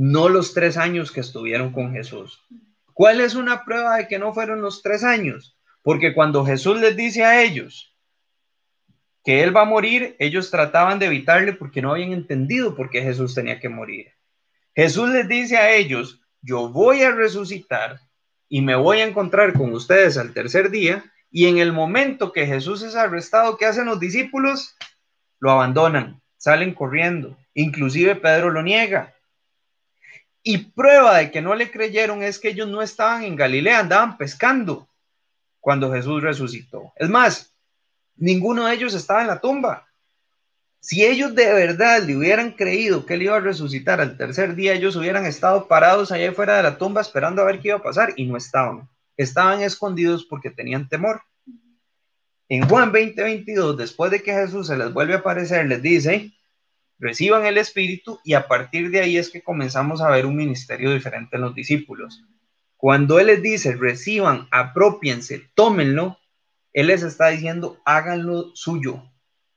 no 0.00 0.28
los 0.28 0.54
tres 0.54 0.76
años 0.76 1.10
que 1.10 1.18
estuvieron 1.18 1.72
con 1.72 1.92
Jesús. 1.92 2.40
¿Cuál 2.94 3.20
es 3.20 3.34
una 3.34 3.64
prueba 3.64 3.96
de 3.96 4.06
que 4.06 4.20
no 4.20 4.32
fueron 4.32 4.62
los 4.62 4.80
tres 4.80 5.02
años? 5.02 5.58
Porque 5.82 6.14
cuando 6.14 6.44
Jesús 6.44 6.80
les 6.80 6.94
dice 6.94 7.24
a 7.24 7.42
ellos 7.42 7.96
que 9.24 9.42
Él 9.42 9.56
va 9.56 9.62
a 9.62 9.64
morir, 9.64 10.14
ellos 10.20 10.52
trataban 10.52 11.00
de 11.00 11.06
evitarle 11.06 11.52
porque 11.52 11.82
no 11.82 11.90
habían 11.90 12.12
entendido 12.12 12.76
por 12.76 12.90
qué 12.90 13.02
Jesús 13.02 13.34
tenía 13.34 13.58
que 13.58 13.68
morir. 13.68 14.12
Jesús 14.72 15.10
les 15.10 15.26
dice 15.26 15.56
a 15.56 15.74
ellos, 15.74 16.20
yo 16.42 16.68
voy 16.68 17.02
a 17.02 17.10
resucitar 17.10 17.98
y 18.48 18.62
me 18.62 18.76
voy 18.76 19.00
a 19.00 19.04
encontrar 19.04 19.52
con 19.52 19.72
ustedes 19.72 20.16
al 20.16 20.32
tercer 20.32 20.70
día. 20.70 21.04
Y 21.28 21.46
en 21.46 21.58
el 21.58 21.72
momento 21.72 22.32
que 22.32 22.46
Jesús 22.46 22.82
es 22.82 22.94
arrestado, 22.94 23.56
¿qué 23.56 23.66
hacen 23.66 23.86
los 23.86 23.98
discípulos? 23.98 24.76
Lo 25.40 25.50
abandonan, 25.50 26.22
salen 26.36 26.72
corriendo. 26.72 27.36
Inclusive 27.52 28.14
Pedro 28.14 28.50
lo 28.50 28.62
niega. 28.62 29.16
Y 30.50 30.56
prueba 30.56 31.18
de 31.18 31.30
que 31.30 31.42
no 31.42 31.54
le 31.54 31.70
creyeron 31.70 32.22
es 32.22 32.38
que 32.38 32.48
ellos 32.48 32.66
no 32.68 32.80
estaban 32.80 33.22
en 33.22 33.36
Galilea, 33.36 33.80
andaban 33.80 34.16
pescando 34.16 34.88
cuando 35.60 35.92
Jesús 35.92 36.22
resucitó. 36.22 36.90
Es 36.96 37.10
más, 37.10 37.52
ninguno 38.16 38.64
de 38.64 38.72
ellos 38.72 38.94
estaba 38.94 39.20
en 39.20 39.26
la 39.26 39.42
tumba. 39.42 39.86
Si 40.80 41.04
ellos 41.04 41.34
de 41.34 41.52
verdad 41.52 42.02
le 42.02 42.16
hubieran 42.16 42.52
creído 42.52 43.04
que 43.04 43.12
él 43.12 43.24
iba 43.24 43.36
a 43.36 43.40
resucitar 43.40 44.00
al 44.00 44.16
tercer 44.16 44.54
día, 44.54 44.72
ellos 44.72 44.96
hubieran 44.96 45.26
estado 45.26 45.68
parados 45.68 46.12
allá 46.12 46.32
fuera 46.32 46.56
de 46.56 46.62
la 46.62 46.78
tumba 46.78 47.02
esperando 47.02 47.42
a 47.42 47.44
ver 47.44 47.60
qué 47.60 47.68
iba 47.68 47.76
a 47.76 47.82
pasar 47.82 48.14
y 48.16 48.24
no 48.24 48.38
estaban. 48.38 48.88
Estaban 49.18 49.60
escondidos 49.60 50.24
porque 50.24 50.48
tenían 50.48 50.88
temor. 50.88 51.20
En 52.48 52.66
Juan 52.66 52.90
20:22, 52.90 53.76
después 53.76 54.10
de 54.10 54.22
que 54.22 54.32
Jesús 54.32 54.68
se 54.68 54.78
les 54.78 54.94
vuelve 54.94 55.12
a 55.12 55.18
aparecer, 55.18 55.66
les 55.66 55.82
dice, 55.82 56.32
reciban 56.98 57.46
el 57.46 57.58
Espíritu 57.58 58.20
y 58.24 58.34
a 58.34 58.48
partir 58.48 58.90
de 58.90 59.00
ahí 59.00 59.16
es 59.16 59.30
que 59.30 59.42
comenzamos 59.42 60.00
a 60.00 60.10
ver 60.10 60.26
un 60.26 60.36
ministerio 60.36 60.92
diferente 60.92 61.36
en 61.36 61.42
los 61.42 61.54
discípulos. 61.54 62.22
Cuando 62.76 63.18
Él 63.18 63.26
les 63.26 63.42
dice, 63.42 63.76
reciban, 63.76 64.48
apropiense, 64.50 65.50
tómenlo, 65.54 66.18
Él 66.72 66.88
les 66.88 67.02
está 67.02 67.28
diciendo, 67.28 67.80
háganlo 67.84 68.54
suyo. 68.54 69.02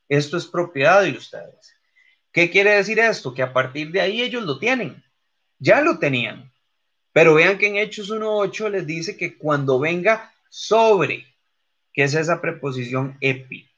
Esto 0.10 0.38
es 0.38 0.46
propiedad 0.46 1.04
de 1.04 1.12
ustedes. 1.12 1.76
¿Qué 2.32 2.50
quiere 2.50 2.72
decir 2.72 3.00
esto? 3.00 3.34
Que 3.34 3.44
a 3.44 3.54
partir 3.54 3.92
de 3.92 4.02
ahí 4.02 4.22
ellos 4.22 4.44
lo 4.44 4.58
tienen. 4.58 5.04
Ya 5.60 5.82
lo 5.82 6.00
tenían. 6.00 6.52
Pero 7.14 7.34
vean 7.34 7.58
que 7.58 7.68
en 7.68 7.78
Hechos 7.78 8.10
1.8 8.10 8.70
les 8.70 8.88
dice 8.88 9.18
que 9.18 9.38
cuando 9.38 9.80
venga 9.80 10.34
sobre, 10.50 11.26
que 11.94 12.04
es 12.04 12.14
esa 12.14 12.42
preposición 12.42 13.18
epi. 13.20 13.70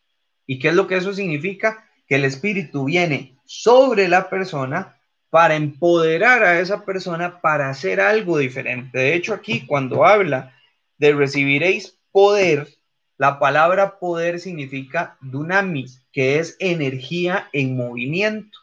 ¿Y 0.45 0.59
qué 0.59 0.69
es 0.69 0.75
lo 0.75 0.87
que 0.87 0.97
eso 0.97 1.13
significa? 1.13 1.89
Que 2.13 2.17
el 2.17 2.25
Espíritu 2.25 2.85
viene 2.85 3.39
sobre 3.43 4.07
la 4.07 4.29
persona 4.29 4.99
para 5.31 5.55
empoderar 5.55 6.43
a 6.43 6.59
esa 6.59 6.85
persona 6.85 7.41
para 7.41 7.71
hacer 7.71 7.99
algo 7.99 8.37
diferente. 8.37 8.99
De 8.99 9.15
hecho, 9.15 9.33
aquí 9.33 9.65
cuando 9.65 10.05
habla 10.05 10.53
de 10.99 11.11
recibiréis 11.13 11.97
poder, 12.11 12.67
la 13.17 13.39
palabra 13.39 13.97
poder 13.97 14.39
significa 14.39 15.17
dunamis, 15.21 16.03
que 16.11 16.37
es 16.37 16.55
energía 16.59 17.49
en 17.51 17.75
movimiento. 17.75 18.59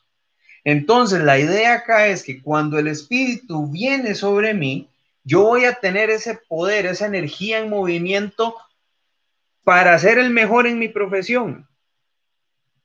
Entonces, 0.63 1.21
la 1.21 1.41
idea 1.41 1.75
acá 1.75 2.07
es 2.07 2.23
que 2.23 2.41
cuando 2.41 2.79
el 2.79 2.87
Espíritu 2.87 3.67
viene 3.67 4.15
sobre 4.15 4.55
mí, 4.55 4.89
yo 5.25 5.43
voy 5.43 5.65
a 5.65 5.75
tener 5.75 6.09
ese 6.09 6.39
poder, 6.49 6.87
esa 6.87 7.07
energía 7.07 7.59
en 7.59 7.69
movimiento 7.69 8.55
para 9.65 9.99
ser 9.99 10.19
el 10.19 10.31
mejor 10.31 10.69
en 10.69 10.79
mi 10.79 10.87
profesión, 10.87 11.67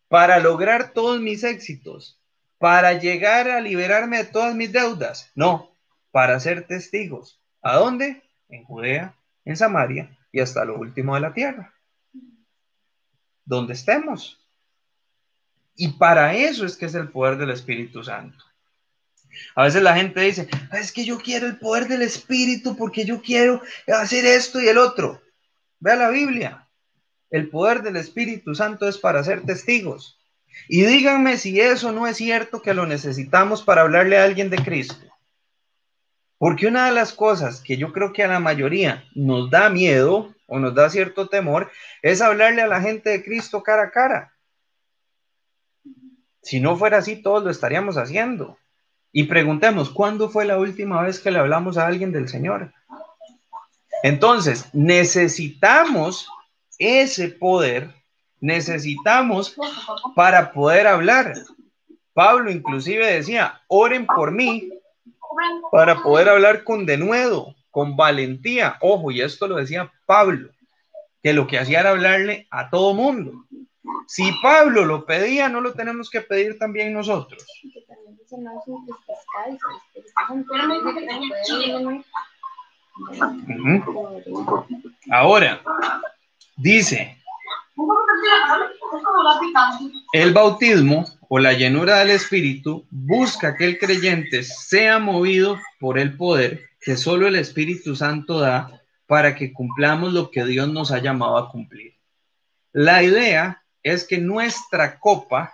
para 0.08 0.40
lograr 0.40 0.94
todos 0.94 1.20
mis 1.20 1.44
éxitos, 1.44 2.20
para 2.58 2.94
llegar 2.94 3.50
a 3.50 3.62
liberarme 3.62 4.18
de 4.18 4.26
todas 4.26 4.56
mis 4.56 4.72
deudas. 4.72 5.32
No, 5.36 5.72
para 6.12 6.40
ser 6.40 6.68
testigos. 6.68 7.42
¿A 7.62 7.76
dónde? 7.76 8.24
En 8.50 8.64
Judea, 8.64 9.16
en 9.44 9.58
Samaria 9.58 10.18
y 10.32 10.40
hasta 10.40 10.66
lo 10.66 10.78
último 10.78 11.16
de 11.16 11.22
la 11.22 11.34
tierra. 11.34 11.74
Donde 13.44 13.74
estemos. 13.74 14.40
Y 15.76 15.90
para 15.90 16.36
eso 16.36 16.66
es 16.66 16.78
que 16.78 16.86
es 16.86 16.96
el 16.96 17.10
poder 17.10 17.38
del 17.38 17.52
Espíritu 17.52 18.04
Santo. 18.04 18.44
A 19.56 19.64
veces 19.64 19.82
la 19.82 19.96
gente 19.96 20.22
dice, 20.22 20.48
ah, 20.72 20.80
es 20.80 20.92
que 20.92 21.04
yo 21.04 21.18
quiero 21.18 21.48
el 21.48 21.58
poder 21.58 21.88
del 21.88 22.02
Espíritu 22.02 22.78
porque 22.78 23.06
yo 23.06 23.22
quiero 23.22 23.62
hacer 23.88 24.26
esto 24.26 24.62
y 24.62 24.68
el 24.68 24.78
otro. 24.78 25.22
Vea 25.80 25.96
la 25.96 26.10
Biblia. 26.10 26.65
El 27.30 27.50
poder 27.50 27.82
del 27.82 27.96
Espíritu 27.96 28.56
Santo 28.56 28.88
es 28.88 28.98
para 28.98 29.24
ser 29.24 29.42
testigos. 29.42 30.20
Y 30.68 30.84
díganme 30.84 31.38
si 31.38 31.60
eso 31.60 31.92
no 31.92 32.08
es 32.08 32.18
cierto 32.18 32.62
que 32.62 32.74
lo 32.74 32.86
necesitamos 32.86 33.64
para 33.64 33.82
hablarle 33.82 34.18
a 34.18 34.24
alguien 34.24 34.50
de 34.50 34.58
Cristo. 34.58 35.06
Porque 36.38 36.68
una 36.68 36.88
de 36.88 36.92
las 36.92 37.14
cosas 37.14 37.62
que 37.62 37.78
yo 37.78 37.94
creo 37.94 38.14
que 38.14 38.24
a 38.24 38.28
la 38.28 38.40
mayoría 38.40 39.06
nos 39.14 39.50
da 39.50 39.70
miedo 39.70 40.34
o 40.48 40.60
nos 40.60 40.76
da 40.76 40.90
cierto 40.90 41.28
temor 41.28 41.72
es 42.02 42.22
hablarle 42.22 42.62
a 42.62 42.68
la 42.68 42.82
gente 42.82 43.10
de 43.10 43.24
Cristo 43.24 43.64
cara 43.64 43.84
a 43.84 43.92
cara. 43.92 44.34
Si 46.42 46.60
no 46.60 46.78
fuera 46.78 46.98
así, 46.98 47.16
todos 47.16 47.44
lo 47.44 47.50
estaríamos 47.50 47.98
haciendo. 47.98 48.58
Y 49.12 49.24
preguntemos, 49.24 49.90
¿cuándo 49.90 50.30
fue 50.30 50.46
la 50.46 50.60
última 50.60 51.02
vez 51.02 51.20
que 51.20 51.32
le 51.32 51.40
hablamos 51.40 51.78
a 51.78 51.88
alguien 51.88 52.12
del 52.12 52.28
Señor? 52.28 52.74
Entonces, 54.04 54.70
necesitamos 54.74 56.30
ese 56.78 57.30
poder, 57.30 57.94
necesitamos 58.40 59.56
para 60.16 60.52
poder 60.52 60.88
hablar. 60.88 61.34
Pablo 62.14 62.52
inclusive 62.52 63.06
decía, 63.06 63.62
oren 63.68 64.06
por 64.06 64.32
mí 64.32 64.70
para 65.72 66.02
poder 66.02 66.30
hablar 66.30 66.64
con 66.64 66.86
denuedo, 66.86 67.56
con 67.72 67.96
valentía. 67.98 68.78
Ojo, 68.82 69.12
y 69.12 69.22
esto 69.22 69.48
lo 69.48 69.58
decía 69.58 69.92
Pablo, 70.06 70.50
que 71.22 71.34
lo 71.34 71.48
que 71.48 71.60
hacía 71.60 71.82
era 71.82 71.92
hablarle 71.92 72.48
a 72.52 72.70
todo 72.70 72.94
mundo. 72.94 73.46
Si 74.08 74.32
Pablo 74.42 74.86
lo 74.86 75.06
pedía, 75.06 75.50
no 75.50 75.62
lo 75.62 75.74
tenemos 75.74 76.10
que 76.10 76.22
pedir 76.22 76.58
también 76.58 76.94
nosotros. 76.94 77.46
Ahora, 85.12 85.62
dice, 86.56 87.18
el 90.14 90.34
bautismo 90.34 91.06
o 91.28 91.40
la 91.40 91.54
llenura 91.54 92.00
del 92.00 92.12
Espíritu 92.12 92.86
busca 92.90 93.56
que 93.56 93.66
el 93.66 93.78
creyente 93.78 94.44
sea 94.44 95.00
movido 95.00 95.60
por 95.80 96.00
el 96.00 96.16
poder 96.16 96.70
que 96.80 96.98
solo 96.98 97.28
el 97.28 97.36
Espíritu 97.36 97.96
Santo 97.96 98.40
da 98.40 98.82
para 99.08 99.36
que 99.36 99.54
cumplamos 99.54 100.14
lo 100.14 100.32
que 100.32 100.46
Dios 100.46 100.70
nos 100.70 100.92
ha 100.92 101.00
llamado 101.00 101.38
a 101.38 101.50
cumplir. 101.50 101.96
La 102.72 103.04
idea 103.04 103.64
es 103.84 104.06
que 104.06 104.18
nuestra 104.18 105.00
copa 105.00 105.54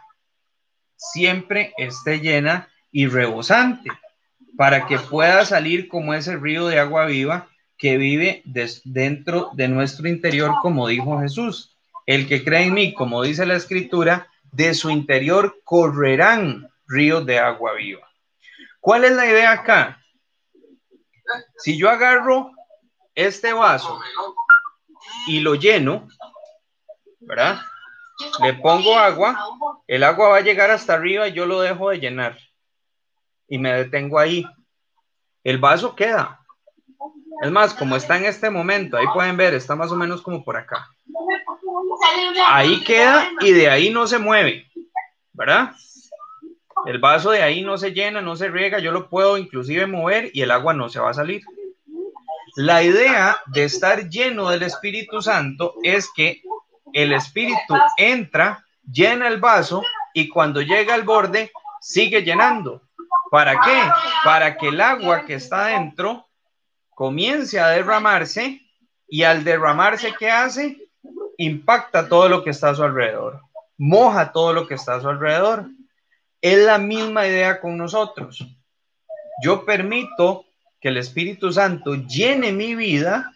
siempre 0.96 1.74
esté 1.78 2.20
llena 2.20 2.70
y 2.92 3.08
rebosante 3.08 3.90
para 4.58 4.86
que 4.88 5.00
pueda 5.00 5.46
salir 5.46 5.88
como 5.88 6.14
ese 6.14 6.36
río 6.36 6.68
de 6.68 6.80
agua 6.80 7.06
viva 7.06 7.48
que 7.82 7.98
vive 7.98 8.44
dentro 8.86 9.50
de 9.54 9.68
nuestro 9.68 10.08
interior, 10.08 10.54
como 10.62 10.88
dijo 10.88 11.20
Jesús. 11.20 11.76
El 12.06 12.28
que 12.28 12.44
cree 12.44 12.66
en 12.66 12.76
mí, 12.76 12.94
como 12.94 13.24
dice 13.24 13.44
la 13.48 13.56
escritura, 13.56 14.28
de 14.52 14.76
su 14.76 14.92
interior 14.92 15.62
correrán 15.64 16.70
ríos 16.86 17.26
de 17.26 17.40
agua 17.40 17.74
viva. 17.74 18.08
¿Cuál 18.80 19.06
es 19.06 19.14
la 19.14 19.26
idea 19.26 19.52
acá? 19.54 20.00
Si 21.58 21.76
yo 21.76 21.90
agarro 21.90 22.52
este 23.16 23.52
vaso 23.52 24.00
y 25.26 25.40
lo 25.40 25.56
lleno, 25.56 26.08
¿verdad? 27.20 27.62
Le 28.44 28.54
pongo 28.54 28.96
agua, 28.96 29.44
el 29.88 30.04
agua 30.04 30.30
va 30.30 30.38
a 30.38 30.42
llegar 30.42 30.70
hasta 30.70 30.94
arriba 30.94 31.28
y 31.28 31.34
yo 31.34 31.48
lo 31.48 31.62
dejo 31.62 31.90
de 31.90 32.00
llenar. 32.00 32.38
Y 33.48 33.58
me 33.58 33.74
detengo 33.74 34.20
ahí. 34.20 34.46
El 35.44 35.58
vaso 35.58 35.96
queda. 35.96 36.41
Es 37.42 37.52
más, 37.52 37.74
como 37.74 37.96
está 37.96 38.18
en 38.18 38.26
este 38.26 38.50
momento, 38.50 38.98
ahí 38.98 39.06
pueden 39.14 39.38
ver, 39.38 39.54
está 39.54 39.76
más 39.76 39.92
o 39.92 39.96
menos 39.96 40.22
como 40.22 40.44
por 40.44 40.58
acá. 40.58 40.90
Ahí 42.48 42.84
queda 42.84 43.30
y 43.40 43.52
de 43.52 43.70
ahí 43.70 43.90
no 43.90 44.06
se 44.08 44.20
mueve, 44.20 44.68
¿verdad? 45.34 45.72
El 46.86 47.00
vaso 47.00 47.32
de 47.32 47.42
ahí 47.42 47.62
no 47.62 47.78
se 47.78 47.92
llena, 47.94 48.22
no 48.22 48.36
se 48.36 48.50
riega, 48.50 48.80
yo 48.80 48.92
lo 48.92 49.10
puedo 49.10 49.38
inclusive 49.38 49.88
mover 49.88 50.32
y 50.34 50.42
el 50.42 50.52
agua 50.52 50.74
no 50.74 50.90
se 50.90 51.00
va 51.00 51.12
a 51.12 51.16
salir. 51.16 51.42
La 52.56 52.84
idea 52.84 53.40
de 53.48 53.64
estar 53.64 54.10
lleno 54.10 54.50
del 54.50 54.64
Espíritu 54.64 55.22
Santo 55.22 55.76
es 55.84 56.10
que 56.14 56.42
el 56.94 57.14
Espíritu 57.14 57.76
entra, 57.98 58.66
llena 58.92 59.28
el 59.28 59.40
vaso 59.40 59.84
y 60.14 60.28
cuando 60.28 60.62
llega 60.62 60.94
al 60.94 61.04
borde 61.04 61.52
sigue 61.80 62.24
llenando. 62.24 62.82
¿Para 63.30 63.54
qué? 63.62 63.82
Para 64.26 64.58
que 64.58 64.68
el 64.68 64.82
agua 64.82 65.26
que 65.26 65.36
está 65.36 65.68
dentro 65.68 66.28
comience 66.96 67.60
a 67.60 67.70
derramarse 67.70 68.62
y 69.08 69.24
al 69.24 69.44
derramarse, 69.44 70.14
¿qué 70.18 70.30
hace? 70.30 70.78
Impacta 71.38 72.08
todo 72.08 72.30
lo 72.30 72.44
que 72.44 72.52
está 72.52 72.70
a 72.70 72.76
su 72.76 72.84
alrededor, 72.84 73.42
moja 73.78 74.32
todo 74.32 74.54
lo 74.54 74.68
que 74.68 74.76
está 74.76 74.96
a 74.96 75.02
su 75.02 75.10
alrededor. 75.10 75.66
Es 76.42 76.58
la 76.66 76.78
misma 76.78 77.28
idea 77.28 77.60
con 77.60 77.78
nosotros. 77.78 78.46
Yo 79.44 79.66
permito 79.66 80.46
que 80.80 80.90
el 80.90 80.98
Espíritu 80.98 81.52
Santo 81.52 81.96
llene 81.96 82.52
mi 82.52 82.76
vida 82.76 83.34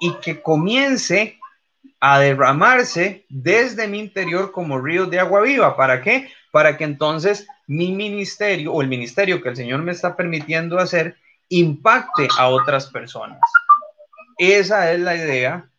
y 0.00 0.12
que 0.14 0.42
comience 0.42 1.38
a 2.00 2.18
derramarse 2.18 3.24
desde 3.30 3.88
mi 3.88 3.98
interior 3.98 4.52
como 4.52 4.78
ríos 4.78 5.10
de 5.10 5.20
agua 5.20 5.40
viva. 5.40 5.76
¿Para 5.76 6.02
qué? 6.02 6.30
Para 6.50 6.76
que 6.76 6.84
entonces 6.84 7.46
mi 7.66 7.92
ministerio 7.92 8.72
o 8.72 8.82
el 8.82 8.88
ministerio 8.88 9.40
que 9.42 9.48
el 9.48 9.56
Señor 9.56 9.82
me 9.82 9.92
está 9.92 10.16
permitiendo 10.16 10.78
hacer 10.78 11.16
impacte 11.48 12.28
a 12.38 12.48
otras 12.48 12.86
personas. 12.86 13.40
Esa 14.38 14.92
es 14.92 15.00
la 15.00 15.16
idea 15.16 15.70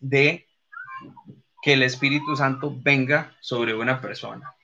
de 0.00 0.46
que 1.62 1.72
el 1.74 1.82
Espíritu 1.82 2.36
Santo 2.36 2.74
venga 2.76 3.36
sobre 3.40 3.74
una 3.74 4.00
persona. 4.00 4.54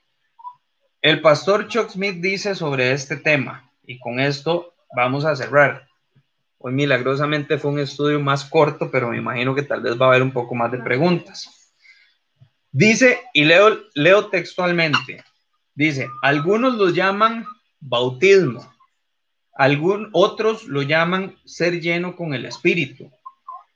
El 1.01 1.21
pastor 1.21 1.69
Chuck 1.69 1.91
Smith 1.91 2.17
dice 2.21 2.55
sobre 2.55 2.93
este 2.93 3.17
tema, 3.17 3.71
y 3.87 3.99
con 3.99 4.21
esto 4.21 4.75
vamos 4.97 5.25
a 5.25 5.37
cerrar. 5.37 5.87
Hoy 6.59 6.73
milagrosamente 6.73 7.59
fue 7.59 7.73
un 7.73 7.79
estudio 7.79 8.21
más 8.21 8.45
corto, 8.45 8.91
pero 8.91 9.09
me 9.11 9.19
imagino 9.19 9.55
que 9.55 9.63
tal 9.63 9.83
vez 9.83 10.01
va 10.01 10.07
a 10.07 10.09
haber 10.11 10.23
un 10.23 10.33
poco 10.33 10.55
más 10.55 10.73
de 10.73 10.79
preguntas. 10.79 11.75
Dice, 12.73 13.21
y 13.35 13.45
leo, 13.45 13.79
leo 13.95 14.29
textualmente, 14.29 15.23
dice, 15.75 16.09
algunos 16.23 16.75
lo 16.75 16.89
llaman 16.89 17.47
bautismo, 17.79 18.74
algunos 19.55 20.09
otros 20.13 20.65
lo 20.65 20.83
llaman 20.83 21.37
ser 21.45 21.81
lleno 21.81 22.17
con 22.17 22.35
el 22.35 22.45
Espíritu. 22.45 23.11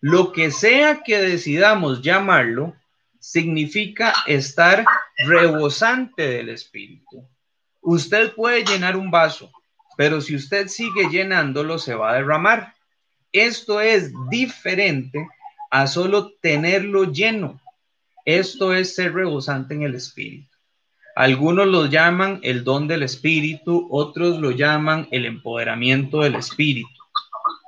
Lo 0.01 0.33
que 0.33 0.51
sea 0.51 1.03
que 1.03 1.19
decidamos 1.19 2.03
llamarlo, 2.03 2.75
significa 3.21 4.15
estar 4.27 4.85
rebosante 5.19 6.29
del 6.29 6.49
Espíritu. 6.51 7.25
Usted 7.81 8.33
puede 8.35 8.65
llenar 8.65 8.97
un 8.97 9.11
vaso, 9.11 9.51
pero 9.97 10.21
si 10.21 10.37
usted 10.37 10.69
sigue 10.69 11.09
llenándolo, 11.11 11.79
se 11.79 11.95
va 11.95 12.11
a 12.11 12.15
derramar. 12.15 12.75
Esto 13.33 13.81
es 13.81 14.13
diferente 14.31 15.29
a 15.71 15.87
solo 15.87 16.33
tenerlo 16.41 17.05
lleno. 17.13 17.61
Esto 18.25 18.75
es 18.75 18.95
ser 18.95 19.15
rebosante 19.15 19.75
en 19.75 19.83
el 19.83 19.95
Espíritu. 19.95 20.58
Algunos 21.19 21.67
lo 21.67 21.87
llaman 21.87 22.39
el 22.45 22.63
don 22.63 22.87
del 22.87 23.03
Espíritu, 23.03 23.89
otros 23.91 24.39
lo 24.39 24.53
llaman 24.53 25.09
el 25.11 25.27
empoderamiento 25.27 26.21
del 26.21 26.37
Espíritu. 26.37 26.89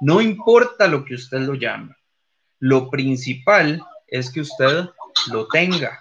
No 0.01 0.21
importa 0.21 0.87
lo 0.87 1.05
que 1.05 1.15
usted 1.15 1.41
lo 1.41 1.55
llame. 1.55 1.97
Lo 2.61 2.89
principal 2.91 3.83
es 4.07 4.31
que 4.31 4.43
usted 4.43 4.91
lo 5.33 5.49
tenga. 5.49 6.01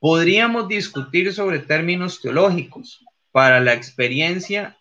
Podríamos 0.00 0.68
discutir 0.68 1.32
sobre 1.32 1.60
términos 1.60 2.20
teológicos. 2.20 3.02
Para 3.32 3.58
la 3.60 3.72
experiencia 3.72 4.76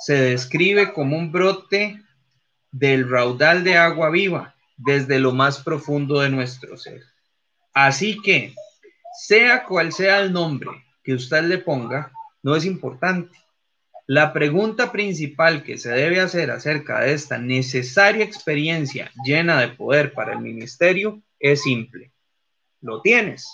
se 0.00 0.14
describe 0.14 0.92
como 0.92 1.16
un 1.16 1.30
brote 1.30 2.02
del 2.72 3.08
raudal 3.08 3.62
de 3.62 3.76
agua 3.76 4.10
viva 4.10 4.56
desde 4.76 5.20
lo 5.20 5.30
más 5.30 5.60
profundo 5.62 6.18
de 6.18 6.30
nuestro 6.30 6.76
ser. 6.76 7.04
Así 7.72 8.20
que, 8.20 8.52
sea 9.28 9.62
cual 9.62 9.92
sea 9.92 10.18
el 10.18 10.32
nombre, 10.32 10.70
que 11.08 11.14
usted 11.14 11.44
le 11.44 11.56
ponga 11.56 12.12
no 12.42 12.54
es 12.54 12.66
importante. 12.66 13.34
La 14.06 14.34
pregunta 14.34 14.92
principal 14.92 15.62
que 15.62 15.78
se 15.78 15.90
debe 15.90 16.20
hacer 16.20 16.50
acerca 16.50 17.00
de 17.00 17.14
esta 17.14 17.38
necesaria 17.38 18.22
experiencia 18.22 19.10
llena 19.24 19.58
de 19.58 19.68
poder 19.68 20.12
para 20.12 20.34
el 20.34 20.40
ministerio 20.40 21.22
es 21.38 21.62
simple. 21.62 22.12
¿Lo 22.82 23.00
tienes? 23.00 23.48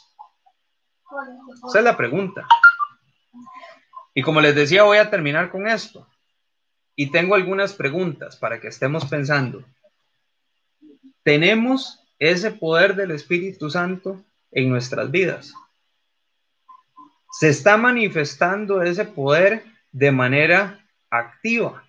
Esa 1.69 1.79
es 1.79 1.85
la 1.85 1.97
pregunta. 1.97 2.45
Y 4.15 4.23
como 4.23 4.41
les 4.41 4.57
decía, 4.57 4.83
voy 4.83 4.99
a 4.99 5.09
terminar 5.09 5.53
con 5.53 5.69
esto. 5.69 6.09
Y 6.97 7.13
tengo 7.13 7.37
algunas 7.37 7.73
preguntas 7.73 8.35
para 8.37 8.61
que 8.61 8.67
estemos 8.67 9.05
pensando. 9.05 9.65
¿Tenemos 11.23 12.01
ese 12.19 12.51
poder 12.51 12.97
del 12.97 13.13
Espíritu 13.13 13.71
Santo 13.71 14.25
en 14.51 14.71
nuestras 14.71 15.09
vidas? 15.13 15.55
Se 17.39 17.49
está 17.49 17.77
manifestando 17.77 18.81
ese 18.81 19.05
poder 19.05 19.65
de 19.91 20.13
manera 20.13 20.87
activa. 21.11 21.83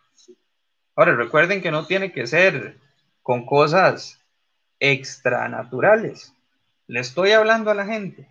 Ahora, 0.96 1.16
recuerden 1.16 1.62
que 1.62 1.70
no 1.70 1.86
tiene 1.86 2.12
que 2.12 2.26
ser 2.26 2.80
con 3.22 3.46
cosas 3.46 4.20
extranaturales. 4.80 6.34
Le 6.88 7.00
estoy 7.00 7.32
hablando 7.32 7.70
a 7.70 7.76
la 7.76 7.86
gente. 7.86 8.28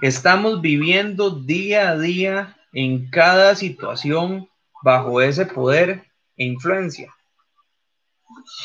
Estamos 0.00 0.62
viviendo 0.62 1.30
día 1.30 1.90
a 1.90 1.98
día 1.98 2.56
en 2.72 3.10
cada 3.10 3.54
situación 3.54 4.48
bajo 4.82 5.20
ese 5.20 5.44
poder 5.44 6.06
e 6.38 6.44
influencia. 6.46 7.14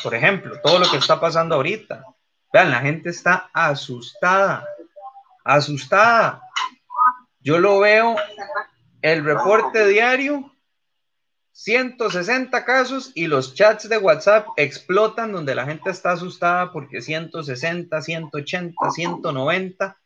Por 0.02 0.14
ejemplo, 0.14 0.58
todo 0.62 0.78
lo 0.78 0.90
que 0.90 0.96
está 0.96 1.20
pasando 1.20 1.56
ahorita. 1.56 2.04
Vean, 2.54 2.70
la 2.70 2.80
gente 2.80 3.10
está 3.10 3.50
asustada, 3.52 4.64
asustada. 5.44 6.40
Yo 7.44 7.58
lo 7.58 7.78
veo, 7.78 8.16
el 9.02 9.22
reporte 9.22 9.86
diario, 9.86 10.50
160 11.52 12.64
casos 12.64 13.12
y 13.14 13.26
los 13.26 13.54
chats 13.54 13.88
de 13.88 13.98
WhatsApp 13.98 14.48
explotan 14.56 15.30
donde 15.30 15.54
la 15.54 15.66
gente 15.66 15.90
está 15.90 16.12
asustada 16.12 16.72
porque 16.72 17.02
160, 17.02 18.00
180, 18.00 18.90
190. 18.90 19.98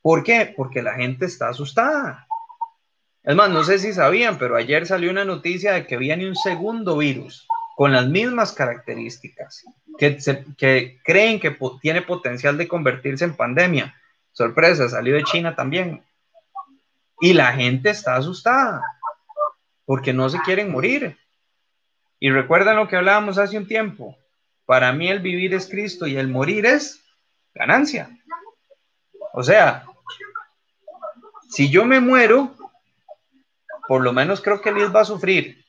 ¿Por 0.00 0.22
qué? 0.22 0.54
Porque 0.56 0.82
la 0.82 0.94
gente 0.94 1.26
está 1.26 1.48
asustada. 1.48 2.28
Es 3.24 3.34
más, 3.34 3.50
no 3.50 3.64
sé 3.64 3.80
si 3.80 3.92
sabían, 3.92 4.38
pero 4.38 4.54
ayer 4.54 4.86
salió 4.86 5.10
una 5.10 5.24
noticia 5.24 5.72
de 5.72 5.86
que 5.86 5.96
viene 5.96 6.28
un 6.28 6.36
segundo 6.36 6.96
virus 6.98 7.48
con 7.74 7.92
las 7.92 8.06
mismas 8.06 8.52
características, 8.52 9.64
que, 9.98 10.16
que 10.56 11.00
creen 11.02 11.40
que 11.40 11.58
tiene 11.82 12.02
potencial 12.02 12.56
de 12.56 12.68
convertirse 12.68 13.24
en 13.24 13.34
pandemia. 13.34 13.94
Sorpresa, 14.34 14.88
salió 14.88 15.14
de 15.14 15.24
China 15.24 15.54
también. 15.54 16.04
Y 17.20 17.32
la 17.32 17.52
gente 17.52 17.90
está 17.90 18.16
asustada 18.16 18.82
porque 19.86 20.12
no 20.12 20.28
se 20.28 20.40
quieren 20.40 20.70
morir. 20.70 21.16
Y 22.18 22.30
recuerdan 22.30 22.76
lo 22.76 22.88
que 22.88 22.96
hablábamos 22.96 23.38
hace 23.38 23.56
un 23.56 23.66
tiempo. 23.66 24.16
Para 24.66 24.92
mí 24.92 25.08
el 25.08 25.20
vivir 25.20 25.54
es 25.54 25.68
Cristo 25.68 26.06
y 26.06 26.16
el 26.16 26.28
morir 26.28 26.66
es 26.66 27.02
ganancia. 27.54 28.10
O 29.32 29.42
sea, 29.42 29.86
si 31.48 31.70
yo 31.70 31.84
me 31.84 32.00
muero, 32.00 32.56
por 33.86 34.02
lo 34.02 34.12
menos 34.12 34.40
creo 34.40 34.60
que 34.60 34.72
Liz 34.72 34.92
va 34.94 35.02
a 35.02 35.06
sufrir. 35.06 35.64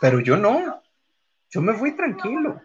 Pero 0.00 0.20
yo 0.20 0.36
no. 0.36 0.82
Yo 1.50 1.60
me 1.60 1.74
fui 1.74 1.96
tranquilo. 1.96 2.60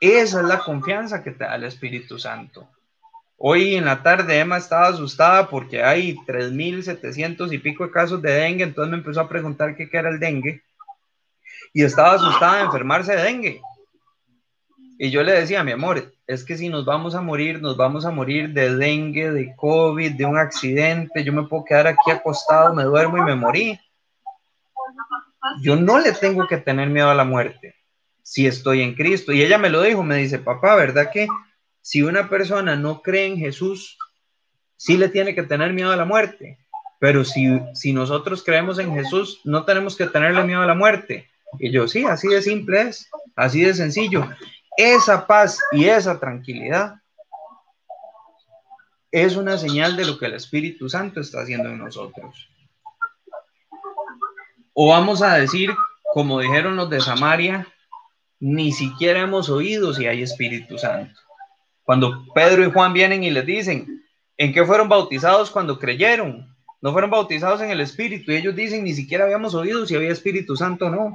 Esa 0.00 0.40
es 0.40 0.46
la 0.46 0.60
confianza 0.60 1.22
que 1.22 1.32
te 1.32 1.44
da 1.44 1.56
el 1.56 1.64
Espíritu 1.64 2.18
Santo. 2.18 2.68
Hoy 3.36 3.74
en 3.74 3.84
la 3.84 4.02
tarde 4.02 4.38
Emma 4.38 4.58
estaba 4.58 4.88
asustada 4.88 5.48
porque 5.48 5.82
hay 5.82 6.14
3.700 6.26 7.52
y 7.52 7.58
pico 7.58 7.84
de 7.84 7.90
casos 7.90 8.22
de 8.22 8.32
dengue, 8.32 8.64
entonces 8.64 8.90
me 8.90 8.98
empezó 8.98 9.20
a 9.20 9.28
preguntar 9.28 9.76
qué, 9.76 9.88
era 9.92 10.08
el 10.08 10.20
dengue 10.20 10.62
y 11.72 11.82
estaba 11.82 12.12
asustada 12.12 12.58
de 12.58 12.64
enfermarse 12.64 13.16
de 13.16 13.22
dengue. 13.22 13.60
Y 14.98 15.10
yo 15.10 15.24
le 15.24 15.32
decía, 15.32 15.64
mi 15.64 15.72
amor, 15.72 16.12
es 16.26 16.44
que 16.44 16.56
si 16.56 16.68
nos 16.68 16.84
vamos 16.84 17.16
a 17.16 17.20
morir, 17.20 17.60
nos 17.60 17.76
vamos 17.76 18.06
a 18.06 18.12
morir 18.12 18.52
de 18.52 18.76
dengue, 18.76 19.32
de 19.32 19.54
COVID, 19.56 20.12
de 20.12 20.24
un 20.24 20.38
accidente, 20.38 21.24
yo 21.24 21.32
me 21.32 21.42
puedo 21.42 21.64
quedar 21.64 21.88
aquí 21.88 22.12
acostado, 22.12 22.72
me 22.74 22.84
duermo 22.84 23.18
y 23.18 23.22
me 23.22 23.34
morí. 23.34 23.78
Yo 25.62 25.74
no 25.74 25.98
le 25.98 26.12
tengo 26.12 26.46
que 26.46 26.58
tener 26.58 26.88
miedo 26.88 27.10
a 27.10 27.14
la 27.14 27.24
muerte 27.24 27.74
si 28.22 28.46
estoy 28.46 28.82
en 28.82 28.94
Cristo. 28.94 29.32
Y 29.32 29.42
ella 29.42 29.58
me 29.58 29.68
lo 29.68 29.82
dijo, 29.82 30.04
me 30.04 30.16
dice, 30.16 30.38
papá, 30.38 30.76
¿verdad 30.76 31.10
que 31.12 31.26
si 31.84 32.00
una 32.00 32.30
persona 32.30 32.76
no 32.76 33.02
cree 33.02 33.26
en 33.26 33.36
Jesús, 33.36 33.98
sí 34.78 34.96
le 34.96 35.10
tiene 35.10 35.34
que 35.34 35.42
tener 35.42 35.74
miedo 35.74 35.92
a 35.92 35.96
la 35.96 36.06
muerte? 36.06 36.58
Pero 36.98 37.26
si, 37.26 37.60
si 37.74 37.92
nosotros 37.92 38.42
creemos 38.42 38.78
en 38.78 38.94
Jesús, 38.94 39.42
no 39.44 39.66
tenemos 39.66 39.94
que 39.94 40.06
tenerle 40.06 40.44
miedo 40.44 40.62
a 40.62 40.66
la 40.66 40.74
muerte. 40.74 41.28
Y 41.58 41.70
yo, 41.70 41.86
sí, 41.86 42.06
así 42.06 42.28
de 42.28 42.40
simple 42.40 42.80
es, 42.80 43.10
así 43.36 43.60
de 43.60 43.74
sencillo. 43.74 44.26
Esa 44.78 45.26
paz 45.26 45.60
y 45.72 45.84
esa 45.84 46.18
tranquilidad 46.18 46.94
es 49.12 49.36
una 49.36 49.58
señal 49.58 49.94
de 49.94 50.06
lo 50.06 50.18
que 50.18 50.24
el 50.24 50.34
Espíritu 50.34 50.88
Santo 50.88 51.20
está 51.20 51.42
haciendo 51.42 51.68
en 51.68 51.76
nosotros. 51.76 52.48
O 54.72 54.88
vamos 54.88 55.20
a 55.20 55.34
decir, 55.34 55.70
como 56.14 56.40
dijeron 56.40 56.76
los 56.76 56.88
de 56.88 57.02
Samaria, 57.02 57.68
ni 58.40 58.72
siquiera 58.72 59.20
hemos 59.20 59.50
oído 59.50 59.92
si 59.92 60.06
hay 60.06 60.22
Espíritu 60.22 60.78
Santo. 60.78 61.20
Cuando 61.84 62.24
Pedro 62.34 62.64
y 62.64 62.70
Juan 62.70 62.92
vienen 62.92 63.22
y 63.22 63.30
les 63.30 63.46
dicen, 63.46 64.04
¿en 64.36 64.52
qué 64.52 64.64
fueron 64.64 64.88
bautizados 64.88 65.50
cuando 65.50 65.78
creyeron? 65.78 66.52
No 66.80 66.92
fueron 66.92 67.10
bautizados 67.10 67.60
en 67.60 67.70
el 67.70 67.80
Espíritu. 67.80 68.32
Y 68.32 68.36
ellos 68.36 68.56
dicen, 68.56 68.84
ni 68.84 68.94
siquiera 68.94 69.24
habíamos 69.24 69.54
oído 69.54 69.86
si 69.86 69.94
había 69.94 70.10
Espíritu 70.10 70.56
Santo 70.56 70.86
o 70.86 70.90
no. 70.90 71.14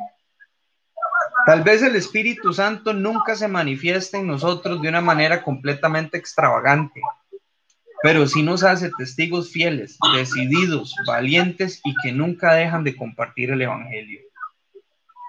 Tal 1.45 1.63
vez 1.63 1.81
el 1.81 1.95
Espíritu 1.95 2.53
Santo 2.53 2.93
nunca 2.93 3.35
se 3.35 3.47
manifiesta 3.47 4.17
en 4.17 4.27
nosotros 4.27 4.81
de 4.81 4.89
una 4.89 5.01
manera 5.01 5.43
completamente 5.43 6.17
extravagante 6.17 7.01
pero 8.01 8.25
sí 8.27 8.43
nos 8.43 8.63
hace 8.63 8.91
testigos 8.97 9.51
fieles, 9.51 9.97
decididos, 10.15 10.95
valientes 11.05 11.81
y 11.83 11.93
que 12.01 12.11
nunca 12.11 12.53
dejan 12.53 12.83
de 12.83 12.95
compartir 12.95 13.51
el 13.51 13.61
Evangelio. 13.61 14.21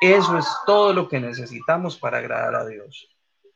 Eso 0.00 0.38
es 0.38 0.46
todo 0.66 0.92
lo 0.92 1.08
que 1.08 1.20
necesitamos 1.20 1.98
para 1.98 2.18
agradar 2.18 2.54
a 2.54 2.66
Dios. 2.66 3.08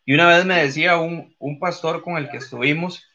Y 0.04 0.14
una 0.14 0.28
vez 0.28 0.44
me 0.44 0.62
decía 0.62 0.98
un, 0.98 1.34
un 1.38 1.58
pastor 1.58 2.02
con 2.02 2.16
el 2.16 2.28
que 2.28 2.36
estuvimos, 2.36 3.08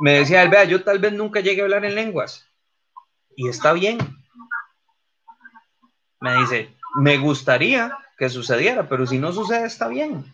me 0.00 0.12
decía, 0.12 0.42
él, 0.42 0.48
vea, 0.48 0.64
yo 0.64 0.82
tal 0.82 0.98
vez 0.98 1.12
nunca 1.12 1.40
llegue 1.40 1.60
a 1.60 1.64
hablar 1.64 1.84
en 1.84 1.94
lenguas. 1.94 2.46
Y 3.36 3.48
está 3.48 3.72
bien. 3.72 3.98
Me 6.20 6.36
dice, 6.38 6.74
me 6.96 7.18
gustaría 7.18 7.96
que 8.18 8.28
sucediera, 8.28 8.88
pero 8.88 9.06
si 9.06 9.18
no 9.18 9.32
sucede, 9.32 9.66
está 9.66 9.88
bien. 9.88 10.24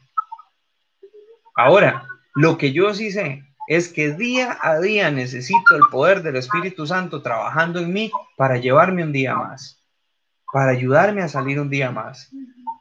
Ahora, 1.57 2.07
lo 2.35 2.57
que 2.59 2.73
yo 2.73 2.95
sí 2.95 3.11
sé 3.11 3.45
es 3.69 3.89
que 3.89 4.13
día 4.13 4.59
a 4.61 4.79
día 4.79 5.11
necesito 5.11 5.77
el 5.77 5.83
poder 5.91 6.23
del 6.23 6.37
Espíritu 6.37 6.87
Santo 6.87 7.23
trabajando 7.23 7.81
en 7.81 7.93
mí 7.93 8.11
para 8.37 8.57
llevarme 8.57 9.05
un 9.05 9.13
día 9.13 9.35
más, 9.35 9.81
para 10.53 10.73
ayudarme 10.73 11.23
a 11.23 11.29
salir 11.29 11.61
un 11.61 11.71
día 11.71 11.91
más, 11.91 12.31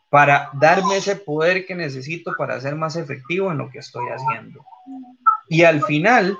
para 0.10 0.50
darme 0.54 0.98
ese 0.98 1.16
poder 1.16 1.66
que 1.66 1.76
necesito 1.76 2.34
para 2.38 2.60
ser 2.60 2.76
más 2.76 2.96
efectivo 2.96 3.52
en 3.52 3.60
lo 3.60 3.70
que 3.70 3.80
estoy 3.80 4.06
haciendo. 4.10 4.66
Y 5.48 5.64
al 5.64 5.84
final, 5.84 6.38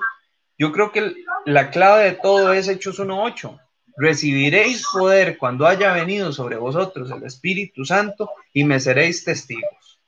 yo 0.58 0.72
creo 0.72 0.92
que 0.92 1.14
la 1.46 1.70
clave 1.70 2.04
de 2.04 2.12
todo 2.12 2.52
es 2.52 2.68
Hechos 2.68 2.98
1.8. 2.98 3.60
Recibiréis 3.96 4.84
poder 4.92 5.38
cuando 5.38 5.66
haya 5.66 5.92
venido 5.92 6.32
sobre 6.32 6.56
vosotros 6.56 7.10
el 7.10 7.22
Espíritu 7.24 7.84
Santo 7.84 8.30
y 8.52 8.64
me 8.64 8.80
seréis 8.80 9.24
testigos. 9.24 10.00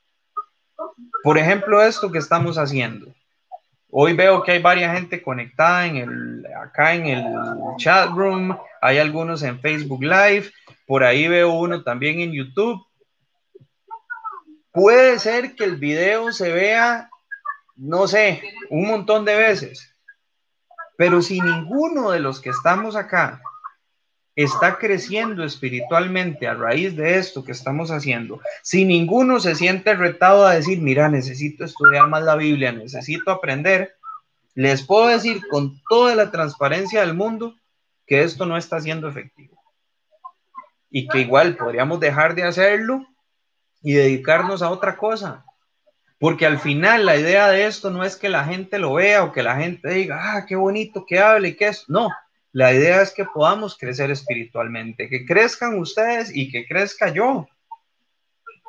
Por 1.23 1.37
ejemplo, 1.37 1.81
esto 1.81 2.11
que 2.11 2.17
estamos 2.17 2.57
haciendo. 2.57 3.13
Hoy 3.89 4.13
veo 4.13 4.41
que 4.41 4.53
hay 4.53 4.61
varias 4.61 4.95
gente 4.95 5.21
conectada 5.21 5.85
en 5.85 5.97
el, 5.97 6.45
acá 6.55 6.95
en 6.95 7.05
el 7.05 7.23
chat 7.77 8.09
room, 8.09 8.57
hay 8.81 8.97
algunos 8.97 9.43
en 9.43 9.59
Facebook 9.59 10.01
Live, 10.01 10.51
por 10.87 11.03
ahí 11.03 11.27
veo 11.27 11.53
uno 11.53 11.83
también 11.83 12.19
en 12.19 12.31
YouTube. 12.31 12.83
Puede 14.73 15.19
ser 15.19 15.55
que 15.55 15.65
el 15.65 15.75
video 15.75 16.31
se 16.31 16.51
vea, 16.51 17.11
no 17.75 18.07
sé, 18.07 18.41
un 18.71 18.87
montón 18.87 19.23
de 19.23 19.35
veces, 19.35 19.95
pero 20.97 21.21
si 21.21 21.39
ninguno 21.39 22.09
de 22.09 22.19
los 22.19 22.41
que 22.41 22.49
estamos 22.49 22.95
acá 22.95 23.39
está 24.35 24.79
creciendo 24.79 25.43
espiritualmente 25.43 26.47
a 26.47 26.55
raíz 26.55 26.95
de 26.95 27.19
esto 27.19 27.43
que 27.43 27.51
estamos 27.51 27.91
haciendo, 27.91 28.41
si 28.63 28.83
ninguno 28.83 29.39
se 29.39 29.53
siente 29.53 29.93
retado 29.93 30.47
a 30.47 30.55
decir, 30.55 30.81
mira, 30.81 31.07
necesito 31.07 31.65
estudiar 31.65 32.07
más 32.07 32.23
la 32.23 32.35
Biblia, 32.35 32.71
necesito 32.71 33.29
aprender, 33.29 33.95
les 34.55 34.81
puedo 34.81 35.05
decir 35.05 35.41
con 35.49 35.79
toda 35.87 36.15
la 36.15 36.31
transparencia 36.31 37.01
del 37.01 37.13
mundo 37.13 37.55
que 38.07 38.23
esto 38.23 38.47
no 38.47 38.57
está 38.57 38.81
siendo 38.81 39.07
efectivo. 39.07 39.55
Y 40.89 41.07
que 41.07 41.19
igual 41.19 41.57
podríamos 41.57 41.99
dejar 41.99 42.33
de 42.33 42.43
hacerlo 42.43 43.05
y 43.83 43.93
dedicarnos 43.93 44.63
a 44.63 44.71
otra 44.71 44.97
cosa. 44.97 45.45
Porque 46.17 46.45
al 46.45 46.57
final 46.57 47.05
la 47.05 47.17
idea 47.17 47.49
de 47.49 47.65
esto 47.65 47.91
no 47.91 48.03
es 48.03 48.15
que 48.15 48.29
la 48.29 48.45
gente 48.45 48.79
lo 48.79 48.93
vea 48.93 49.23
o 49.23 49.33
que 49.33 49.43
la 49.43 49.57
gente 49.57 49.89
diga, 49.89 50.37
ah, 50.37 50.45
qué 50.47 50.55
bonito 50.55 51.05
que 51.05 51.19
hable 51.19 51.49
y 51.49 51.55
que 51.55 51.67
es. 51.67 51.89
No, 51.89 52.09
la 52.53 52.73
idea 52.73 53.01
es 53.01 53.11
que 53.11 53.25
podamos 53.25 53.77
crecer 53.77 54.09
espiritualmente, 54.09 55.09
que 55.09 55.25
crezcan 55.25 55.77
ustedes 55.77 56.33
y 56.33 56.49
que 56.49 56.65
crezca 56.65 57.09
yo. 57.09 57.45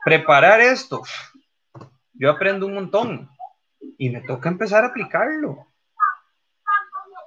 Preparar 0.05 0.61
esto, 0.61 1.03
yo 2.13 2.31
aprendo 2.31 2.67
un 2.67 2.75
montón 2.75 3.31
y 3.99 4.11
me 4.11 4.21
toca 4.23 4.49
empezar 4.49 4.85
a 4.85 4.89
aplicarlo. 4.89 5.69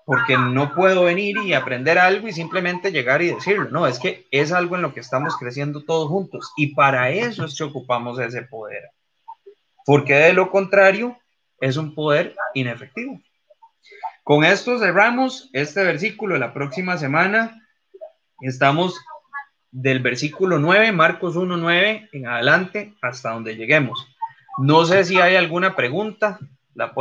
Porque 0.07 0.37
no 0.37 0.73
puedo 0.73 1.03
venir 1.03 1.35
y 1.43 1.51
aprender 1.53 1.99
algo 1.99 2.29
y 2.29 2.31
simplemente 2.31 2.93
llegar 2.93 3.21
y 3.21 3.33
decirlo. 3.33 3.69
No, 3.71 3.87
es 3.87 3.99
que 3.99 4.25
es 4.31 4.53
algo 4.53 4.77
en 4.77 4.81
lo 4.81 4.93
que 4.93 5.01
estamos 5.01 5.35
creciendo 5.35 5.83
todos 5.83 6.07
juntos. 6.07 6.53
Y 6.55 6.73
para 6.73 7.09
eso 7.09 7.43
es 7.43 7.57
que 7.57 7.65
ocupamos 7.65 8.17
ese 8.17 8.43
poder. 8.43 8.83
Porque 9.85 10.13
de 10.13 10.31
lo 10.31 10.49
contrario, 10.49 11.17
es 11.59 11.75
un 11.75 11.93
poder 11.93 12.37
inefectivo. 12.53 13.19
Con 14.23 14.45
esto 14.45 14.79
cerramos 14.79 15.49
este 15.51 15.83
versículo. 15.83 16.37
La 16.37 16.53
próxima 16.53 16.97
semana 16.97 17.67
estamos 18.39 18.97
del 19.71 19.99
versículo 19.99 20.57
9, 20.57 20.93
Marcos 20.93 21.35
1, 21.35 21.57
9 21.57 22.11
en 22.13 22.27
adelante 22.27 22.93
hasta 23.01 23.31
donde 23.31 23.57
lleguemos. 23.57 24.07
No 24.57 24.85
sé 24.85 25.03
si 25.03 25.19
hay 25.19 25.35
alguna 25.35 25.75
pregunta. 25.75 26.39
La 26.73 26.93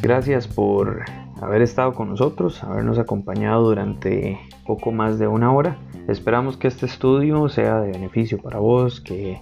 Gracias 0.00 0.46
por 0.46 1.04
haber 1.40 1.62
estado 1.62 1.92
con 1.92 2.08
nosotros, 2.08 2.62
habernos 2.62 2.98
acompañado 2.98 3.64
durante 3.64 4.38
poco 4.64 4.92
más 4.92 5.18
de 5.18 5.26
una 5.26 5.52
hora. 5.52 5.78
Esperamos 6.06 6.56
que 6.56 6.68
este 6.68 6.86
estudio 6.86 7.48
sea 7.48 7.80
de 7.80 7.90
beneficio 7.90 8.38
para 8.38 8.60
vos, 8.60 9.00
que 9.00 9.40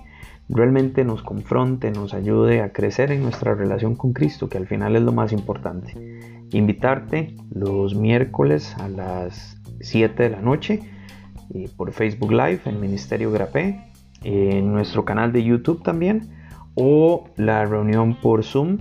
realmente 0.48 1.04
nos 1.04 1.22
confronte, 1.22 1.90
nos 1.90 2.14
ayude 2.14 2.62
a 2.62 2.72
crecer 2.72 3.12
en 3.12 3.22
nuestra 3.22 3.54
relación 3.54 3.96
con 3.96 4.12
Cristo, 4.12 4.48
que 4.48 4.58
al 4.58 4.66
final 4.66 4.96
es 4.96 5.02
lo 5.02 5.12
más 5.12 5.32
importante. 5.32 5.94
Invitarte 6.52 7.36
los 7.50 7.94
miércoles 7.94 8.74
a 8.78 8.88
las 8.88 9.60
7 9.80 10.22
de 10.22 10.30
la 10.30 10.40
noche 10.40 10.80
eh, 11.54 11.68
por 11.76 11.92
Facebook 11.92 12.32
Live 12.32 12.60
en 12.64 12.80
Ministerio 12.80 13.30
Grapé, 13.30 13.92
en 14.22 14.72
nuestro 14.72 15.04
canal 15.04 15.32
de 15.32 15.44
YouTube 15.44 15.82
también, 15.82 16.30
o 16.74 17.24
la 17.36 17.64
reunión 17.66 18.16
por 18.20 18.42
Zoom. 18.42 18.78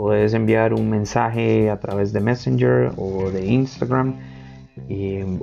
Puedes 0.00 0.32
enviar 0.32 0.72
un 0.72 0.88
mensaje 0.88 1.68
a 1.68 1.78
través 1.78 2.14
de 2.14 2.20
Messenger 2.20 2.92
o 2.96 3.30
de 3.30 3.44
Instagram 3.44 4.16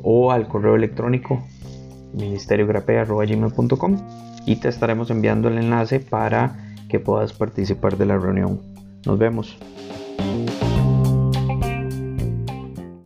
o 0.02 0.32
al 0.32 0.48
correo 0.48 0.76
electrónico 0.76 1.44
ministeriogrape.com 2.16 3.98
y 4.48 4.56
te 4.56 4.70
estaremos 4.70 5.12
enviando 5.12 5.48
el 5.48 5.60
enlace 5.60 6.00
para 6.00 6.74
que 6.90 7.00
puedas 7.00 7.34
participar 7.34 7.98
de 7.98 8.08
la 8.08 8.18
reunión. 8.18 8.60
Nos 9.06 9.20
vemos. 9.20 9.60